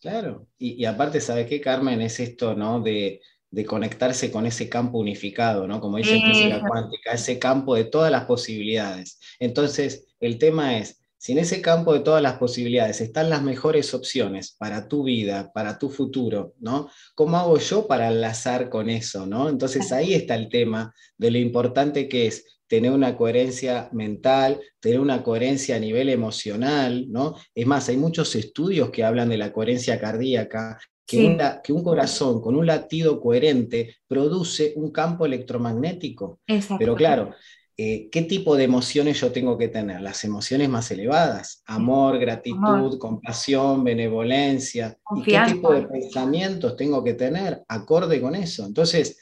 Claro, 0.00 0.46
y, 0.56 0.84
aparte, 0.86 1.20
¿sabes 1.20 1.46
qué, 1.46 1.60
Carmen? 1.60 2.00
Es 2.00 2.20
esto, 2.20 2.54
¿no? 2.54 2.80
De, 2.80 3.20
de 3.50 3.64
conectarse 3.64 4.30
con 4.30 4.46
ese 4.46 4.68
campo 4.68 4.98
unificado, 4.98 5.66
¿no? 5.66 5.80
Como 5.80 5.96
dice 5.96 6.20
física 6.20 6.60
cuántica, 6.66 7.12
ese 7.12 7.38
campo 7.38 7.74
de 7.74 7.84
todas 7.84 8.12
las 8.12 8.24
posibilidades. 8.24 9.18
Entonces, 9.38 10.06
el 10.20 10.38
tema 10.38 10.78
es, 10.78 11.00
si 11.18 11.32
en 11.32 11.38
ese 11.38 11.60
campo 11.60 11.92
de 11.92 12.00
todas 12.00 12.22
las 12.22 12.38
posibilidades 12.38 13.00
están 13.00 13.28
las 13.28 13.42
mejores 13.42 13.92
opciones 13.92 14.56
para 14.58 14.88
tu 14.88 15.02
vida, 15.02 15.52
para 15.52 15.78
tu 15.78 15.90
futuro, 15.90 16.54
¿no? 16.60 16.90
¿Cómo 17.14 17.36
hago 17.36 17.58
yo 17.58 17.86
para 17.86 18.08
enlazar 18.08 18.70
con 18.70 18.88
eso, 18.88 19.26
¿no? 19.26 19.50
Entonces 19.50 19.92
ahí 19.92 20.14
está 20.14 20.34
el 20.34 20.48
tema 20.48 20.94
de 21.18 21.30
lo 21.30 21.38
importante 21.38 22.08
que 22.08 22.26
es 22.26 22.44
tener 22.68 22.92
una 22.92 23.16
coherencia 23.16 23.90
mental, 23.92 24.60
tener 24.78 25.00
una 25.00 25.22
coherencia 25.22 25.76
a 25.76 25.80
nivel 25.80 26.08
emocional, 26.08 27.06
¿no? 27.10 27.34
Es 27.54 27.66
más, 27.66 27.88
hay 27.88 27.96
muchos 27.96 28.34
estudios 28.36 28.90
que 28.90 29.04
hablan 29.04 29.28
de 29.28 29.36
la 29.36 29.52
coherencia 29.52 30.00
cardíaca, 30.00 30.78
que, 31.10 31.72
un, 31.72 31.82
corazón 31.82 32.40
con 32.40 32.54
un 32.54 32.66
latido 32.66 33.20
coherente 33.20 33.96
produce 34.06 34.72
un 34.76 34.90
campo 34.90 35.26
electromagnético. 35.26 36.40
Pero 36.78 36.94
claro, 36.94 37.34
eh, 37.76 38.08
¿qué 38.12 38.22
tipo 38.22 38.56
de 38.56 38.64
emociones 38.64 39.20
yo 39.20 39.32
tengo 39.32 39.58
que 39.58 39.68
tener? 39.68 40.00
Las 40.00 40.24
emociones 40.24 40.68
más 40.68 40.90
elevadas, 40.90 41.62
amor, 41.66 42.18
gratitud, 42.18 42.98
compasión, 42.98 43.82
benevolencia. 43.82 44.96
¿Y 45.16 45.22
qué 45.22 45.40
tipo 45.46 45.72
de 45.72 45.88
pensamientos 45.88 46.76
tengo 46.76 47.02
que 47.02 47.14
tener 47.14 47.62
acorde 47.68 48.20
con 48.20 48.34
eso? 48.34 48.64
Entonces, 48.64 49.18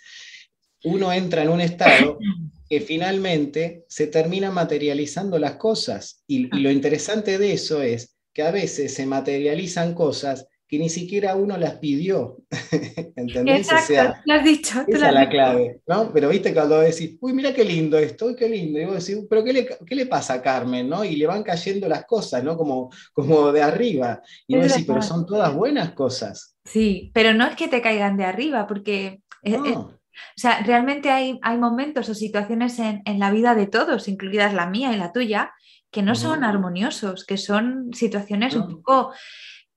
uno 0.85 1.13
entra 1.13 1.43
en 1.43 1.49
un 1.49 1.61
estado 1.61 2.19
que 2.69 2.81
finalmente 2.81 3.85
se 3.89 4.09
termina 4.09 4.51
materializando 4.51 5.39
las 5.39 5.55
cosas. 5.55 6.23
y 6.27 6.47
lo 6.59 6.71
interesante 6.71 7.39
de 7.39 7.53
eso 7.53 7.81
es 7.81 8.19
que 8.35 8.43
a 8.43 8.51
veces 8.51 8.95
se 8.95 9.07
materializan 9.07 9.95
cosas 9.95 10.47
que 10.69 10.79
ni 10.79 10.91
siquiera 10.91 11.35
uno 11.35 11.57
las 11.57 11.77
pidió. 11.79 12.37
¿Entendés? 13.17 13.73
Exacto, 13.73 14.21
lo 14.27 14.35
has 14.35 14.45
dicho. 14.45 14.85
Esa 14.87 15.09
es 15.09 15.15
la 15.15 15.29
clave, 15.29 15.81
¿no? 15.87 16.13
Pero 16.13 16.29
viste 16.29 16.53
cuando 16.53 16.81
decís, 16.81 17.17
uy, 17.21 17.33
mira 17.33 17.55
qué 17.55 17.65
lindo 17.65 17.99
esto, 17.99 18.27
uy, 18.27 18.37
qué 18.37 18.49
lindo. 18.49 18.79
Y 18.79 18.85
vos 18.85 19.07
decís, 19.07 19.25
pero 19.31 19.43
¿qué 19.43 19.53
le, 19.55 19.67
qué 19.87 19.95
le, 19.95 20.07
pasa 20.07 20.35
a 20.35 20.43
Carmen? 20.43 20.89
¿no? 20.89 21.05
Y 21.05 21.17
le 21.17 21.27
van 21.27 21.43
cayendo 21.43 21.89
las 21.89 22.05
cosas, 22.05 22.45
¿no? 22.45 22.57
Como, 22.59 22.91
como 23.15 23.51
de 23.51 23.63
arriba. 23.63 24.21
Y 24.47 24.57
vos 24.57 24.69
decís, 24.69 24.85
pero 24.87 25.01
son 25.01 25.25
todas 25.25 25.55
buenas 25.55 25.93
cosas. 25.93 26.55
Sí, 26.67 27.11
pero 27.15 27.33
no 27.33 27.47
es 27.47 27.57
que 27.57 27.69
te 27.69 27.81
caigan 27.81 28.19
de 28.19 28.25
arriba, 28.25 28.67
porque... 28.67 29.23
o 29.43 29.91
sea, 30.37 30.63
realmente 30.65 31.09
hay, 31.11 31.39
hay 31.43 31.57
momentos 31.57 32.11
o 32.11 32.15
situaciones 32.15 32.79
en, 32.79 33.01
en, 33.07 33.19
la 33.19 33.31
vida 33.31 33.55
de 33.55 33.69
todos, 33.69 34.09
incluidas 34.09 34.53
la 34.53 34.67
mía 34.67 34.93
y 34.93 34.99
la 34.99 35.13
tuya, 35.13 35.53
que 35.91 36.03
no 36.03 36.15
son 36.15 36.45
armoniosos, 36.45 37.25
que 37.25 37.39
son 37.39 37.91
situaciones 37.95 38.55
un 38.55 38.69
poco 38.69 39.13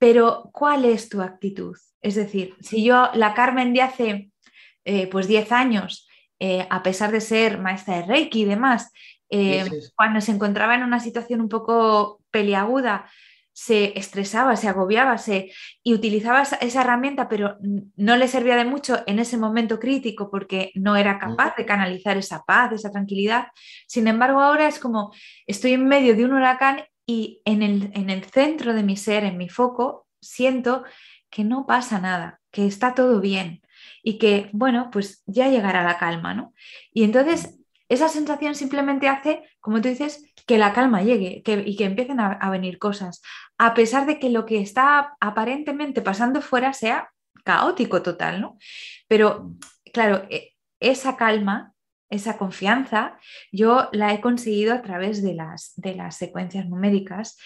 pero 0.02 0.50
¿cuál 0.52 0.86
es 0.86 1.10
tu 1.10 1.22
actitud? 1.22 1.78
Es 2.02 2.16
decir, 2.16 2.56
si 2.60 2.84
yo, 2.84 3.12
la 3.14 3.36
Carmen 3.36 3.72
de 3.72 3.84
hace 3.84 4.32
eh, 4.84 5.06
pues 5.06 5.28
10 5.28 5.52
años, 5.52 6.10
eh, 6.40 6.66
a 6.72 6.82
pesar 6.82 7.12
de 7.12 7.22
ser 7.22 7.60
maestra 7.60 7.98
de 7.98 8.08
Reiki 8.08 8.42
y 8.42 8.46
demás, 8.46 8.92
eh, 9.30 9.64
cuando 9.96 10.20
se 10.20 10.32
encontraba 10.32 10.74
en 10.74 10.82
una 10.82 11.00
situación 11.00 11.40
un 11.40 11.50
poco 11.50 12.20
peliaguda, 12.32 13.12
se 13.54 13.96
estresaba, 13.96 14.56
se 14.56 14.70
agobiaba 14.70 15.20
se, 15.20 15.52
y 15.84 15.94
utilizaba 15.94 16.42
esa, 16.42 16.82
herramienta, 16.82 17.30
pero 17.30 17.58
no 17.96 18.18
le 18.18 18.28
servía 18.28 18.56
de 18.56 18.66
mucho 18.66 19.04
en 19.06 19.20
ese 19.20 19.38
momento 19.38 19.80
crítico 19.80 20.32
porque 20.32 20.72
no 20.74 20.96
era 20.96 21.20
capaz 21.20 21.56
de 21.58 21.66
canalizar 21.68 22.18
esa 22.18 22.42
paz, 22.44 22.72
esa 22.72 22.90
tranquilidad. 22.90 23.50
Sin 23.86 24.08
embargo, 24.08 24.40
ahora 24.40 24.68
es 24.68 24.80
como 24.80 25.14
estoy 25.46 25.74
en 25.74 25.88
medio 25.88 26.16
de 26.16 26.26
un 26.26 26.34
huracán 26.34 26.86
y 27.12 27.42
en 27.44 27.62
el, 27.62 28.24
centro 28.24 28.74
de 28.74 28.84
mi 28.84 28.96
ser, 28.96 29.26
en 29.26 29.38
mi 29.38 29.50
foco, 29.50 30.08
siento 30.22 30.86
que 31.30 31.44
no 31.44 31.66
pasa 31.66 32.00
nada, 32.00 32.40
que 32.52 32.66
está 32.66 32.96
todo 32.96 33.20
bien 33.20 33.62
y 34.02 34.18
que, 34.18 34.50
bueno, 34.54 34.90
pues 34.94 35.22
ya 35.26 35.50
llegará 35.50 35.84
la 35.84 35.98
calma, 35.98 36.34
¿no? 36.34 36.54
Y 36.94 37.04
entonces 37.04 37.60
esa 37.90 38.08
sensación 38.08 38.56
simplemente 38.56 39.10
hace, 39.10 39.44
como 39.60 39.82
tú 39.82 39.90
dices, 39.90 40.24
que 40.48 40.58
la 40.58 40.72
calma 40.72 41.04
llegue 41.04 41.44
y 41.46 41.76
que 41.76 41.84
empiecen 41.84 42.22
a, 42.22 42.32
a, 42.32 42.50
venir 42.50 42.80
cosas, 42.80 43.22
a 43.58 43.74
pesar 43.74 44.06
de 44.06 44.18
que 44.18 44.30
lo 44.30 44.46
que 44.46 44.62
está 44.62 45.18
aparentemente 45.20 46.02
pasando 46.02 46.42
fuera 46.42 46.72
sea 46.72 47.10
caótico 47.44 48.02
total, 48.02 48.40
¿no? 48.40 48.58
Pero, 49.10 49.52
claro, 49.94 50.26
e, 50.30 50.54
esa 50.80 51.18
calma 51.18 51.74
esa 52.12 52.38
confianza, 52.38 53.18
yo 53.52 53.90
la 53.92 54.14
he 54.14 54.22
conseguido 54.22 54.74
a 54.74 54.82
través 54.82 55.24
de 55.24 55.34
las, 55.34 55.74
de 55.78 55.96
las 55.96 56.18
secuencias 56.18 56.68
numéricas 56.68 57.38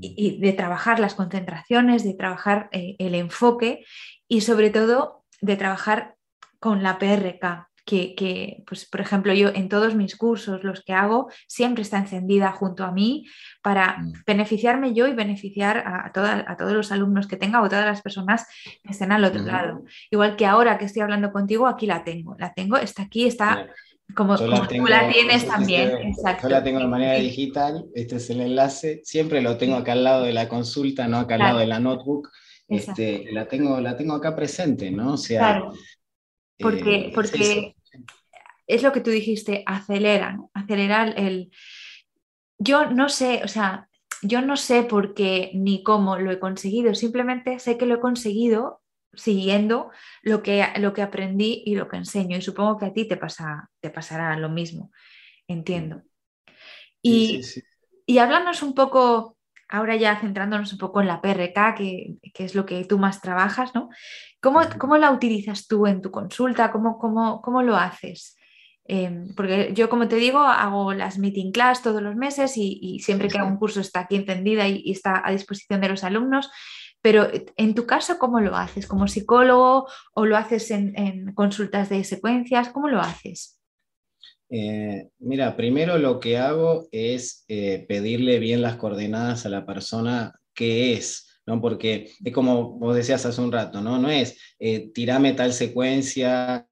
y, 0.00 0.40
de 0.40 0.52
trabajar 0.52 1.00
las 1.00 1.14
concentraciones, 1.14 2.04
de 2.04 2.14
trabajar 2.14 2.68
eh, 2.72 2.96
el 2.98 3.14
enfoque 3.14 3.84
y 4.28 4.40
sobre 4.42 4.70
todo 4.70 5.24
de 5.40 5.56
trabajar 5.56 6.14
con 6.60 6.82
la 6.82 6.98
PRK, 6.98 7.68
que, 7.88 8.62
pues, 8.66 8.84
por 8.84 9.00
ejemplo, 9.00 9.32
yo 9.32 9.48
en 9.48 9.70
todos 9.70 9.94
mis 9.94 10.14
cursos, 10.14 10.62
los 10.62 10.82
que 10.84 10.92
hago, 10.92 11.30
siempre 11.46 11.82
está 11.82 11.96
encendida 11.96 12.52
junto 12.52 12.84
a 12.84 12.92
mí 12.92 13.26
para 13.62 13.98
mm. 13.98 14.12
beneficiarme 14.26 14.92
yo 14.92 15.06
y 15.06 15.14
beneficiar 15.14 15.78
a, 15.78 16.06
a 16.06 16.56
todos 16.56 16.72
los 16.72 16.92
alumnos 16.92 17.26
que 17.26 17.38
tenga 17.38 17.62
o 17.62 17.68
todas 17.68 17.86
las 17.86 18.02
personas 18.02 18.46
que 18.82 18.92
estén 18.92 19.10
al 19.10 19.24
otro 19.24 19.42
lado. 19.42 19.84
Igual 20.10 20.36
que 20.36 20.44
ahora 20.44 20.76
que 20.76 20.84
estoy 20.84 21.00
hablando 21.00 21.32
contigo, 21.32 21.66
aquí 21.66 21.86
la 21.86 22.04
tengo, 22.04 22.36
la 22.38 22.52
tengo, 22.52 22.76
está 22.76 23.04
aquí, 23.04 23.26
está 23.26 23.66
como, 24.14 24.36
tú 24.36 24.46
la 24.86 25.08
tienes 25.08 25.46
también. 25.46 26.14
Yo 26.42 26.48
la 26.48 26.62
tengo 26.62 26.80
de 26.80 26.86
manera 26.86 27.14
digital, 27.14 27.86
este 27.94 28.16
es 28.16 28.30
el 28.30 28.40
enlace, 28.40 29.00
siempre 29.04 29.42
lo 29.42 29.56
tengo 29.58 29.76
acá 29.76 29.92
al 29.92 30.04
lado 30.04 30.24
de 30.24 30.32
la 30.32 30.48
consulta, 30.48 31.06
no 31.06 31.18
acá 31.18 31.34
al 31.34 31.40
lado 31.40 31.58
de 31.58 31.66
la 31.66 31.80
notebook. 31.80 32.30
Este, 32.66 33.32
la, 33.32 33.48
tengo, 33.48 33.80
la 33.80 33.96
tengo 33.96 34.14
acá 34.14 34.36
presente, 34.36 34.90
¿no? 34.90 35.14
O 35.14 35.16
sea, 35.16 35.38
claro. 35.38 35.72
Porque, 36.58 36.96
eh, 36.96 37.12
porque 37.14 37.74
es, 38.66 38.82
lo 38.82 38.92
que 38.92 39.00
tú 39.00 39.10
dijiste, 39.10 39.62
acelera, 39.66 40.32
¿no? 40.32 40.50
Acelerar 40.52 41.14
el... 41.18 41.50
Yo 42.58 42.90
no 42.90 43.08
sé, 43.08 43.40
o 43.44 43.48
sea, 43.48 43.88
yo 44.22 44.42
no 44.42 44.56
sé 44.56 44.82
por 44.82 45.14
qué 45.14 45.50
ni 45.54 45.82
cómo 45.82 46.18
lo 46.18 46.30
he 46.30 46.40
conseguido, 46.40 46.94
simplemente 46.94 47.58
sé 47.58 47.78
que 47.78 47.86
lo 47.86 47.94
he 47.94 48.00
conseguido 48.00 48.82
siguiendo 49.14 49.90
lo 50.22 50.42
que, 50.42 50.66
lo 50.76 50.92
que 50.92 51.02
aprendí 51.02 51.62
y 51.66 51.74
lo 51.74 51.88
que 51.88 51.96
enseño. 51.96 52.36
Y 52.36 52.42
supongo 52.42 52.78
que 52.78 52.86
a 52.86 52.92
ti 52.92 53.06
te, 53.06 53.16
pasa, 53.16 53.70
te 53.80 53.90
pasará 53.90 54.36
lo 54.38 54.48
mismo, 54.48 54.90
entiendo. 55.46 56.02
Y, 57.02 57.42
y 58.06 58.18
háblanos 58.18 58.62
un 58.62 58.74
poco, 58.74 59.36
ahora 59.68 59.96
ya 59.96 60.18
centrándonos 60.18 60.72
un 60.72 60.78
poco 60.78 61.00
en 61.00 61.08
la 61.08 61.20
PRK, 61.20 61.74
que, 61.74 62.18
es 62.34 62.54
lo 62.54 62.66
que 62.66 62.84
tú 62.84 62.98
más 62.98 63.20
trabajas, 63.20 63.74
¿no? 63.74 63.88
¿Cómo, 64.40 64.96
la 64.96 65.10
utilizas 65.10 65.66
tú 65.66 65.86
en 65.86 66.00
tu 66.00 66.10
consulta? 66.10 66.70
¿Cómo, 66.70 66.98
cómo, 66.98 67.42
cómo 67.42 67.62
lo 67.62 67.76
haces? 67.76 68.36
Em, 68.90 69.34
porque 69.34 69.72
yo, 69.74 69.90
como 69.90 70.08
te 70.08 70.16
digo, 70.16 70.38
hago 70.38 70.94
las 70.94 71.18
meeting 71.18 71.52
class 71.52 71.82
todos 71.82 72.00
los 72.00 72.16
meses 72.16 72.54
y, 72.56 72.98
siempre 73.00 73.28
que 73.28 73.36
hago 73.36 73.48
un 73.48 73.58
curso 73.58 73.80
está 73.80 74.00
aquí 74.00 74.16
encendida 74.16 74.66
y, 74.66 74.90
está 74.90 75.22
a 75.22 75.30
disposición 75.30 75.82
de 75.82 75.90
los 75.90 76.04
alumnos. 76.04 76.50
Pero 77.02 77.24
eh, 77.32 77.46
en 77.56 77.74
tu 77.74 77.86
caso, 77.86 78.18
¿cómo 78.18 78.40
lo 78.40 78.56
haces? 78.56 78.86
¿Como 78.86 79.08
psicólogo 79.08 79.88
o 80.14 80.24
lo 80.26 80.36
haces 80.36 80.70
en, 80.70 81.32
consultas 81.34 81.88
de 81.88 82.04
secuencias? 82.04 82.70
¿Cómo 82.70 82.88
lo 82.88 83.00
haces? 83.00 83.60
Eh, 84.50 85.08
mira, 85.18 85.56
primero 85.56 85.98
lo 85.98 86.20
que 86.20 86.38
hago 86.38 86.88
es 86.90 87.44
eh, 87.48 87.84
pedirle 87.88 88.38
bien 88.38 88.62
las 88.62 88.76
coordenadas 88.76 89.44
a 89.44 89.50
la 89.50 89.66
persona 89.66 90.34
que 90.54 90.94
es, 90.94 91.40
¿no? 91.46 91.60
Porque 91.60 92.10
es 92.24 92.32
como 92.32 92.78
vos 92.78 92.96
decías 92.96 93.26
hace 93.26 93.40
un 93.40 93.52
rato, 93.52 93.80
¿no? 93.80 93.98
No 93.98 94.10
es 94.10 94.38
tirame 94.94 95.34
tal 95.34 95.52
secuencia, 95.52 96.66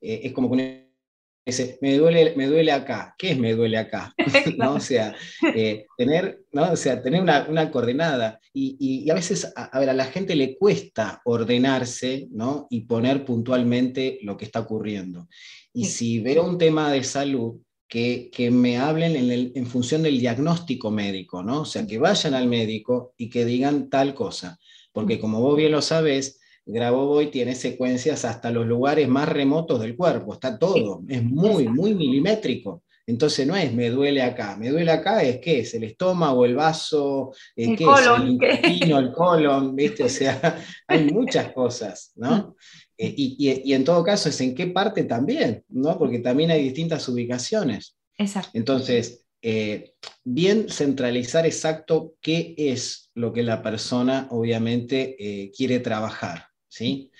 es 0.00 0.32
como 0.32 0.50
que 0.50 0.87
me 1.80 1.96
duele, 1.96 2.34
me 2.36 2.46
duele 2.46 2.72
acá. 2.72 3.14
¿Qué 3.18 3.32
es 3.32 3.38
me 3.38 3.54
duele 3.54 3.78
acá? 3.78 4.14
¿No? 4.58 4.74
O 4.74 4.80
sea, 4.80 5.14
eh, 5.54 5.86
tener, 5.96 6.40
¿no? 6.52 6.72
o 6.72 6.76
sea, 6.76 7.02
tener 7.02 7.22
una, 7.22 7.70
coordenada. 7.70 8.40
Y, 8.52 9.08
a 9.10 9.14
veces, 9.14 9.52
a, 9.54 9.78
ver, 9.78 9.90
a 9.90 9.94
la 9.94 10.06
gente 10.06 10.34
le 10.34 10.56
cuesta 10.56 11.20
ordenarse 11.24 12.26
¿no? 12.32 12.66
y 12.70 12.82
poner 12.82 13.24
puntualmente 13.24 14.18
lo 14.22 14.36
que 14.36 14.44
está 14.44 14.60
ocurriendo. 14.60 15.28
Y 15.72 15.84
si 15.84 16.20
veo 16.20 16.44
un 16.44 16.58
tema 16.58 16.90
de 16.90 17.04
salud, 17.04 17.60
que, 17.88 18.50
me 18.52 18.76
hablen 18.76 19.16
en, 19.16 19.52
en, 19.54 19.66
función 19.66 20.02
del 20.02 20.18
diagnóstico 20.18 20.90
médico, 20.90 21.42
¿no? 21.42 21.62
O 21.62 21.64
sea, 21.64 21.86
que 21.86 21.98
vayan 21.98 22.34
al 22.34 22.46
médico 22.46 23.14
y 23.16 23.30
que 23.30 23.46
digan 23.46 23.88
tal 23.88 24.14
cosa. 24.14 24.58
Porque 24.92 25.18
como 25.18 25.40
vos 25.40 25.56
bien 25.56 25.72
lo 25.72 25.80
sabés, 25.80 26.37
Grabovoi 26.70 27.30
tiene 27.30 27.54
secuencias 27.54 28.26
hasta 28.26 28.50
los 28.50 28.66
lugares 28.66 29.08
más 29.08 29.26
remotos 29.26 29.80
del 29.80 29.96
cuerpo, 29.96 30.34
está 30.34 30.58
todo, 30.58 31.02
es 31.08 31.22
muy, 31.22 31.66
muy 31.66 31.94
milimétrico. 31.94 32.82
Entonces 33.06 33.46
no 33.46 33.56
es 33.56 33.72
me 33.72 33.88
duele 33.88 34.20
acá, 34.20 34.54
me 34.58 34.68
duele 34.68 34.90
acá 34.90 35.22
es 35.22 35.38
qué 35.38 35.60
es 35.60 35.72
el 35.72 35.84
estómago, 35.84 36.44
el 36.44 36.54
vaso, 36.54 37.32
eh, 37.56 37.70
el 37.70 37.78
colon, 37.78 38.22
el 38.22 38.28
intestino, 38.28 38.98
el 38.98 39.12
colon, 39.12 39.74
¿viste? 39.74 40.04
O 40.04 40.08
sea, 40.10 40.62
hay 40.86 41.10
muchas 41.10 41.52
cosas, 41.52 42.12
¿no? 42.16 42.54
Eh, 42.98 43.14
y, 43.16 43.72
en 43.72 43.82
todo 43.82 44.04
caso 44.04 44.28
es 44.28 44.38
en 44.42 44.54
qué 44.54 44.66
parte 44.66 45.04
también, 45.04 45.64
¿no? 45.70 45.96
Porque 45.96 46.18
también 46.18 46.50
hay 46.50 46.62
distintas 46.62 47.08
ubicaciones. 47.08 47.96
Exacto. 48.18 48.50
Entonces, 48.52 49.24
eh, 49.40 49.94
bien 50.22 50.68
centralizar 50.68 51.46
exacto 51.46 52.12
qué 52.20 52.54
es 52.58 53.10
lo 53.14 53.32
que 53.32 53.42
la 53.42 53.62
persona 53.62 54.28
obviamente 54.30 55.50
quiere 55.56 55.80
trabajar. 55.80 56.47
¿Sí? 56.68 57.10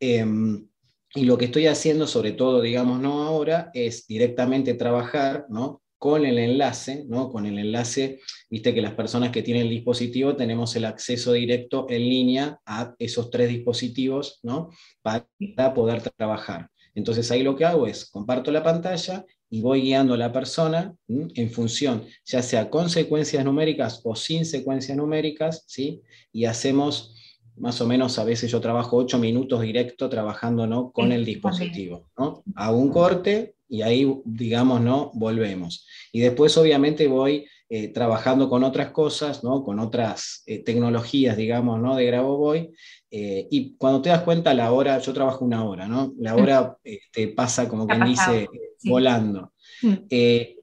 Em, 0.00 0.68
y 1.14 1.24
lo 1.24 1.38
que 1.38 1.46
estoy 1.46 1.66
haciendo, 1.66 2.06
sobre 2.06 2.32
todo, 2.32 2.60
digamos, 2.60 3.00
no 3.00 3.22
ahora, 3.24 3.70
es 3.74 4.06
directamente 4.06 4.74
trabajar, 4.74 5.46
¿no? 5.48 5.82
con 5.98 6.24
el 6.24 6.38
enlace, 6.38 7.04
¿no? 7.08 7.28
Con 7.30 7.44
el 7.44 7.58
enlace, 7.58 8.20
viste 8.48 8.72
que 8.72 8.80
las 8.80 8.94
personas 8.94 9.30
que 9.30 9.42
tienen 9.42 9.64
el 9.64 9.70
dispositivo 9.70 10.36
tenemos 10.36 10.74
el 10.76 10.84
acceso 10.84 11.32
directo 11.32 11.86
en 11.90 12.02
línea 12.02 12.60
a 12.64 12.94
esos 12.98 13.30
tres 13.30 13.48
dispositivos, 13.48 14.38
¿no? 14.44 14.70
Para 15.02 15.74
poder 15.74 16.02
trabajar. 16.16 16.70
Entonces 16.94 17.30
ahí 17.30 17.42
lo 17.42 17.56
que 17.56 17.64
hago 17.64 17.86
es 17.86 18.08
comparto 18.10 18.50
la 18.52 18.62
pantalla 18.62 19.24
y 19.50 19.60
voy 19.60 19.82
guiando 19.82 20.14
a 20.14 20.18
la 20.18 20.32
persona 20.32 20.94
en 21.08 21.50
función, 21.50 22.04
ya 22.24 22.42
sea 22.42 22.70
con 22.70 22.90
secuencias 22.90 23.44
numéricas 23.44 24.00
o 24.04 24.14
sin 24.14 24.44
secuencias 24.44 24.96
numéricas, 24.96 25.64
¿sí? 25.66 26.02
Y 26.32 26.44
hacemos 26.44 27.14
más 27.60 27.80
o 27.80 27.86
menos 27.86 28.18
a 28.18 28.24
veces 28.24 28.50
yo 28.50 28.60
trabajo 28.60 28.96
ocho 28.96 29.18
minutos 29.18 29.60
directo 29.60 30.08
trabajando 30.08 30.66
¿no? 30.66 30.90
con 30.90 31.12
el 31.12 31.24
dispositivo. 31.24 32.08
¿no? 32.18 32.42
Hago 32.54 32.78
un 32.78 32.90
corte 32.90 33.54
y 33.68 33.82
ahí, 33.82 34.10
digamos, 34.24 34.80
¿no? 34.80 35.10
volvemos. 35.14 35.86
Y 36.12 36.20
después 36.20 36.56
obviamente 36.56 37.06
voy 37.06 37.46
eh, 37.70 37.88
trabajando 37.88 38.48
con 38.48 38.64
otras 38.64 38.92
cosas, 38.92 39.44
¿no? 39.44 39.62
con 39.62 39.78
otras 39.78 40.42
eh, 40.46 40.64
tecnologías, 40.64 41.36
digamos, 41.36 41.78
¿no? 41.78 41.96
de 41.96 42.06
GraboVoy. 42.06 42.72
Eh, 43.10 43.46
y 43.50 43.76
cuando 43.76 44.00
te 44.00 44.08
das 44.08 44.22
cuenta, 44.22 44.54
la 44.54 44.72
hora, 44.72 44.98
yo 44.98 45.12
trabajo 45.12 45.44
una 45.44 45.64
hora, 45.64 45.86
¿no? 45.86 46.14
la 46.18 46.34
hora 46.34 46.78
este, 46.82 47.28
pasa 47.28 47.68
como 47.68 47.86
quien 47.86 48.04
dice, 48.04 48.48
volando. 48.84 49.52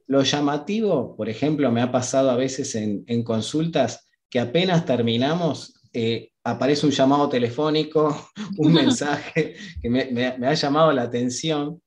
lo 0.08 0.22
llamativo, 0.22 1.16
por 1.16 1.28
ejemplo, 1.28 1.70
me 1.70 1.80
ha 1.80 1.92
pasado 1.92 2.30
a 2.30 2.36
veces 2.36 2.74
en, 2.74 3.04
en 3.06 3.22
consultas 3.22 4.08
que 4.28 4.40
apenas 4.40 4.84
terminamos, 4.84 5.74
eh, 5.98 6.32
aparece 6.44 6.84
un 6.84 6.92
llamado 6.92 7.26
telefónico, 7.26 8.30
un 8.58 8.74
mensaje 8.74 9.54
que 9.80 9.88
me, 9.88 10.26
ha 10.46 10.52
llamado 10.52 10.92
la 10.92 11.04
atención. 11.04 11.80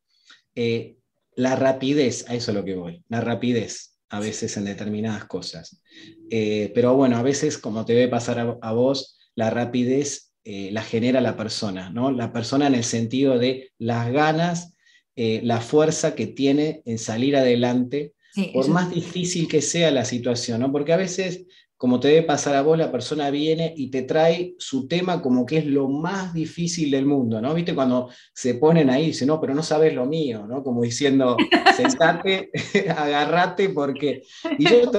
Eh, 0.56 0.96
la 1.36 1.56
rapidez, 1.56 2.28
a 2.28 2.34
eso 2.34 2.50
es 2.50 2.58
lo 2.58 2.66
que 2.66 2.74
voy, 2.74 3.04
la 3.08 3.22
rapidez 3.22 4.00
a 4.10 4.20
veces 4.20 4.58
en 4.58 4.66
determinadas 4.66 5.26
cosas. 5.26 5.84
Eh, 6.32 6.72
pero 6.74 6.96
bueno, 6.96 7.18
a 7.18 7.22
veces, 7.22 7.60
como 7.60 7.86
te 7.86 7.94
debe 7.94 8.08
pasar 8.08 8.58
a, 8.60 8.72
vos, 8.72 9.20
la 9.36 9.52
rapidez 9.52 10.34
la 10.44 10.82
genera 10.82 11.22
la 11.22 11.38
persona, 11.38 11.92
¿no? 11.92 12.12
La 12.12 12.34
persona 12.34 12.66
en 12.66 12.74
el 12.74 12.84
sentido 12.84 13.38
de 13.38 13.72
las 13.78 14.12
ganas, 14.12 14.76
la 15.16 15.62
fuerza 15.62 16.16
que 16.16 16.26
tiene 16.26 16.82
en 16.86 16.98
salir 16.98 17.38
adelante, 17.38 18.16
por 18.52 18.68
más 18.70 18.90
difícil 18.90 19.48
que 19.48 19.62
sea 19.62 19.92
la 19.92 20.06
situación, 20.06 20.62
¿no? 20.62 20.72
Porque 20.72 20.94
a 20.94 20.98
veces 20.98 21.46
como 21.80 22.02
te 22.02 22.10
debe 22.10 22.24
pasar 22.24 22.58
a 22.58 22.62
vos, 22.62 22.78
la 22.78 22.92
persona 22.92 23.32
viene 23.32 23.74
y 23.78 23.90
te 23.90 24.02
trae 24.02 24.54
su 24.58 24.86
tema 24.86 25.22
como 25.22 25.46
que 25.46 25.60
es 25.60 25.66
lo 25.66 25.88
más 25.88 26.34
difícil 26.34 26.92
del 26.92 27.06
mundo, 27.06 27.42
¿no? 27.42 27.54
¿Viste? 27.54 27.74
Cuando 27.74 28.10
se 28.34 28.56
ponen 28.56 28.90
ahí 28.90 29.04
y 29.04 29.08
dicen, 29.08 29.30
no, 29.30 29.40
pero 29.40 29.56
no 29.56 29.64
sabes 29.64 29.96
lo 29.96 30.06
mío, 30.06 30.46
¿no? 30.46 30.62
Como 30.62 30.82
diciendo, 30.82 31.38
sentate, 31.78 32.52
agarrate, 32.96 33.70
porque... 33.70 34.24
Y 34.60 34.66
yo 34.66 34.92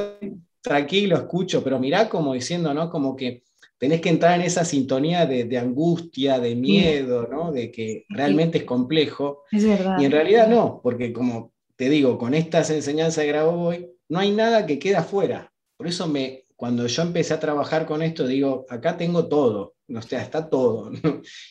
tranquilo, 0.62 1.16
escucho, 1.16 1.62
pero 1.62 1.78
mirá 1.78 2.08
como 2.08 2.32
diciendo, 2.32 2.72
¿no? 2.72 2.88
Como 2.88 3.14
que 3.14 3.42
tenés 3.76 4.00
que 4.00 4.08
entrar 4.08 4.40
en 4.40 4.46
esa 4.46 4.64
sintonía 4.64 5.26
de, 5.26 5.58
angustia, 5.58 6.40
de 6.40 6.54
miedo, 6.54 7.28
¿no? 7.30 7.52
De 7.52 7.70
que 7.70 8.06
realmente 8.08 8.56
es 8.56 8.64
complejo. 8.64 9.42
Es 9.52 9.66
verdad. 9.66 9.98
Y 10.00 10.06
en 10.06 10.12
realidad 10.12 10.48
no, 10.48 10.80
porque 10.82 11.12
como 11.12 11.52
te 11.76 11.90
digo, 11.90 12.16
con 12.16 12.32
estas 12.32 12.70
enseñanzas 12.70 13.24
de 13.24 13.26
Grabovoi, 13.26 13.90
no 14.08 14.18
hay 14.18 14.30
nada 14.30 14.64
que 14.64 14.78
queda 14.78 15.00
afuera. 15.00 15.52
Por 15.76 15.86
eso 15.86 16.08
me, 16.08 16.44
cuando 16.60 16.86
yo 16.86 17.00
empecé 17.00 17.32
a 17.32 17.40
trabajar 17.40 17.86
con 17.86 18.02
esto, 18.02 18.26
digo, 18.26 18.66
acá 18.68 18.98
tengo 18.98 19.28
todo, 19.28 19.76
o 19.88 20.02
sea, 20.02 20.20
está 20.20 20.50
todo. 20.50 20.92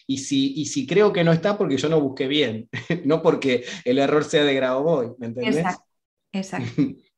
Y, 0.06 0.20
si, 0.20 0.54
y 0.54 0.66
si 0.68 0.86
creo 0.86 1.12
que 1.12 1.24
no 1.24 1.32
está, 1.32 1.58
porque 1.58 1.78
yo 1.78 1.90
no 1.90 2.00
busqué 2.00 2.28
bien, 2.28 2.70
no 3.06 3.24
porque 3.24 3.66
el 3.86 3.98
error 3.98 4.24
sea 4.24 4.44
de 4.44 4.54
Grabovoi, 4.54 5.14
¿me 5.18 5.26
entendés? 5.26 5.58
Exacto, 5.58 5.84
exacto. 6.32 6.82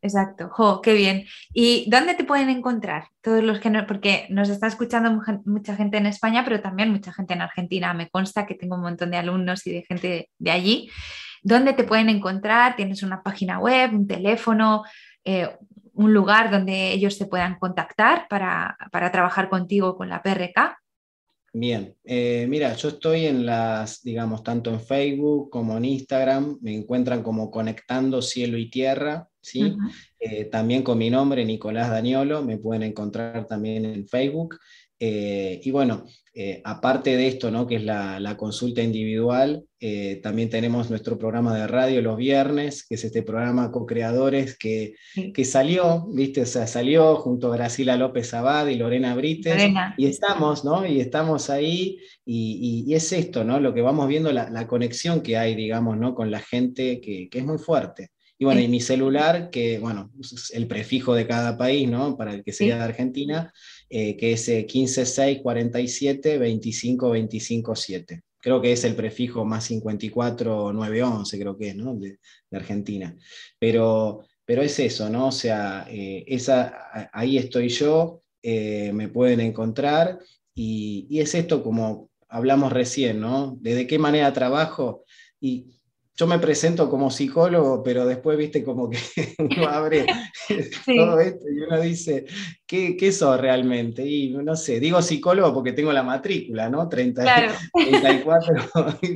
Exacto, 0.00 0.48
jo, 0.50 0.80
qué 0.80 0.94
bien. 0.94 1.26
¿Y 1.52 1.88
dónde 1.90 2.14
te 2.14 2.22
pueden 2.22 2.48
encontrar? 2.50 3.08
Todos 3.20 3.42
los 3.42 3.58
que 3.58 3.68
no, 3.68 3.84
porque 3.84 4.26
nos 4.30 4.48
está 4.48 4.68
escuchando 4.68 5.10
mucha 5.44 5.74
gente 5.74 5.96
en 5.96 6.06
España, 6.06 6.44
pero 6.44 6.60
también 6.60 6.92
mucha 6.92 7.12
gente 7.12 7.34
en 7.34 7.42
Argentina. 7.42 7.94
Me 7.94 8.08
consta 8.08 8.46
que 8.46 8.54
tengo 8.54 8.76
un 8.76 8.82
montón 8.82 9.10
de 9.10 9.16
alumnos 9.16 9.66
y 9.66 9.72
de 9.72 9.82
gente 9.82 10.30
de 10.38 10.50
allí. 10.52 10.88
¿Dónde 11.42 11.72
te 11.72 11.82
pueden 11.82 12.08
encontrar? 12.10 12.76
¿Tienes 12.76 13.02
una 13.02 13.24
página 13.24 13.58
web, 13.58 13.92
un 13.92 14.06
teléfono? 14.06 14.84
Eh, 15.24 15.48
un 15.98 16.14
lugar 16.14 16.50
donde 16.50 16.92
ellos 16.92 17.16
se 17.16 17.26
puedan 17.26 17.58
contactar 17.58 18.28
para, 18.30 18.78
trabajar 19.12 19.48
contigo 19.48 19.96
con 19.96 20.08
la 20.08 20.22
PRK? 20.22 20.78
Bien, 21.52 21.96
eh, 22.04 22.46
mira, 22.48 22.74
yo 22.74 22.90
estoy 22.90 23.26
en 23.26 23.44
las, 23.44 24.02
digamos, 24.02 24.44
tanto 24.44 24.70
en 24.70 24.80
Facebook 24.80 25.50
como 25.50 25.76
en 25.76 25.86
Instagram, 25.86 26.58
me 26.60 26.74
encuentran 26.74 27.22
como 27.22 27.50
Conectando 27.50 28.22
Cielo 28.22 28.58
y 28.58 28.70
Tierra, 28.70 29.26
¿sí? 29.40 29.74
Eh, 30.20 30.44
también 30.44 30.82
con 30.84 30.98
mi 30.98 31.10
nombre, 31.10 31.44
Nicolás 31.44 31.90
Daniolo, 31.90 32.44
me 32.44 32.58
pueden 32.58 32.84
encontrar 32.84 33.46
también 33.46 33.84
en 33.84 34.06
Facebook. 34.06 34.56
Eh, 35.00 35.60
y 35.62 35.70
bueno, 35.70 36.06
eh, 36.34 36.60
aparte 36.64 37.16
de 37.16 37.28
esto, 37.28 37.50
¿no? 37.50 37.66
que 37.66 37.76
es 37.76 37.84
la, 37.84 38.36
consulta 38.36 38.82
individual, 38.82 39.64
eh, 39.80 40.20
también 40.22 40.50
tenemos 40.50 40.90
nuestro 40.90 41.18
programa 41.18 41.56
de 41.56 41.66
radio 41.66 42.02
los 42.02 42.16
viernes, 42.16 42.86
que 42.86 42.96
es 42.96 43.04
este 43.04 43.22
programa 43.22 43.70
co-creadores 43.70 44.56
que, 44.58 44.94
que, 45.34 45.44
salió, 45.44 46.06
¿viste? 46.12 46.42
O 46.42 46.46
sea, 46.46 46.66
salió 46.66 47.16
junto 47.16 47.52
a 47.52 47.56
Graciela 47.56 47.96
López 47.96 48.34
Abad 48.34 48.66
y 48.68 48.76
Lorena 48.76 49.14
Brites, 49.14 49.70
y 49.96 50.06
estamos, 50.06 50.64
¿no? 50.64 50.86
Y 50.86 51.00
estamos 51.00 51.50
ahí, 51.50 51.98
y, 52.24 52.92
es 52.94 53.12
esto, 53.12 53.44
¿no? 53.44 53.60
Lo 53.60 53.74
que 53.74 53.82
vamos 53.82 54.08
viendo, 54.08 54.32
la, 54.32 54.66
conexión 54.66 55.22
que 55.22 55.36
hay, 55.36 55.54
digamos, 55.54 55.96
¿no? 55.96 56.14
Con 56.14 56.30
la 56.30 56.40
gente 56.40 57.00
que, 57.00 57.28
que 57.28 57.38
es 57.38 57.44
muy 57.44 57.58
fuerte. 57.58 58.10
Y 58.40 58.44
bueno, 58.44 58.60
y 58.60 58.68
mi 58.68 58.80
celular, 58.80 59.50
que 59.50 59.80
bueno, 59.80 60.12
es 60.20 60.52
el 60.54 60.68
prefijo 60.68 61.12
de 61.12 61.26
cada 61.26 61.58
país, 61.58 61.88
¿no? 61.88 62.16
Para 62.16 62.32
el 62.32 62.44
que 62.44 62.52
sea 62.52 62.76
de 62.76 62.84
Argentina, 62.84 63.52
eh, 63.90 64.16
que 64.16 64.32
es 64.32 64.44
15647 64.44 66.38
25 66.38 67.10
25 67.10 67.76
7. 67.76 68.22
Creo 68.40 68.60
que 68.60 68.72
es 68.72 68.84
el 68.84 68.94
prefijo 68.94 69.44
más 69.44 69.64
54 69.64 70.72
911, 70.72 71.38
creo 71.38 71.56
que 71.56 71.68
es, 71.68 71.76
¿no? 71.76 71.94
De, 71.94 72.18
Argentina. 72.52 73.16
Pero, 73.58 74.24
pero 74.44 74.62
es 74.62 74.78
eso, 74.78 75.08
¿no? 75.10 75.28
O 75.28 75.32
sea, 75.32 75.86
eh, 75.90 76.24
esa, 76.26 77.08
ahí 77.12 77.38
estoy 77.38 77.68
yo, 77.68 78.22
eh, 78.42 78.92
me 78.92 79.08
pueden 79.08 79.40
encontrar 79.40 80.18
y, 80.54 81.06
y 81.10 81.20
es 81.20 81.34
esto 81.34 81.62
como 81.62 82.10
hablamos 82.28 82.72
recién, 82.72 83.20
¿no? 83.20 83.56
¿De, 83.60 83.74
de 83.74 83.86
qué 83.86 83.98
manera 83.98 84.32
trabajo? 84.32 85.04
Y 85.40 85.77
yo 86.18 86.26
me 86.26 86.40
presento 86.40 86.90
como 86.90 87.12
psicólogo, 87.12 87.80
pero 87.80 88.04
después, 88.04 88.36
viste, 88.36 88.64
como 88.64 88.90
que 88.90 88.98
uno 89.38 89.68
abre 89.68 90.04
todo 90.86 91.20
esto 91.20 91.44
y 91.48 91.60
uno 91.60 91.80
dice, 91.80 92.26
¿qué, 92.66 92.96
¿qué 92.96 93.12
sos 93.12 93.40
realmente? 93.40 94.04
Y 94.04 94.30
no 94.30 94.56
sé, 94.56 94.80
digo 94.80 95.00
psicólogo 95.00 95.54
porque 95.54 95.72
tengo 95.72 95.92
la 95.92 96.02
matrícula, 96.02 96.68
¿no? 96.68 96.88
30, 96.88 97.22
claro. 97.22 97.52
34. 97.72 98.54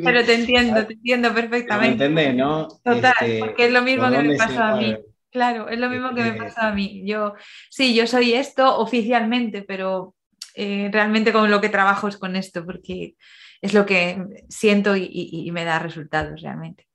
pero 0.05 0.25
te 0.25 0.35
entiendo, 0.35 0.87
te 0.87 0.93
entiendo 0.93 1.35
perfectamente. 1.35 2.09
¿Me 2.09 2.21
entendés, 2.21 2.35
no? 2.37 2.69
Total, 2.69 3.13
este, 3.21 3.39
porque 3.41 3.67
es 3.67 3.73
lo 3.73 3.83
mismo 3.83 4.09
que 4.09 4.23
me 4.23 4.37
pasó 4.37 4.63
a 4.63 4.77
mí. 4.77 4.97
Claro, 5.33 5.69
es 5.69 5.81
lo 5.81 5.91
mismo 5.91 6.11
que 6.15 6.23
me 6.23 6.29
este 6.29 6.43
pasa 6.43 6.69
a 6.69 6.75
mí. 6.75 7.03
Yo, 7.05 7.35
sí, 7.69 7.95
yo 7.95 8.07
soy 8.07 8.35
esto 8.35 8.79
oficialmente, 8.79 9.63
pero 9.63 10.15
eh, 10.55 10.89
realmente 10.93 11.33
con 11.33 11.51
lo 11.51 11.61
que 11.61 11.69
trabajo 11.69 12.07
es 12.07 12.17
con 12.17 12.37
esto, 12.37 12.65
porque 12.65 13.17
es 13.63 13.75
lo 13.75 13.87
que 13.87 14.45
siento 14.49 14.97
y, 14.97 15.49
me 15.53 15.65
da 15.65 15.79
resultados 15.79 16.43
realmente. 16.43 16.87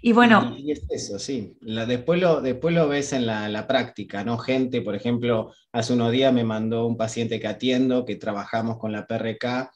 Y 0.00 0.12
bueno. 0.12 0.54
Y, 0.58 0.72
es 0.72 0.82
eso, 0.90 1.18
sí. 1.18 1.56
después, 1.60 2.20
lo, 2.20 2.40
después 2.40 2.74
lo 2.74 2.88
ves 2.88 3.12
en 3.12 3.26
la, 3.26 3.66
práctica, 3.66 4.24
¿no? 4.24 4.38
Gente, 4.38 4.82
por 4.82 4.94
ejemplo, 4.94 5.52
hace 5.72 5.92
unos 5.92 6.12
días 6.12 6.32
me 6.32 6.44
mandó 6.44 6.86
un 6.86 6.96
paciente 6.96 7.40
que 7.40 7.46
atiendo, 7.46 8.04
que 8.04 8.16
trabajamos 8.16 8.78
con 8.78 8.92
la 8.92 9.06
PRK, 9.06 9.72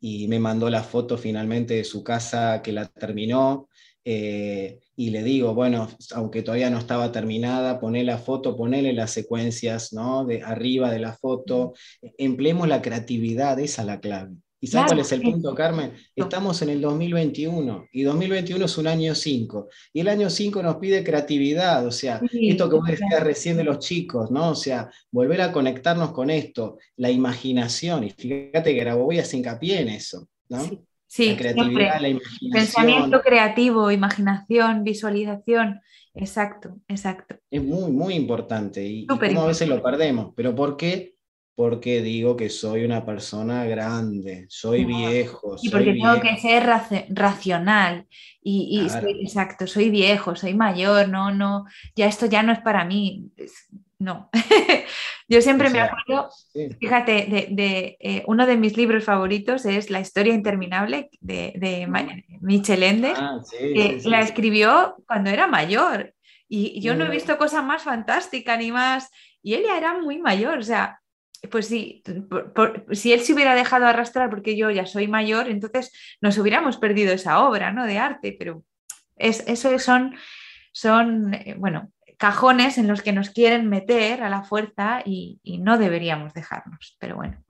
y 0.00 0.28
me 0.28 0.38
mandó 0.38 0.70
la 0.70 0.82
foto 0.82 1.18
finalmente 1.18 1.74
de 1.74 1.84
su 1.84 2.02
casa 2.02 2.62
que 2.62 2.72
la 2.72 2.86
terminó. 2.86 3.68
Eh, 4.04 4.80
y 4.96 5.10
le 5.10 5.22
digo, 5.22 5.54
bueno, 5.54 5.88
aunque 6.14 6.42
todavía 6.42 6.70
no 6.70 6.78
estaba 6.78 7.12
terminada, 7.12 7.80
poné 7.80 8.02
la 8.02 8.18
foto, 8.18 8.56
ponele 8.56 8.92
las 8.92 9.10
secuencias 9.10 9.92
¿no? 9.92 10.24
de 10.24 10.42
arriba 10.42 10.90
de 10.90 10.98
la 10.98 11.14
foto, 11.14 11.74
empleemos 12.18 12.66
la 12.68 12.82
creatividad, 12.82 13.58
esa 13.60 13.82
es 13.82 13.86
la 13.86 14.00
clave. 14.00 14.36
¿Y 14.62 14.66
sabes 14.66 14.88
cuál 14.88 15.00
es 15.00 15.12
el 15.12 15.22
punto, 15.22 15.54
Carmen? 15.54 15.92
Estamos 16.14 16.60
en 16.60 16.68
el 16.68 16.82
2021 16.82 17.86
y 17.92 18.02
2021 18.02 18.64
es 18.66 18.76
un 18.76 18.86
año 18.88 19.14
5 19.14 19.68
y 19.94 20.00
el 20.00 20.08
año 20.08 20.28
5 20.28 20.62
nos 20.62 20.76
pide 20.76 21.02
creatividad, 21.02 21.86
o 21.86 21.90
sea, 21.90 22.20
esto 22.30 22.68
que 22.68 22.76
vos 22.76 22.86
decías 22.86 23.22
recién 23.22 23.56
de 23.56 23.64
los 23.64 23.78
chicos, 23.78 24.30
¿no? 24.30 24.50
O 24.50 24.54
sea, 24.54 24.90
volver 25.10 25.40
a 25.40 25.50
conectarnos 25.50 26.12
con 26.12 26.28
esto, 26.28 26.78
la 26.96 27.10
imaginación, 27.10 28.04
y 28.04 28.10
fíjate 28.10 28.74
que 28.74 28.92
voy 28.92 29.18
a 29.18 29.22
hacer 29.22 29.38
hincapié 29.38 29.80
en 29.80 29.88
eso, 29.88 30.28
¿no? 30.50 30.60
Sí. 31.06 31.30
la 31.30 31.36
creatividad, 31.36 32.00
la 32.00 32.08
imaginación. 32.08 32.52
Pensamiento 32.52 33.20
creativo, 33.22 33.90
imaginación, 33.90 34.84
visualización. 34.84 35.80
Exacto, 36.14 36.76
exacto. 36.86 37.36
Es 37.50 37.62
muy, 37.62 37.90
muy 37.90 38.14
importante 38.14 38.84
y, 38.86 39.00
y 39.02 39.06
como 39.06 39.42
a 39.42 39.46
veces 39.46 39.68
lo 39.68 39.82
perdemos. 39.82 40.32
¿Pero 40.36 40.54
por 40.54 40.76
qué? 40.76 41.14
Porque 41.54 42.00
digo 42.00 42.36
que 42.36 42.48
soy 42.48 42.84
una 42.84 43.04
persona 43.04 43.64
grande, 43.64 44.46
soy 44.48 44.84
viejo. 44.84 45.56
Y 45.60 45.68
porque 45.68 45.92
tengo 45.92 46.20
que 46.20 46.36
ser 46.38 46.66
racional. 47.10 48.06
Y, 48.42 48.80
exacto, 49.20 49.66
soy 49.66 49.90
viejo, 49.90 50.34
soy 50.34 50.54
mayor, 50.54 51.08
no, 51.08 51.30
no, 51.30 51.66
ya 51.94 52.06
esto 52.06 52.26
ya 52.26 52.42
no 52.42 52.52
es 52.52 52.60
para 52.60 52.84
mí. 52.84 53.30
No. 53.98 54.30
Yo 55.28 55.42
siempre 55.42 55.70
me 55.70 55.80
acuerdo, 55.80 56.30
fíjate, 56.80 57.46
de, 57.50 57.96
eh, 58.00 58.24
uno 58.26 58.46
de 58.46 58.56
mis 58.56 58.76
libros 58.76 59.04
favoritos 59.04 59.64
es 59.66 59.90
La 59.90 60.00
historia 60.00 60.34
interminable 60.34 61.10
de, 61.20 61.52
de 61.56 61.86
Michel 62.40 62.82
Ende, 62.82 63.12
ah, 63.14 63.38
que 63.50 64.00
la 64.06 64.22
escribió 64.22 64.96
cuando 65.06 65.30
era 65.30 65.46
mayor. 65.46 66.14
Y 66.48 66.80
yo 66.80 66.96
no 66.96 67.04
he 67.04 67.10
visto 67.10 67.38
cosa 67.38 67.62
más 67.62 67.84
fantástica 67.84 68.56
ni 68.56 68.72
más. 68.72 69.08
Y 69.40 69.54
él 69.54 69.62
ya 69.64 69.76
era 69.76 69.96
muy 69.98 70.18
mayor, 70.18 70.58
o 70.58 70.62
sea, 70.62 70.99
pues 71.48 71.68
sí, 71.68 72.02
si 72.92 73.12
él 73.12 73.20
se 73.20 73.32
hubiera 73.32 73.54
dejado 73.54 73.86
arrastrar 73.86 74.28
porque 74.28 74.56
yo 74.56 74.70
ya 74.70 74.86
soy 74.86 75.08
mayor, 75.08 75.48
entonces 75.48 75.92
nos 76.20 76.36
hubiéramos 76.38 76.76
perdido 76.76 77.12
esa 77.12 77.40
obra 77.46 77.72
¿no? 77.72 77.86
de 77.86 77.98
arte, 77.98 78.36
pero 78.38 78.64
es, 79.16 79.44
eso 79.46 79.78
son, 79.78 80.14
son 80.72 81.32
eh, 81.34 81.54
bueno, 81.58 81.90
cajones 82.18 82.76
en 82.76 82.86
los 82.86 83.00
que 83.00 83.12
nos 83.12 83.30
quieren 83.30 83.68
meter 83.68 84.22
a 84.22 84.28
la 84.28 84.42
fuerza 84.42 85.02
y, 85.04 85.40
no 85.60 85.78
deberíamos 85.78 86.34
dejarnos, 86.34 86.96
pero 86.98 87.16
bueno. 87.16 87.42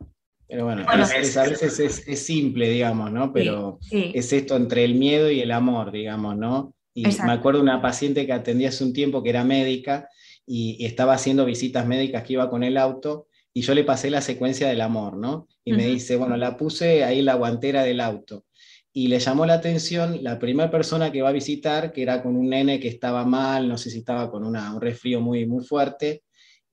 Pero 0.46 0.64
bueno, 0.64 0.84
a 0.86 0.96
veces 0.96 1.78
es, 1.80 2.26
simple, 2.26 2.68
digamos, 2.68 3.10
¿no? 3.12 3.32
Pero 3.32 3.78
es 3.90 4.32
esto 4.32 4.56
entre 4.56 4.84
el 4.84 4.94
miedo 4.94 5.30
y 5.30 5.40
el 5.40 5.50
amor, 5.52 5.92
digamos, 5.92 6.36
¿no? 6.36 6.74
Y 6.92 7.04
me 7.24 7.32
acuerdo 7.32 7.58
de 7.58 7.64
una 7.64 7.82
paciente 7.82 8.26
que 8.26 8.32
atendí 8.32 8.66
hace 8.66 8.82
un 8.82 8.92
tiempo 8.92 9.22
que 9.22 9.30
era 9.30 9.44
médica 9.44 10.08
y 10.44 10.84
estaba 10.84 11.14
haciendo 11.14 11.44
visitas 11.44 11.86
médicas 11.86 12.24
que 12.24 12.32
iba 12.32 12.50
con 12.50 12.64
el 12.64 12.76
auto 12.76 13.28
y 13.52 13.62
yo 13.62 13.74
le 13.74 13.84
pasé 13.84 14.10
la 14.10 14.20
secuencia 14.20 14.68
del 14.68 14.80
amor, 14.80 15.16
¿no? 15.16 15.48
Y 15.64 15.72
me 15.72 15.86
dice, 15.86 16.16
bueno, 16.16 16.36
la 16.36 16.56
puse 16.56 17.04
ahí 17.04 17.20
en 17.20 17.24
la 17.24 17.34
guantera 17.34 17.82
del 17.82 18.00
auto. 18.00 18.44
Y 18.92 19.08
le 19.08 19.18
llamó 19.18 19.46
la 19.46 19.54
atención 19.54 20.22
la 20.22 20.38
primera 20.38 20.70
persona 20.70 21.12
que 21.12 21.22
va 21.22 21.28
a 21.28 21.32
visitar, 21.32 21.92
que 21.92 22.02
era 22.02 22.22
con 22.22 22.36
un 22.36 22.48
nene 22.48 22.80
que 22.80 22.88
estaba 22.88 23.24
mal, 23.24 23.68
no 23.68 23.76
sé 23.76 23.90
si 23.90 23.98
estaba 23.98 24.30
con 24.30 24.44
una, 24.44 24.74
un 24.74 24.80
resfrío 24.80 25.20
muy, 25.20 25.46
muy 25.46 25.64
fuerte, 25.64 26.22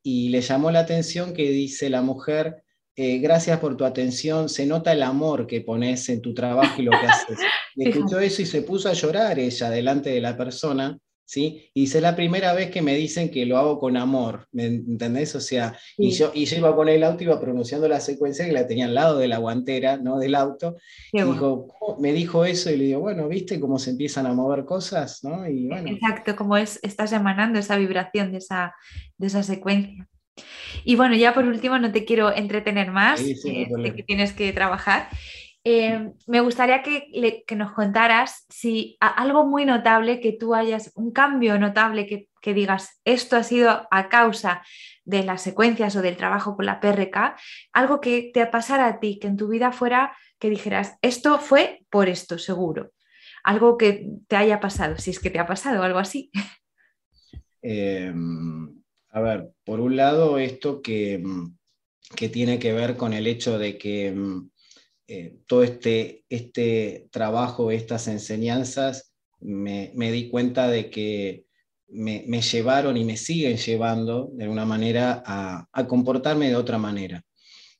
y 0.04 0.30
le 0.30 0.42
llamó 0.42 0.72
la 0.72 0.80
atención 0.80 1.34
que 1.34 1.50
dice 1.52 1.90
la 1.90 2.02
mujer, 2.02 2.64
eh, 2.96 3.20
gracias 3.20 3.60
por 3.60 3.78
tu 3.78 3.86
atención, 3.86 4.50
se 4.50 4.66
nota 4.66 4.94
el 4.94 5.04
amor 5.04 5.46
que 5.46 5.62
pones 5.62 6.10
en 6.10 6.22
tu 6.22 6.34
trabajo 6.34 6.82
y 6.82 6.86
lo 6.86 6.92
que 6.92 7.06
haces. 7.06 7.38
Escuchó 7.76 8.20
eso 8.20 8.42
y 8.42 8.46
se 8.46 8.62
puso 8.64 8.90
a 8.90 8.94
llorar 8.94 9.38
ella 9.38 9.70
delante 9.70 10.10
de 10.10 10.22
la 10.22 10.36
persona 10.36 10.98
¿sí? 11.28 11.70
Y 11.74 11.84
es 11.84 12.02
la 12.02 12.16
primera 12.16 12.54
vez 12.54 12.72
que 12.72 12.82
me 12.82 12.96
dicen 12.96 13.30
que 13.30 13.46
lo 13.46 13.58
hago 13.58 13.80
con 13.80 13.98
amor, 13.98 14.48
¿me 14.54 14.66
entendés? 14.66 15.36
O 15.36 15.42
sea, 15.42 15.78
y, 15.98 16.12
yo, 16.12 16.32
y 16.34 16.46
yo 16.46 16.58
iba 16.58 16.74
con 16.74 16.88
el 16.88 17.04
auto, 17.04 17.24
iba 17.24 17.40
pronunciando 17.40 17.88
la 17.88 18.00
secuencia 18.00 18.46
que 18.46 18.54
la 18.54 18.66
tenía 18.66 18.86
al 18.86 18.96
lado 18.96 19.20
de 19.20 19.28
la 19.28 19.38
guantera, 19.38 19.98
¿no? 19.98 20.18
Del 20.20 20.36
auto. 20.36 20.78
Y 21.12 21.22
dijo, 21.22 21.68
me 22.00 22.14
dijo 22.14 22.46
eso 22.46 22.72
y 22.72 22.78
le 22.78 22.86
digo, 22.86 23.02
bueno, 23.02 23.28
¿viste 23.28 23.60
cómo 23.60 23.78
se 23.78 23.92
empiezan 23.92 24.26
a 24.26 24.34
mover 24.34 24.64
cosas? 24.64 25.22
¿no? 25.24 25.48
Y 25.48 25.68
bueno. 25.68 25.90
Exacto, 25.90 26.36
como 26.38 26.56
es, 26.56 26.80
estás 26.82 27.12
emanando 27.12 27.60
esa 27.60 27.76
vibración 27.76 28.32
de 28.32 28.38
esa, 28.38 28.74
de 29.18 29.28
esa 29.28 29.44
secuencia. 29.44 30.08
Y 30.86 30.96
bueno, 30.96 31.16
ya 31.16 31.34
por 31.34 31.44
último, 31.46 31.78
no 31.78 31.92
te 31.92 32.06
quiero 32.06 32.34
entretener 32.34 32.92
más, 32.92 33.22
eh, 33.22 33.36
que 33.96 34.04
tienes 34.04 34.32
que 34.32 34.54
trabajar. 34.54 35.10
Eh, 35.70 36.14
me 36.28 36.40
gustaría 36.40 36.82
que, 36.82 37.44
nos 37.58 37.74
contaras 37.74 38.46
si 38.48 38.96
algo 39.02 39.46
muy 39.46 39.66
notable 39.66 40.22
que 40.22 40.32
tú 40.32 40.56
hayas, 40.56 40.94
un 40.96 41.12
cambio 41.12 41.60
notable 41.60 42.08
que, 42.08 42.54
digas, 42.54 43.02
esto 43.04 43.36
ha 43.36 43.44
sido 43.44 43.86
a 43.92 44.08
causa 44.08 44.64
de 45.04 45.24
las 45.24 45.42
secuencias 45.42 45.98
o 45.98 46.02
del 46.02 46.16
trabajo 46.16 46.56
con 46.56 46.66
la 46.66 46.80
PRK, 46.80 47.36
algo 47.74 48.00
que 48.00 48.32
te 48.34 48.46
pasara 48.46 48.88
a 48.88 49.00
ti, 49.02 49.20
que 49.20 49.28
en 49.28 49.36
tu 49.36 49.50
vida 49.50 49.74
fuera 49.74 50.16
que 50.40 50.50
dijeras, 50.50 50.98
esto 51.02 51.38
fue 51.38 51.82
por 51.90 52.08
esto, 52.08 52.40
seguro. 52.40 52.94
Algo 53.44 53.78
que 53.78 54.08
te 54.30 54.38
haya 54.38 54.62
pasado, 54.62 54.98
si 54.98 55.10
es 55.10 55.20
que 55.20 55.32
te 55.32 55.40
ha 55.40 55.48
pasado 55.48 55.84
algo 55.84 56.00
así. 56.00 56.32
Em, 57.62 58.74
a 59.10 59.20
ver, 59.20 59.50
por 59.66 59.82
un 59.82 59.98
lado, 59.98 60.38
esto 60.38 60.82
que, 60.82 61.22
que 62.16 62.30
tiene 62.30 62.58
que 62.58 62.72
ver 62.72 62.96
con 62.96 63.12
el 63.12 63.28
hecho 63.28 63.60
de 63.60 63.78
que 63.78 64.08
em, 64.08 64.50
eh, 65.08 65.38
todo 65.48 65.64
este, 65.64 66.26
este 66.30 67.08
trabajo, 67.12 67.72
estas 67.72 68.08
enseñanzas, 68.08 69.14
me, 69.40 70.12
di 70.12 70.30
cuenta 70.30 70.68
de 70.68 70.90
que 70.90 71.46
me, 71.88 72.42
llevaron 72.42 72.98
y 72.98 73.06
me 73.06 73.18
siguen 73.18 73.58
llevando 73.58 74.30
de 74.34 74.44
alguna 74.44 74.66
manera 74.66 75.24
a, 75.26 75.88
comportarme 75.88 76.50
de 76.50 76.56
otra 76.56 76.78
manera. 76.78 77.24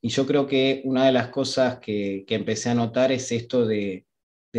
Y 0.02 0.10
yo 0.10 0.26
creo 0.26 0.48
que 0.48 0.82
una 0.86 1.06
de 1.06 1.12
las 1.12 1.30
cosas 1.30 1.80
que, 1.80 2.26
empecé 2.28 2.70
a 2.70 2.76
notar 2.76 3.12
es 3.12 3.32
esto 3.32 3.66
de, 3.66 4.06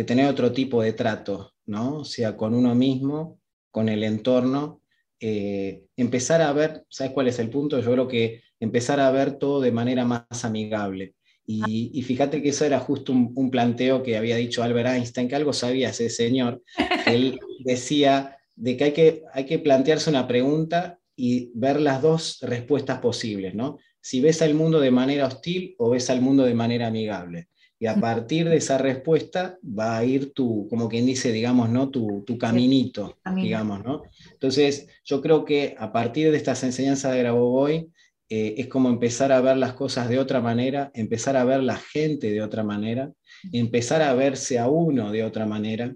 tener 0.05 0.27
otro 0.27 0.53
tipo 0.53 0.81
de 0.81 0.93
trato, 0.93 1.53
¿no? 1.65 1.97
O 1.97 2.05
sea, 2.05 2.37
con 2.37 2.53
uno 2.53 2.73
mismo, 2.73 3.41
con 3.69 3.89
el 3.89 4.03
entorno, 4.05 4.81
eh, 5.19 5.83
empezar 5.97 6.41
a 6.41 6.53
ver, 6.53 6.85
¿sabes 6.89 7.11
cuál 7.11 7.27
es 7.27 7.39
el 7.39 7.49
punto? 7.49 7.79
Yo 7.79 7.91
creo 7.91 8.07
que 8.07 8.41
empezar 8.61 9.01
a 9.01 9.11
ver 9.11 9.33
todo 9.37 9.59
de 9.59 9.73
manera 9.73 10.05
más 10.05 10.45
amigable. 10.45 11.15
Y, 11.51 12.03
fíjate 12.03 12.43
que 12.43 12.49
eso 12.49 12.63
era 12.63 12.79
justo 12.79 13.11
un, 13.11 13.49
planteo 13.49 14.03
que 14.03 14.17
había 14.17 14.35
dicho 14.35 14.61
Albert 14.61 14.89
Einstein, 14.89 15.27
que 15.27 15.35
algo 15.35 15.51
sabía 15.51 15.89
ese 15.89 16.07
señor. 16.11 16.61
Él 17.07 17.39
decía 17.65 18.37
de 18.55 18.77
que 18.77 18.83
hay, 18.83 18.91
que 18.91 19.23
hay 19.33 19.45
que 19.47 19.57
plantearse 19.57 20.11
una 20.11 20.27
pregunta 20.27 20.99
y 21.15 21.49
ver 21.55 21.81
las 21.81 22.03
dos 22.03 22.37
respuestas 22.41 22.99
posibles, 22.99 23.55
¿no? 23.55 23.79
Si 23.99 24.21
ves 24.21 24.43
al 24.43 24.53
mundo 24.53 24.79
de 24.79 24.91
manera 24.91 25.25
hostil 25.25 25.73
o 25.79 25.89
ves 25.89 26.11
al 26.11 26.21
mundo 26.21 26.43
de 26.43 26.53
manera 26.53 26.85
amigable. 26.85 27.47
Y 27.79 27.87
a 27.87 27.95
partir 27.95 28.47
de 28.47 28.57
esa 28.57 28.77
respuesta 28.77 29.57
va 29.63 29.97
a 29.97 30.05
ir 30.05 30.33
tu, 30.33 30.67
como 30.69 30.87
quien 30.87 31.07
dice, 31.07 31.31
digamos, 31.31 31.67
¿no? 31.69 31.89
Tu, 31.89 32.23
tu 32.27 32.37
caminito, 32.37 33.17
digamos, 33.35 33.83
¿no? 33.83 34.03
Entonces, 34.33 34.87
yo 35.03 35.19
creo 35.19 35.45
que 35.45 35.75
a 35.79 35.91
partir 35.91 36.29
de 36.29 36.37
estas 36.37 36.63
enseñanzas 36.63 37.13
de 37.13 37.19
Grabovoi, 37.19 37.89
eh, 38.29 38.55
es 38.57 38.67
como 38.67 38.89
empezar 38.89 39.31
a 39.31 39.41
ver 39.41 39.57
las 39.57 39.73
cosas 39.73 40.09
de 40.09 40.19
otra 40.19 40.41
manera, 40.41 40.91
empezar 40.93 41.35
a 41.35 41.43
ver 41.43 41.63
la 41.63 41.77
gente 41.77 42.31
de 42.31 42.41
otra 42.41 42.63
manera, 42.63 43.11
empezar 43.51 44.01
a 44.01 44.13
verse 44.13 44.59
a 44.59 44.67
uno 44.67 45.11
de 45.11 45.23
otra 45.23 45.45
manera. 45.45 45.93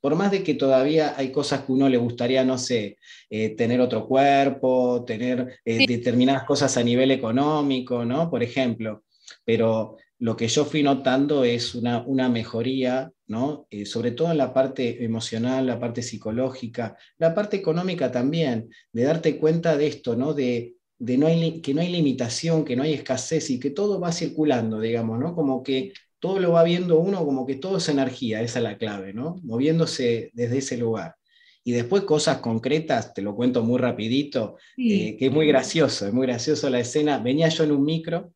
Por 0.00 0.14
más 0.14 0.30
de 0.30 0.44
que 0.44 0.54
todavía 0.54 1.14
hay 1.16 1.32
cosas 1.32 1.62
que 1.62 1.72
uno 1.72 1.88
le 1.88 1.96
gustaría, 1.96 2.44
no 2.44 2.56
sé, 2.56 2.98
eh, 3.28 3.50
tener 3.56 3.80
otro 3.80 4.06
cuerpo, 4.06 5.04
tener 5.04 5.58
eh, 5.64 5.86
determinadas 5.88 6.44
cosas 6.44 6.76
a 6.76 6.84
nivel 6.84 7.10
económico, 7.10 8.04
¿no? 8.04 8.30
Por 8.30 8.44
ejemplo, 8.44 9.02
pero 9.44 9.96
lo 10.20 10.36
que 10.36 10.46
yo 10.46 10.64
fui 10.64 10.84
notando 10.84 11.42
es 11.42 11.74
una, 11.74 12.04
una 12.06 12.28
mejoría 12.28 13.12
¿no? 13.30 13.68
Eh, 13.70 13.86
sobre 13.86 14.10
todo 14.10 14.32
en 14.32 14.38
la 14.38 14.52
parte 14.52 15.04
emocional, 15.04 15.64
la 15.64 15.78
parte 15.78 16.02
psicológica, 16.02 16.96
la 17.16 17.32
parte 17.32 17.56
económica 17.56 18.10
también, 18.10 18.70
de 18.92 19.04
darte 19.04 19.38
cuenta 19.38 19.76
de 19.76 19.86
esto, 19.86 20.16
¿no? 20.16 20.34
De, 20.34 20.74
no 21.00 21.26
hay, 21.26 21.60
que 21.60 21.74
no 21.74 21.80
hay 21.80 21.88
limitación, 21.88 22.64
que 22.64 22.76
no 22.76 22.82
hay 22.82 22.92
escasez 22.94 23.50
y 23.50 23.58
que 23.58 23.70
todo 23.70 23.98
va 23.98 24.12
circulando, 24.12 24.80
digamos, 24.80 25.18
¿no? 25.18 25.34
Como 25.34 25.62
que 25.62 25.92
todo 26.18 26.38
lo 26.38 26.52
va 26.52 26.62
viendo 26.62 26.98
uno, 26.98 27.24
como 27.24 27.46
que 27.46 27.56
todo 27.56 27.78
es 27.78 27.88
energía, 27.88 28.42
esa 28.42 28.58
es 28.58 28.62
la 28.62 28.78
clave, 28.78 29.12
¿no? 29.12 29.36
Moviéndose 29.42 30.30
desde 30.34 30.58
ese 30.58 30.76
lugar. 30.76 31.16
Y 31.64 31.72
después 31.72 32.04
cosas 32.04 32.38
concretas, 32.38 33.14
te 33.14 33.22
lo 33.22 33.34
cuento 33.34 33.62
muy 33.62 33.78
rapidito, 33.78 34.56
eh, 34.76 35.16
que 35.18 35.26
es 35.26 35.32
muy 35.32 35.46
gracioso, 35.46 36.06
es 36.06 36.12
muy 36.12 36.26
gracioso 36.26 36.70
la 36.70 36.80
escena. 36.80 37.18
Venía 37.18 37.48
yo 37.48 37.64
en 37.64 37.72
un 37.72 37.84
micro, 37.84 38.32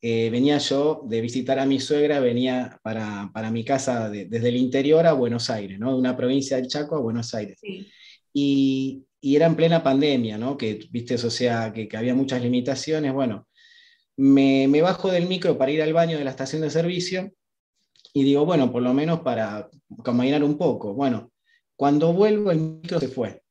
eh, 0.00 0.30
venía 0.30 0.58
yo 0.58 1.02
de 1.06 1.20
visitar 1.20 1.58
a 1.58 1.66
mi 1.66 1.80
suegra, 1.80 2.20
venía 2.20 2.78
para, 2.82 3.50
mi 3.50 3.64
casa 3.64 4.10
desde 4.10 4.48
el 4.48 4.56
interior 4.56 5.06
a 5.06 5.12
Buenos 5.12 5.48
Aires, 5.48 5.78
¿no? 5.78 5.92
de 5.92 5.98
una 5.98 6.16
provincia 6.16 6.56
del 6.56 6.68
Chaco 6.68 6.96
a 6.96 7.00
Buenos 7.00 7.34
Aires. 7.34 7.60
Y, 8.32 9.04
era 9.22 9.46
en 9.46 9.56
plena 9.56 9.82
pandemia, 9.82 10.36
¿no? 10.36 10.56
que, 10.56 10.86
viste, 10.90 11.14
o 11.14 11.30
sea, 11.30 11.72
que, 11.72 11.88
había 11.96 12.14
muchas 12.14 12.42
limitaciones. 12.42 13.12
Bueno, 13.12 13.46
me, 14.16 14.82
bajo 14.82 15.10
del 15.10 15.28
micro 15.28 15.56
para 15.56 15.70
ir 15.70 15.82
al 15.82 15.92
baño 15.92 16.18
de 16.18 16.24
la 16.24 16.30
estación 16.30 16.62
de 16.62 16.70
servicio 16.70 17.32
y 18.12 18.24
digo, 18.24 18.44
bueno, 18.44 18.70
por 18.72 18.82
lo 18.82 18.92
menos 18.92 19.20
para 19.20 19.68
caminar 20.04 20.42
un 20.44 20.58
poco. 20.58 20.94
Bueno, 20.94 21.32
cuando 21.76 22.12
vuelvo 22.12 22.50
el 22.50 22.58
micro 22.58 23.00
se 23.00 23.08
fue 23.08 23.42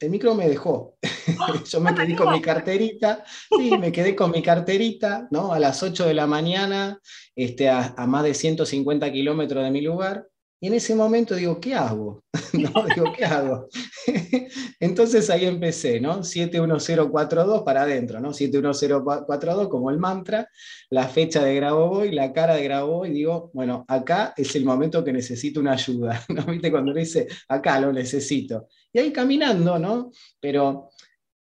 el 0.00 0.10
micro 0.10 0.34
me 0.34 0.48
dejó. 0.48 0.96
Yo 1.68 1.80
me 1.80 1.94
quedé 1.94 2.16
con 2.16 2.32
mi 2.32 2.40
carterita, 2.40 3.24
sí, 3.56 3.76
me 3.78 3.92
quedé 3.92 4.14
con 4.14 4.30
mi 4.30 4.42
carterita, 4.42 5.28
¿no? 5.30 5.52
A 5.52 5.58
las 5.58 5.82
8 5.82 6.06
de 6.06 6.14
la 6.14 6.26
mañana, 6.26 7.00
este, 7.34 7.68
a, 7.68 7.94
más 8.06 8.24
de 8.24 8.34
150 8.34 9.10
kilómetros 9.12 9.64
de 9.64 9.70
mi 9.70 9.80
lugar, 9.80 10.26
y 10.60 10.66
en 10.66 10.74
ese 10.74 10.94
momento 10.94 11.36
digo, 11.36 11.60
¿qué 11.60 11.74
hago? 11.74 12.24
¿No? 12.52 12.84
Digo, 12.94 13.12
¿qué 13.16 13.24
hago? 13.24 13.68
Entonces 14.80 15.30
ahí 15.30 15.44
empecé, 15.44 16.00
¿no? 16.00 16.24
71042 16.24 17.62
para 17.62 17.82
adentro, 17.82 18.20
¿no? 18.20 18.32
71042 18.32 19.68
como 19.68 19.90
el 19.90 19.98
mantra, 19.98 20.48
la 20.90 21.06
fecha 21.06 21.44
de 21.44 21.54
Grabovoi, 21.54 22.10
la 22.10 22.32
cara 22.32 22.56
de 22.56 22.64
Grabovoi, 22.64 23.10
y 23.10 23.12
digo, 23.12 23.50
bueno, 23.54 23.84
acá 23.86 24.34
es 24.36 24.56
el 24.56 24.64
momento 24.64 25.04
que 25.04 25.12
necesito 25.12 25.60
una 25.60 25.72
ayuda, 25.72 26.24
¿no? 26.28 26.44
¿Viste? 26.46 26.72
Cuando 26.72 26.92
dice, 26.92 27.28
acá 27.48 27.78
lo 27.78 27.92
necesito. 27.92 28.66
Y 28.92 28.98
ahí 28.98 29.12
caminando, 29.12 29.78
¿no? 29.78 30.10
Pero 30.40 30.90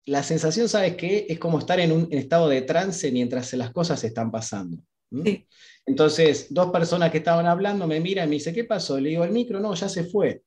la 0.06 0.22
sensación, 0.22 0.68
¿sabes 0.68 0.96
qué? 0.96 1.26
Es 1.28 1.38
como 1.40 1.58
estar 1.58 1.80
en 1.80 1.90
un 1.90 2.08
estado 2.12 2.48
de 2.48 2.62
trance 2.62 3.10
mientras 3.10 3.52
las 3.54 3.72
cosas 3.72 4.02
están 4.04 4.30
pasando. 4.30 4.78
Sí. 5.10 5.46
Entonces, 5.86 6.46
dos 6.50 6.70
personas 6.70 7.10
que 7.10 7.18
estaban 7.18 7.46
hablando 7.46 7.86
me 7.86 8.00
miran 8.00 8.28
y 8.28 8.30
me 8.30 8.34
dicen, 8.36 8.54
¿qué 8.54 8.64
pasó? 8.64 9.00
Le 9.00 9.10
digo, 9.10 9.24
el 9.24 9.32
micro, 9.32 9.60
no, 9.60 9.74
ya 9.74 9.88
se 9.88 10.04
fue. 10.04 10.42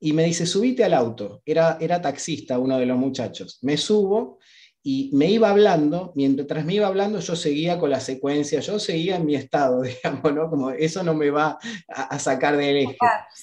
Y 0.00 0.12
me 0.12 0.24
dice, 0.24 0.46
subite 0.46 0.84
al 0.84 0.94
auto. 0.94 1.42
Era, 1.44 1.78
era 1.80 2.00
taxista 2.00 2.58
uno 2.58 2.78
de 2.78 2.86
los 2.86 2.96
muchachos. 2.96 3.58
Me 3.62 3.76
subo 3.76 4.38
y 4.82 5.10
me 5.12 5.26
iba 5.26 5.50
hablando, 5.50 6.12
mientras 6.14 6.64
me 6.64 6.74
iba 6.74 6.86
hablando 6.86 7.18
yo 7.18 7.34
seguía 7.36 7.78
con 7.78 7.90
la 7.90 8.00
secuencia, 8.00 8.60
yo 8.60 8.78
seguía 8.78 9.16
en 9.16 9.26
mi 9.26 9.34
estado, 9.34 9.82
digamos, 10.02 10.32
¿no? 10.32 10.48
Como 10.48 10.70
eso 10.70 11.02
no 11.02 11.14
me 11.14 11.30
va 11.30 11.58
a, 11.88 12.18
sacar 12.18 12.56
del 12.56 12.76
eje. 12.76 12.96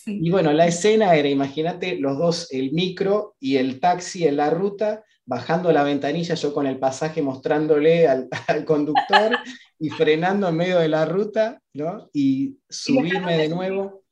Y 0.07 0.29
bueno, 0.31 0.53
la 0.53 0.65
escena 0.65 1.15
era, 1.15 1.27
imagínate, 1.27 1.97
los 1.97 2.17
dos, 2.17 2.47
el 2.51 2.71
micro 2.71 3.35
y 3.39 3.57
el 3.57 3.79
taxi 3.79 4.25
en 4.25 4.37
la 4.37 4.49
ruta, 4.49 5.03
bajando 5.25 5.71
la 5.71 5.83
ventanilla, 5.83 6.35
yo 6.35 6.53
con 6.53 6.67
el 6.67 6.79
pasaje 6.79 7.21
mostrándole 7.21 8.07
al, 8.07 8.27
al 8.47 8.63
conductor 8.63 9.37
y 9.79 9.89
frenando 9.89 10.47
en 10.47 10.55
medio 10.55 10.79
de 10.79 10.87
la 10.87 11.05
ruta, 11.05 11.61
¿no? 11.73 12.09
Y 12.13 12.57
subirme 12.69 13.37
de 13.37 13.49
nuevo, 13.49 14.03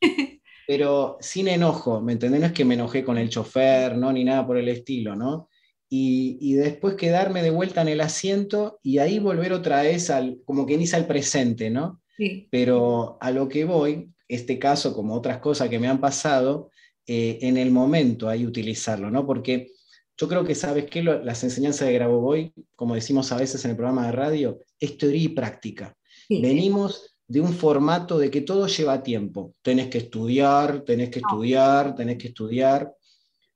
pero 0.68 1.18
sin 1.20 1.48
enojo, 1.48 2.02
¿me 2.02 2.14
entendés? 2.14 2.42
No 2.42 2.48
es 2.48 2.54
que 2.54 2.66
me 2.66 2.74
enojé 2.74 3.04
con 3.04 3.18
el 3.18 3.30
chofer, 3.30 3.98
¿no? 3.98 4.12
Ni 4.12 4.24
nada 4.24 4.46
por 4.46 4.58
el 4.58 4.68
estilo, 4.70 5.16
¿no? 5.16 5.50
Y, 5.96 6.54
después 6.56 6.96
quedarme 6.96 7.44
de 7.44 7.52
vuelta 7.52 7.84
en 7.84 7.88
el 7.88 8.02
asiento 8.02 8.80
y 8.82 8.98
ahí 8.98 9.20
volver 9.20 9.54
otra 9.54 9.84
vez 9.84 10.10
al, 10.10 10.40
como 10.44 10.66
que 10.66 10.76
dice 10.76 10.96
al 10.96 11.06
presente, 11.06 11.70
¿no? 11.70 12.02
Sí. 12.18 12.48
Pero 12.50 13.18
a 13.22 13.30
lo 13.30 13.48
que 13.48 13.64
voy, 13.64 14.10
este 14.28 14.58
caso, 14.58 14.96
como 14.96 15.14
otras 15.14 15.38
cosas 15.38 15.70
que 15.70 15.78
me 15.78 15.88
han 15.88 16.02
pasado, 16.02 16.72
eh, 17.06 17.40
en 17.42 17.58
el 17.58 17.70
momento 17.70 18.28
hay 18.28 18.46
utilizarlo, 18.46 19.12
¿no? 19.12 19.28
Porque 19.28 19.73
yo 20.18 20.28
creo 20.28 20.44
que, 20.44 20.56
¿sabes 20.56 20.86
qué? 20.86 21.02
Las 21.04 21.44
enseñanzas 21.44 21.88
de 21.88 21.94
Grabovoi, 21.94 22.54
como 22.76 22.96
decimos 22.96 23.32
a 23.32 23.38
veces 23.38 23.64
en 23.66 23.72
el 23.72 23.78
programa 23.78 24.06
de 24.06 24.12
radio, 24.12 24.60
es 24.80 24.98
teoría 24.98 25.24
y 25.24 25.30
práctica. 25.30 25.96
Venimos 26.30 27.16
de 27.28 27.42
un 27.42 27.54
formato 27.54 28.18
de 28.18 28.30
que 28.30 28.42
todo 28.42 28.68
lleva 28.68 29.02
tiempo. 29.02 29.56
Tenés 29.62 29.88
que 29.88 29.98
estudiar, 30.00 30.82
tenés 30.82 31.10
que 31.10 31.20
estudiar, 31.20 31.96
tenés 31.96 32.18
que 32.18 32.28
estudiar. 32.28 32.94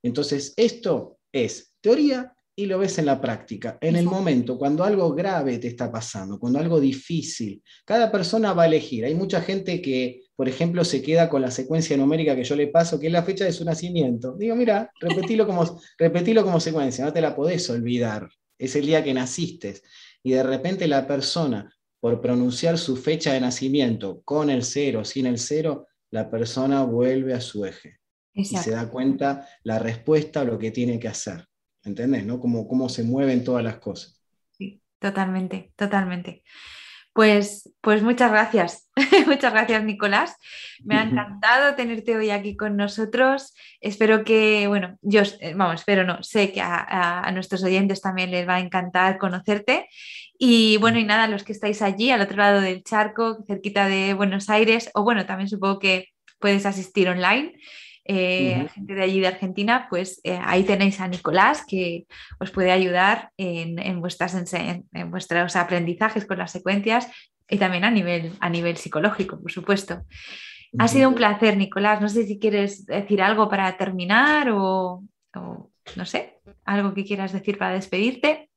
Entonces, 0.02 0.54
esto 0.58 1.20
es 1.32 1.74
teoría 1.82 2.34
y 2.56 2.66
lo 2.66 2.80
ves 2.80 2.98
en 2.98 3.06
la 3.06 3.22
práctica. 3.22 3.78
En 3.80 3.96
el 3.96 4.06
momento, 4.06 4.58
cuando 4.58 4.84
algo 4.84 5.14
grave 5.14 5.60
te 5.60 5.68
está 5.68 5.92
pasando, 5.92 6.40
cuando 6.40 6.60
algo 6.60 6.80
difícil, 6.80 7.62
cada 7.86 8.12
persona 8.12 8.54
va 8.54 8.64
a 8.64 8.68
elegir. 8.68 9.06
Hay 9.06 9.14
mucha 9.14 9.42
gente 9.42 9.80
que 9.80 10.24
por 10.38 10.48
ejemplo, 10.48 10.86
se 10.86 11.02
queda 11.02 11.30
con 11.30 11.42
la 11.42 11.50
secuencia 11.50 11.98
numérica 11.98 12.36
que 12.36 12.44
yo 12.44 12.56
le 12.56 12.68
paso, 12.68 13.00
que 13.00 13.08
es 13.08 13.12
la 13.12 13.24
fecha 13.24 13.44
de 13.44 13.52
su 13.52 13.66
nacimiento. 13.66 14.36
Digo, 14.38 14.56
mira, 14.56 14.92
repetilo 15.02 15.48
como, 15.48 15.82
repetilo 15.98 16.44
como 16.44 16.60
secuencia, 16.60 17.04
no 17.04 17.12
te 17.12 17.22
la 17.22 17.36
podés 17.36 17.68
olvidar. 17.72 18.30
Es 18.60 18.76
el 18.76 18.86
día 18.86 19.04
que 19.04 19.16
naciste. 19.16 19.82
Y 20.22 20.34
de 20.34 20.44
repente 20.44 20.88
la 20.88 21.08
persona, 21.08 21.76
por 22.00 22.22
pronunciar 22.22 22.78
su 22.78 22.98
fecha 22.98 23.34
de 23.34 23.42
nacimiento 23.42 24.22
con 24.22 24.52
el 24.52 24.64
cero, 24.64 25.04
sin 25.04 25.26
el 25.26 25.40
cero, 25.40 25.88
la 26.12 26.30
persona 26.30 26.84
vuelve 26.84 27.34
a 27.34 27.42
su 27.42 27.66
eje. 27.66 27.98
Y 28.32 28.46
se 28.46 28.70
da 28.70 28.92
cuenta 28.92 29.50
la 29.64 29.80
respuesta 29.80 30.42
a 30.42 30.44
lo 30.44 30.60
que 30.60 30.70
tiene 30.70 31.00
que 31.00 31.08
hacer. 31.08 31.48
¿Entendés? 31.84 32.24
¿no? 32.24 32.40
Cómo, 32.40 32.68
cómo 32.68 32.90
se 32.90 33.02
mueven 33.02 33.44
todas 33.44 33.64
las 33.64 33.80
cosas. 33.80 34.22
Sí, 34.52 34.84
totalmente, 35.00 35.74
totalmente. 35.76 36.44
Pues, 37.18 37.68
pues 37.82 38.04
muchas 38.04 38.30
gracias, 38.30 38.92
muchas 39.26 39.52
gracias 39.52 39.84
Nicolás. 39.84 40.36
Me 40.84 40.98
ha 40.98 41.02
encantado 41.02 41.74
tenerte 41.74 42.16
hoy 42.16 42.30
aquí 42.30 42.56
con 42.56 42.78
nosotros. 42.78 43.56
Espero 43.82 44.24
que, 44.24 44.68
bueno, 44.68 45.00
yo, 45.02 45.24
eh, 45.40 45.56
vamos, 45.56 45.80
espero 45.80 46.04
no, 46.04 46.22
sé 46.22 46.52
que 46.52 46.62
a, 46.62 47.28
nuestros 47.34 47.64
oyentes 47.64 48.02
también 48.02 48.30
les 48.30 48.48
va 48.48 48.58
a 48.58 48.60
encantar 48.60 49.18
conocerte. 49.18 49.90
Y 50.38 50.78
bueno, 50.78 51.00
y 51.00 51.06
nada, 51.06 51.28
los 51.28 51.44
que 51.44 51.54
estáis 51.54 51.82
allí, 51.82 52.12
al 52.12 52.22
otro 52.22 52.38
lado 52.38 52.62
del 52.62 52.84
charco, 52.84 53.44
cerquita 53.48 53.88
de 53.88 54.14
Buenos 54.14 54.48
Aires, 54.52 54.92
o 54.94 55.02
bueno, 55.02 55.26
también 55.26 55.50
supongo 55.50 55.80
que 55.80 56.10
puedes 56.38 56.68
asistir 56.68 57.10
online. 57.10 57.60
Eh, 58.08 58.68
gente 58.74 58.96
de 58.96 59.04
allí 59.04 59.20
de 59.20 59.28
Argentina, 59.28 59.88
pues 59.90 60.22
eh, 60.24 60.40
ahí 60.44 60.64
tenéis 60.64 61.00
a 61.02 61.08
Nicolás 61.08 61.66
que 61.68 62.06
os 62.40 62.52
puede 62.52 62.72
ayudar 62.72 63.32
en, 63.38 64.00
vuestras, 64.00 64.54
en, 64.54 64.86
vuestros 65.12 65.56
aprendizajes 65.56 66.26
con 66.26 66.38
las 66.38 66.52
secuencias 66.52 67.10
y 67.50 67.58
también 67.58 67.84
a 67.84 67.92
nivel, 67.92 68.32
a 68.40 68.50
nivel 68.50 68.78
psicológico, 68.78 69.42
por 69.42 69.52
supuesto. 69.52 70.04
Ha 70.80 70.88
sido 70.88 71.10
un 71.10 71.16
placer, 71.16 71.58
Nicolás. 71.58 72.02
No 72.02 72.10
sé 72.10 72.26
si 72.26 72.40
quieres 72.40 72.86
decir 72.86 73.22
algo 73.22 73.50
para 73.50 73.76
terminar 73.78 74.50
o 74.52 75.04
no 75.96 76.06
sé, 76.06 76.40
algo 76.66 76.94
que 76.94 77.06
quieras 77.06 77.32
decir 77.32 77.58
para 77.58 77.74
despedirte. 77.74 78.50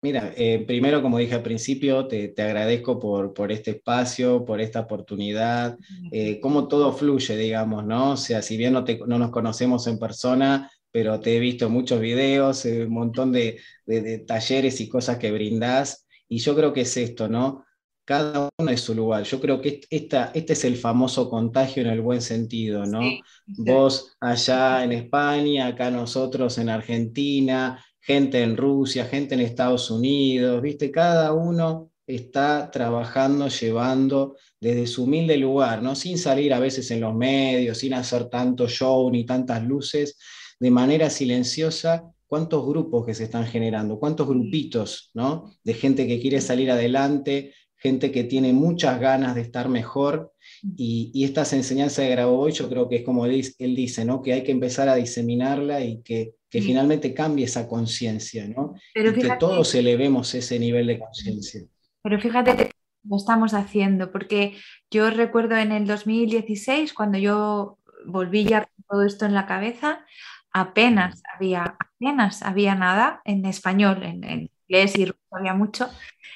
Mira, 0.00 0.32
eh, 0.36 0.64
primero, 0.64 1.02
como 1.02 1.18
dije 1.18 1.34
al 1.34 1.42
principio, 1.42 2.06
te, 2.06 2.32
agradezco 2.38 3.00
por, 3.00 3.34
por, 3.34 3.50
este 3.50 3.72
espacio, 3.72 4.44
por 4.44 4.60
esta 4.60 4.80
oportunidad, 4.80 5.76
eh, 6.12 6.38
cómo 6.40 6.68
todo 6.68 6.92
fluye, 6.92 7.36
digamos, 7.36 7.84
¿no? 7.84 8.12
O 8.12 8.16
sea, 8.16 8.40
si 8.40 8.56
bien 8.56 8.74
no, 8.74 8.84
no, 9.06 9.18
nos 9.18 9.30
conocemos 9.30 9.88
en 9.88 9.98
persona, 9.98 10.70
pero 10.92 11.18
te 11.18 11.36
he 11.36 11.40
visto 11.40 11.68
muchos 11.68 12.00
videos, 12.00 12.64
eh, 12.64 12.84
un 12.84 12.92
montón 12.92 13.32
de, 13.32 13.58
de, 13.86 14.18
talleres 14.20 14.80
y 14.80 14.88
cosas 14.88 15.18
que 15.18 15.32
brindás, 15.32 16.06
y 16.28 16.38
yo 16.38 16.54
creo 16.54 16.72
que 16.72 16.82
es 16.82 16.96
esto, 16.96 17.28
¿no? 17.28 17.64
Cada 18.04 18.48
uno 18.56 18.70
es 18.70 18.80
su 18.80 18.94
lugar. 18.94 19.24
Yo 19.24 19.40
creo 19.40 19.60
que 19.60 19.80
esta, 19.90 20.30
este 20.32 20.52
es 20.52 20.64
el 20.64 20.76
famoso 20.76 21.28
contagio 21.28 21.82
en 21.82 21.88
el 21.88 22.00
buen 22.00 22.22
sentido, 22.22 22.86
¿no? 22.86 23.00
Vos 23.46 24.16
allá 24.20 24.84
en 24.84 24.92
España, 24.92 25.66
acá 25.66 25.90
nosotros 25.90 26.56
en 26.56 26.68
Argentina, 26.70 27.84
gente 28.08 28.42
en 28.42 28.56
Rusia, 28.56 29.04
gente 29.04 29.34
en 29.34 29.42
Estados 29.42 29.90
Unidos, 29.90 30.62
¿viste? 30.62 30.90
Cada 30.90 31.34
uno 31.34 31.90
está 32.06 32.70
trabajando, 32.70 33.48
llevando 33.48 34.34
desde 34.58 34.86
su 34.86 35.04
humilde 35.04 35.36
lugar, 35.36 35.82
¿no? 35.82 35.94
Sin 35.94 36.16
salir 36.16 36.54
a 36.54 36.58
veces 36.58 36.90
en 36.90 37.02
los 37.02 37.14
medios, 37.14 37.76
sin 37.76 37.92
hacer 37.92 38.30
tanto 38.30 38.66
show 38.66 39.10
ni 39.10 39.26
tantas 39.26 39.62
luces, 39.62 40.16
de 40.58 40.70
manera 40.70 41.10
silenciosa, 41.10 42.02
cuántos 42.26 42.66
grupos 42.66 43.04
que 43.04 43.12
se 43.12 43.24
están 43.24 43.44
generando, 43.44 43.98
cuántos 43.98 44.26
grupitos, 44.26 45.10
¿no? 45.12 45.52
De 45.62 45.74
gente 45.74 46.06
que 46.06 46.18
quiere 46.18 46.40
salir 46.40 46.70
adelante, 46.70 47.52
gente 47.76 48.10
que 48.10 48.24
tiene 48.24 48.54
muchas 48.54 48.98
ganas 49.00 49.34
de 49.34 49.42
estar 49.42 49.68
mejor. 49.68 50.32
Y, 50.78 51.10
y 51.12 51.24
estas 51.24 51.52
enseñanzas 51.52 52.06
de 52.06 52.10
Grabovoi 52.12 52.52
yo 52.52 52.70
creo 52.70 52.88
que 52.88 52.96
es 52.96 53.04
como 53.04 53.26
él 53.26 53.44
dice, 53.58 54.06
¿no? 54.06 54.22
que 54.22 54.32
hay 54.32 54.44
que 54.44 54.52
empezar 54.52 54.88
a 54.88 54.94
diseminarla 54.94 55.84
y 55.84 56.00
que 56.02 56.37
que 56.50 56.62
finalmente 56.62 57.12
cambie 57.12 57.44
esa 57.44 57.68
conciencia, 57.68 58.48
¿no? 58.48 58.74
Pero 58.94 59.10
y 59.10 59.14
que 59.14 59.30
todos 59.38 59.74
elevemos 59.74 60.34
ese 60.34 60.58
nivel 60.58 60.86
de 60.86 60.98
conciencia. 60.98 61.62
Pero 62.02 62.20
fíjate 62.20 62.56
que 62.56 62.70
Lo 63.08 63.16
estamos 63.16 63.54
haciendo, 63.54 64.10
porque 64.10 64.56
yo 64.90 65.10
recuerdo 65.10 65.56
en 65.56 65.72
el 65.72 65.86
2016, 65.86 66.94
cuando 66.94 67.18
yo 67.18 67.78
volví 68.06 68.44
ya 68.44 68.62
con 68.64 68.84
todo 68.88 69.06
esto 69.06 69.26
en 69.26 69.34
la 69.34 69.46
cabeza, 69.46 70.04
apenas 70.52 71.22
había, 71.34 71.76
apenas 71.78 72.42
había 72.42 72.74
nada 72.74 73.20
en 73.24 73.44
español, 73.44 74.02
en, 74.02 74.24
en 74.24 74.50
inglés 74.68 74.96
y 74.98 75.04
ruso 75.06 75.18
había 75.30 75.54
mucho, 75.54 75.88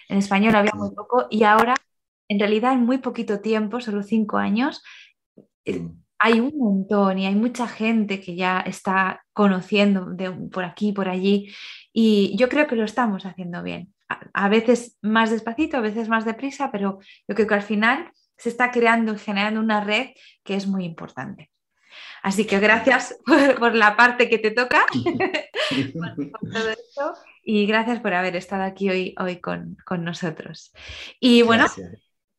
en 0.08 0.18
español 0.18 0.54
había 0.54 0.72
muy 0.74 0.90
poco, 0.94 1.26
y 1.30 1.44
ahora, 1.44 1.74
en 2.28 2.38
realidad, 2.38 2.74
en 2.74 2.84
muy 2.84 2.98
poquito 2.98 3.40
tiempo, 3.40 3.80
solo 3.80 4.02
cinco 4.02 4.36
años, 4.36 4.82
eh, 5.64 5.88
hay 6.24 6.38
un 6.38 6.56
montón 6.56 7.18
y 7.18 7.26
hay 7.26 7.34
mucha 7.34 7.66
gente 7.66 8.20
que 8.20 8.36
ya 8.36 8.60
está 8.60 9.24
conociendo 9.32 10.06
de, 10.06 10.30
por 10.30 10.64
aquí, 10.64 10.92
por 10.92 11.08
allí, 11.08 11.52
y 11.92 12.36
yo 12.36 12.48
creo 12.48 12.68
que 12.68 12.76
lo 12.76 12.84
estamos 12.84 13.26
haciendo 13.26 13.60
bien. 13.64 13.92
A, 14.32 14.48
veces 14.48 14.98
más 15.02 15.30
despacito, 15.30 15.78
a 15.78 15.80
veces 15.80 16.08
más 16.08 16.24
deprisa, 16.24 16.70
pero 16.70 17.00
yo 17.26 17.34
creo 17.34 17.48
que 17.48 17.54
al 17.54 17.62
final 17.62 18.12
se 18.36 18.50
está 18.50 18.70
creando 18.70 19.14
y 19.14 19.18
generando 19.18 19.58
una 19.58 19.82
red 19.82 20.10
que 20.44 20.54
es 20.54 20.68
muy 20.68 20.84
importante. 20.84 21.50
Así 22.22 22.46
que 22.46 22.60
gracias 22.60 23.18
por, 23.58 23.74
la 23.74 23.96
parte 23.96 24.30
que 24.30 24.38
te 24.38 24.52
toca, 24.52 24.86
y 27.42 27.66
gracias 27.66 27.98
por 27.98 28.14
haber 28.14 28.36
estado 28.36 28.62
aquí 28.62 28.90
hoy, 28.90 29.14
hoy 29.18 29.40
con, 29.40 29.76
nosotros. 29.98 30.72
Y 31.18 31.42
bueno, 31.42 31.66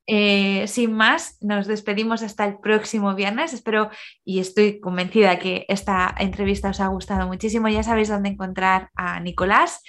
eh, 0.06 0.68
sin 0.68 0.94
más, 0.94 1.38
nos 1.42 1.68
despedimos 1.68 2.24
hasta 2.24 2.46
el 2.46 2.60
próximo 2.60 3.16
viernes. 3.16 3.54
Espero 3.54 3.90
y 4.26 4.40
estoy 4.40 4.80
convencida 4.80 5.40
que 5.40 5.66
esta 5.70 6.14
entrevista 6.18 6.70
os 6.70 6.80
ha 6.80 6.88
gustado 6.88 7.28
muchísimo. 7.28 7.70
Ya 7.70 7.84
sabéis 7.84 8.10
dónde 8.10 8.30
encontrar 8.30 8.90
a 8.96 9.20
Nicolás. 9.20 9.82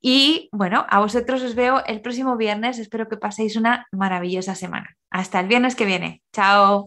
Y 0.00 0.48
bueno, 0.52 0.86
a 0.88 1.00
vosotros 1.00 1.42
os 1.42 1.54
veo 1.54 1.84
el 1.86 2.00
próximo 2.00 2.36
viernes. 2.36 2.78
Espero 2.78 3.08
que 3.08 3.16
paséis 3.16 3.56
una 3.56 3.86
maravillosa 3.92 4.54
semana. 4.54 4.96
Hasta 5.10 5.40
el 5.40 5.48
viernes 5.48 5.76
que 5.76 5.84
viene. 5.84 6.22
Chao. 6.32 6.86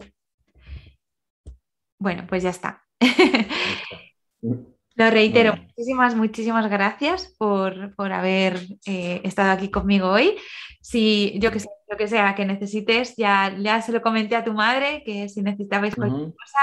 Bueno, 1.98 2.24
pues 2.26 2.42
ya 2.42 2.50
está. 2.50 2.84
Lo 4.94 5.10
reitero, 5.10 5.56
muchísimas, 5.56 6.14
muchísimas 6.14 6.70
gracias 6.70 7.34
por, 7.38 7.94
haber 8.12 8.58
eh, 8.86 9.20
estado 9.24 9.52
aquí 9.52 9.70
conmigo 9.70 10.08
hoy. 10.08 10.36
Si 10.80 11.38
yo 11.38 11.50
que 11.50 11.60
sé, 11.60 11.68
lo 11.88 11.96
que 11.96 12.08
sea 12.08 12.34
que 12.34 12.44
necesites, 12.44 13.14
ya, 13.16 13.54
ya 13.58 13.80
se 13.80 13.92
lo 13.92 14.02
comenté 14.02 14.36
a 14.36 14.44
tu 14.44 14.52
madre, 14.52 15.02
que 15.04 15.28
si 15.28 15.42
necesitabais 15.42 15.94
cualquier 15.94 16.32
cosa, 16.34 16.58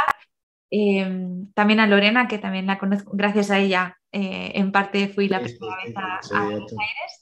em, 0.69 1.51
también 1.53 1.79
a 1.79 1.87
Lorena, 1.87 2.27
que 2.27 2.37
también 2.37 2.67
la 2.67 2.77
conozco, 2.77 3.11
gracias 3.13 3.49
a 3.49 3.59
ella, 3.59 3.97
eh, 4.11 4.51
en 4.55 4.71
parte 4.71 5.07
fui 5.07 5.27
la 5.27 5.39
primera 5.39 5.75
vez 5.83 5.95
a, 5.95 6.43
Buenos 6.43 6.71
Aires. 6.71 7.18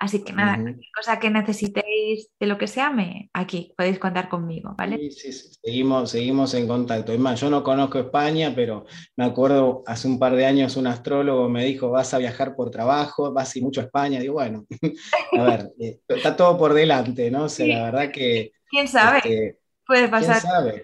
Así 0.00 0.22
que 0.22 0.32
nada, 0.32 0.58
cosa 0.94 1.18
que 1.18 1.28
necesitéis 1.28 2.30
de 2.38 2.46
lo 2.46 2.56
que 2.56 2.68
sea, 2.68 2.90
me, 2.90 3.30
aquí 3.32 3.74
podéis 3.76 3.98
contar 3.98 4.28
conmigo, 4.28 4.74
¿vale? 4.78 4.96
Sí, 4.96 5.10
sí, 5.10 5.32
sí, 5.32 5.58
Seguimos, 5.62 6.10
seguimos 6.10 6.54
en 6.54 6.68
contacto. 6.68 7.12
Es 7.12 7.18
más, 7.18 7.40
yo 7.40 7.50
no 7.50 7.64
conozco 7.64 7.98
España, 7.98 8.52
pero 8.54 8.86
me 9.16 9.24
acuerdo 9.24 9.82
hace 9.86 10.06
un 10.06 10.18
par 10.18 10.36
de 10.36 10.46
años 10.46 10.76
un 10.76 10.86
astrólogo 10.86 11.48
me 11.48 11.64
dijo, 11.64 11.90
vas 11.90 12.14
a 12.14 12.18
viajar 12.18 12.54
por 12.54 12.70
trabajo, 12.70 13.32
vas 13.32 13.56
y 13.56 13.60
mucho 13.60 13.80
a 13.80 13.84
España. 13.84 14.20
Digo, 14.20 14.34
bueno, 14.34 14.66
a 15.38 15.42
ver, 15.42 15.72
eh, 15.80 15.98
está 16.06 16.36
todo 16.36 16.56
por 16.56 16.74
delante, 16.74 17.30
¿no? 17.30 17.44
O 17.44 17.48
sea, 17.48 17.66
la 17.66 17.84
verdad 17.84 18.12
que... 18.12 18.52
¿Quién 18.70 18.86
sabe? 18.86 19.18
Este, 19.18 19.58
Puede 19.88 20.06
pasar 20.08 20.42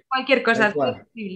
cualquier 0.09 0.43
cosa. 0.43 0.75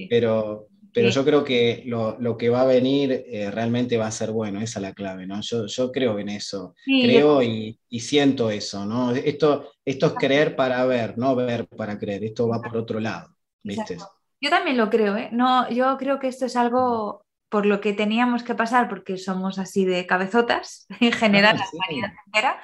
Pero, 0.08 0.68
pero 0.98 1.10
yo 1.10 1.24
creo 1.24 1.44
que 1.44 1.84
lo, 1.86 2.36
que 2.36 2.48
va 2.48 2.62
a 2.62 2.66
venir 2.66 3.24
eh, 3.28 3.50
realmente 3.52 3.96
va 3.96 4.08
a 4.08 4.10
ser 4.10 4.32
bueno, 4.32 4.60
esa 4.60 4.80
es 4.80 4.82
la 4.82 4.92
clave, 4.92 5.26
¿no? 5.26 5.40
Yo, 5.40 5.66
yo 5.66 5.92
creo 5.92 6.18
en 6.18 6.28
eso, 6.28 6.74
creo 6.84 7.40
y, 7.42 7.78
siento 8.00 8.50
eso, 8.50 8.84
¿no? 8.84 9.12
Esto, 9.12 9.70
esto 9.84 10.06
es 10.06 10.12
creer 10.14 10.56
para 10.56 10.84
ver, 10.86 11.16
no 11.16 11.36
ver 11.36 11.68
para 11.68 11.98
creer, 11.98 12.24
esto 12.24 12.48
va 12.48 12.60
por 12.60 12.76
otro 12.76 12.98
lado, 12.98 13.28
¿viste? 13.62 13.96
Yo 14.40 14.50
también 14.50 14.76
lo 14.76 14.90
creo, 14.90 15.16
¿eh? 15.16 15.28
No, 15.32 15.70
yo 15.70 15.96
creo 15.98 16.18
que 16.18 16.28
esto 16.28 16.46
es 16.46 16.56
algo 16.56 17.24
por 17.48 17.64
lo 17.64 17.80
que 17.80 17.92
teníamos 17.92 18.42
que 18.42 18.54
pasar, 18.54 18.88
porque 18.88 19.16
somos 19.16 19.58
así 19.58 19.84
de 19.84 20.06
cabezotas, 20.06 20.86
en 21.00 21.12
general, 21.12 21.56
la 21.58 21.66
humanidad 21.72 22.10
entera, 22.26 22.60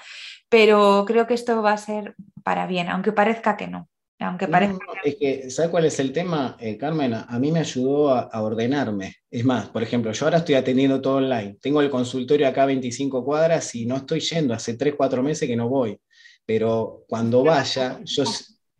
pero 0.48 1.04
creo 1.06 1.26
que 1.28 1.34
esto 1.34 1.62
va 1.62 1.72
a 1.72 1.78
ser 1.78 2.16
para 2.42 2.66
bien, 2.66 2.88
aunque 2.88 3.12
parezca 3.12 3.56
que 3.56 3.68
no 3.68 3.88
aunque 4.20 4.48
parezca. 4.48 4.78
es 5.04 5.16
que, 5.16 5.50
¿sabes 5.50 5.70
cuál 5.70 5.84
es 5.84 5.98
el 5.98 6.12
tema, 6.12 6.56
eh, 6.60 6.76
Carmen? 6.76 7.14
A, 7.14 7.38
mí 7.38 7.50
me 7.50 7.60
ayudó 7.60 8.10
a, 8.10 8.42
ordenarme. 8.42 9.16
Es 9.30 9.44
más, 9.44 9.68
por 9.68 9.82
ejemplo, 9.82 10.12
yo 10.12 10.26
ahora 10.26 10.38
estoy 10.38 10.54
atendiendo 10.54 11.00
todo 11.00 11.16
online. 11.16 11.58
Tengo 11.60 11.80
el 11.82 11.90
consultorio 11.90 12.46
acá 12.48 12.62
a 12.62 12.66
25 12.66 13.24
cuadras 13.24 13.74
y 13.74 13.86
no 13.86 13.96
estoy 13.96 14.20
yendo. 14.20 14.54
Hace 14.54 14.76
3, 14.76 14.94
4 14.96 15.22
meses 15.22 15.48
que 15.48 15.56
no 15.56 15.68
voy. 15.68 15.98
Pero 16.46 17.04
cuando 17.08 17.42
vaya, 17.42 18.00
yo, 18.04 18.24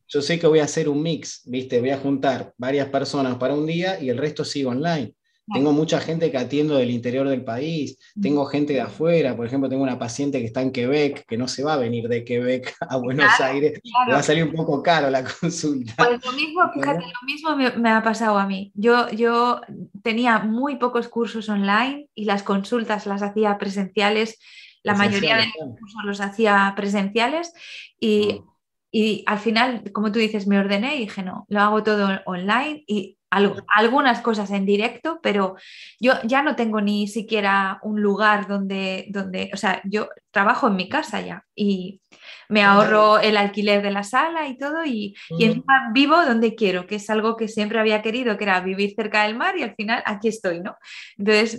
yo 0.09 0.23
sé 0.23 0.39
que 0.39 0.47
voy 0.47 0.61
a 0.61 0.65
hacer 0.65 0.89
un 0.89 1.03
mix, 1.03 1.43
¿viste? 1.47 1.81
Voy 1.81 1.91
a 1.91 1.99
juntar 1.99 2.55
varias 2.57 2.89
personas 2.89 3.37
para 3.37 3.55
un 3.55 3.67
día 3.67 4.01
y 4.01 4.11
el 4.11 4.19
resto 4.19 4.45
sigo 4.45 4.71
online. 4.71 5.15
Tengo 5.53 5.73
mucha 5.73 6.01
gente 6.01 6.31
que 6.31 6.39
atiendo 6.39 6.77
del 6.77 6.91
interior 6.91 7.29
del 7.29 7.45
país, 7.45 7.99
tengo 8.21 8.47
gente 8.47 8.73
de 8.73 8.81
afuera, 8.81 9.37
por 9.37 9.47
ejemplo, 9.47 9.69
tengo 9.69 9.83
una 9.83 9.99
paciente 9.99 10.41
que 10.41 10.47
está 10.47 10.63
en 10.63 10.73
Quebec, 10.73 11.27
que 11.27 11.37
no 11.37 11.49
se 11.49 11.63
va 11.63 11.75
a 11.75 11.77
venir 11.77 12.09
de 12.09 12.25
Quebec 12.25 12.75
a 12.89 12.97
Buenos 12.97 13.39
Aires, 13.41 13.79
va 14.11 14.19
a 14.19 14.23
salir 14.23 14.45
un 14.45 14.53
poco 14.53 14.83
caro 14.83 15.11
la 15.11 15.23
consulta. 15.41 15.93
Pues 15.99 16.25
lo 16.25 16.33
mismo, 16.33 16.63
fíjate, 16.73 17.05
lo 17.05 17.27
mismo 17.27 17.81
me, 17.83 17.91
ha 17.91 18.03
pasado 18.03 18.39
a 18.39 18.47
mí. 18.47 18.73
Yo, 18.75 19.11
yo 19.11 19.61
tenía 20.03 20.39
muy 20.39 20.77
pocos 20.77 21.09
cursos 21.09 21.49
online 21.51 22.09
y 22.15 22.25
las 22.25 22.43
consultas 22.43 23.07
las 23.07 23.23
hacía 23.23 23.59
presenciales, 23.59 24.39
la 24.83 24.95
mayoría 24.95 25.37
de 25.37 25.47
los 25.47 25.79
cursos 25.79 26.05
los 26.05 26.21
hacía 26.21 26.73
presenciales 26.77 27.53
y... 28.01 28.41
Mm. 28.41 28.55
Y 28.97 29.25
al 29.27 29.41
final, 29.41 29.91
como 29.91 30.13
tú 30.13 30.21
dices, 30.21 30.47
me 30.47 30.57
ordené 30.57 30.95
y 30.95 31.01
dije, 31.01 31.25
no, 31.25 31.47
lo 31.49 31.61
hago 31.63 31.83
todo 31.83 32.09
online 32.27 32.85
y 32.87 33.19
algunas 33.69 34.21
cosas 34.21 34.51
en 34.51 34.67
directo, 34.67 35.21
pero 35.23 35.57
yo 36.01 36.15
ya 36.25 36.43
no 36.43 36.57
tengo 36.57 36.81
ni 36.81 37.09
siquiera 37.09 37.79
un 37.83 38.01
lugar 38.01 38.47
donde, 38.47 39.07
donde, 39.09 39.51
o 39.53 39.57
sea, 39.57 39.81
yo 39.85 40.09
trabajo 40.31 40.69
en 40.69 40.77
mi 40.77 40.89
casa 40.89 41.21
ya 41.21 41.45
y 41.55 42.01
me 42.49 42.63
ahorro 42.63 43.19
el 43.19 43.37
alquiler 43.37 43.83
de 43.83 43.91
la 43.91 44.03
sala 44.03 44.49
y 44.49 44.57
todo 44.59 44.85
y, 44.85 45.15
y 45.31 45.45
encima 45.45 45.91
vivo 45.93 46.25
donde 46.25 46.55
quiero, 46.55 46.87
que 46.87 46.97
es 46.97 47.11
algo 47.11 47.37
que 47.37 47.49
siempre 47.49 47.79
había 47.79 48.03
querido, 48.03 48.37
que 48.37 48.45
era 48.45 48.61
vivir 48.61 48.95
cerca 48.95 49.25
del 49.25 49.37
mar 49.37 49.57
y 49.57 49.63
al 49.63 49.75
final 49.75 50.03
aquí 50.07 50.29
estoy, 50.29 50.61
¿no? 50.61 50.77
Entonces, 51.17 51.59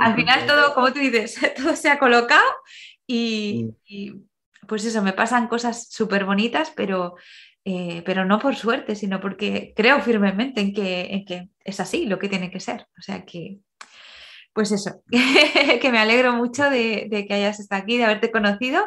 al 0.00 0.14
final 0.16 0.46
todo, 0.46 0.74
como 0.74 0.92
tú 0.92 1.00
dices, 1.00 1.38
todo 1.56 1.74
se 1.76 1.88
ha 1.88 1.98
colocado 1.98 2.48
y, 3.06 3.70
y 3.86 4.14
pues 4.66 4.84
eso, 4.84 5.02
me 5.02 5.12
pasan 5.12 5.48
cosas 5.48 5.88
súper 5.90 6.24
bonitas, 6.24 6.72
pero 6.76 7.16
eh, 7.70 8.02
pero 8.02 8.24
no 8.24 8.38
por 8.38 8.56
suerte, 8.56 8.94
sino 8.94 9.20
porque 9.20 9.74
creo 9.76 10.00
firmemente 10.00 10.62
en 10.62 10.72
que, 10.72 11.22
que 11.26 11.50
es 11.62 11.80
así 11.80 12.06
lo 12.06 12.18
que 12.18 12.30
tiene 12.30 12.50
que 12.50 12.60
ser. 12.60 12.86
O 12.98 13.02
sea 13.02 13.26
que, 13.26 13.58
pues 14.54 14.72
eso, 14.72 15.02
que 15.80 15.92
me 15.92 15.98
alegro 15.98 16.32
mucho 16.32 16.70
de, 16.70 17.26
que 17.28 17.34
hayas 17.34 17.60
estado 17.60 17.82
aquí, 17.82 17.98
de 17.98 18.04
haberte 18.04 18.30
conocido 18.30 18.84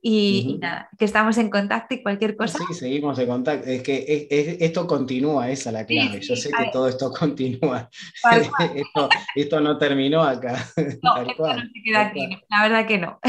y, 0.00 0.56
nada, 0.62 0.88
que 0.98 1.04
estamos 1.04 1.36
en 1.36 1.50
contacto 1.50 1.94
y 1.94 2.02
cualquier 2.02 2.34
cosa. 2.34 2.58
Sí, 2.68 2.72
seguimos 2.72 3.18
en 3.18 3.26
contacto. 3.26 3.68
Es 3.68 3.82
que 3.82 4.26
esto 4.60 4.86
continúa, 4.86 5.50
esa 5.50 5.68
es 5.68 5.74
la 5.74 5.84
clave. 5.84 6.20
Yo 6.22 6.34
sé 6.34 6.48
que 6.48 6.70
todo 6.72 6.88
esto 6.88 7.12
continúa. 7.18 7.90
esto, 9.34 9.60
no 9.60 9.76
terminó 9.76 10.22
acá. 10.22 10.66
No, 11.02 11.20
esto 11.20 11.54
no 11.54 11.60
se 11.60 11.82
queda 11.84 12.06
aquí, 12.06 12.38
la 12.48 12.62
verdad 12.62 12.86
que 12.86 12.96
no. 12.96 13.20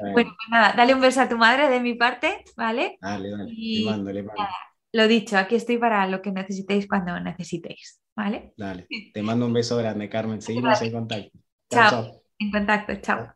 Bueno. 0.00 0.14
pues 0.14 0.26
nada, 0.50 0.74
dale 0.76 0.94
un 0.94 1.00
beso 1.00 1.20
a 1.20 1.28
tu 1.28 1.36
madre 1.36 1.68
de 1.68 1.80
mi 1.80 1.94
parte, 1.94 2.44
¿vale? 2.56 2.98
Dale, 3.00 3.30
dale, 3.30 3.52
le 3.52 3.84
mando, 3.84 4.12
le 4.12 4.22
mando. 4.22 4.42
lo 4.92 5.08
dicho, 5.08 5.36
aquí 5.36 5.56
estoy 5.56 5.78
para 5.78 6.06
lo 6.06 6.22
que 6.22 6.32
necesitéis 6.32 6.86
cuando 6.88 7.18
necesitéis, 7.20 8.00
¿vale? 8.16 8.52
Dale, 8.56 8.86
te 9.12 9.22
mando 9.22 9.46
un 9.46 9.52
beso 9.52 9.76
grande, 9.76 10.08
Carmen. 10.08 10.40
Seguimos 10.40 10.80
en 10.82 10.92
contacto. 10.92 11.38
Chao, 11.70 12.22
En 12.38 12.50
contacto, 12.50 12.94
chao. 13.00 13.34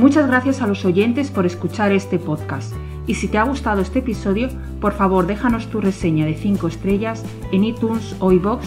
Muchas 0.00 0.26
gracias 0.28 0.62
a 0.62 0.66
los 0.66 0.86
oyentes 0.86 1.30
por 1.30 1.44
escuchar 1.44 1.92
este 1.92 2.18
podcast. 2.18 2.72
Y 3.06 3.16
si 3.16 3.28
te 3.28 3.36
ha 3.36 3.42
gustado 3.42 3.82
este 3.82 3.98
episodio, 3.98 4.48
por 4.80 4.94
favor 4.94 5.26
déjanos 5.26 5.68
tu 5.68 5.80
reseña 5.80 6.24
de 6.24 6.34
5 6.34 6.68
estrellas 6.68 7.22
en 7.52 7.64
iTunes 7.64 8.16
o 8.18 8.32
iBox 8.32 8.66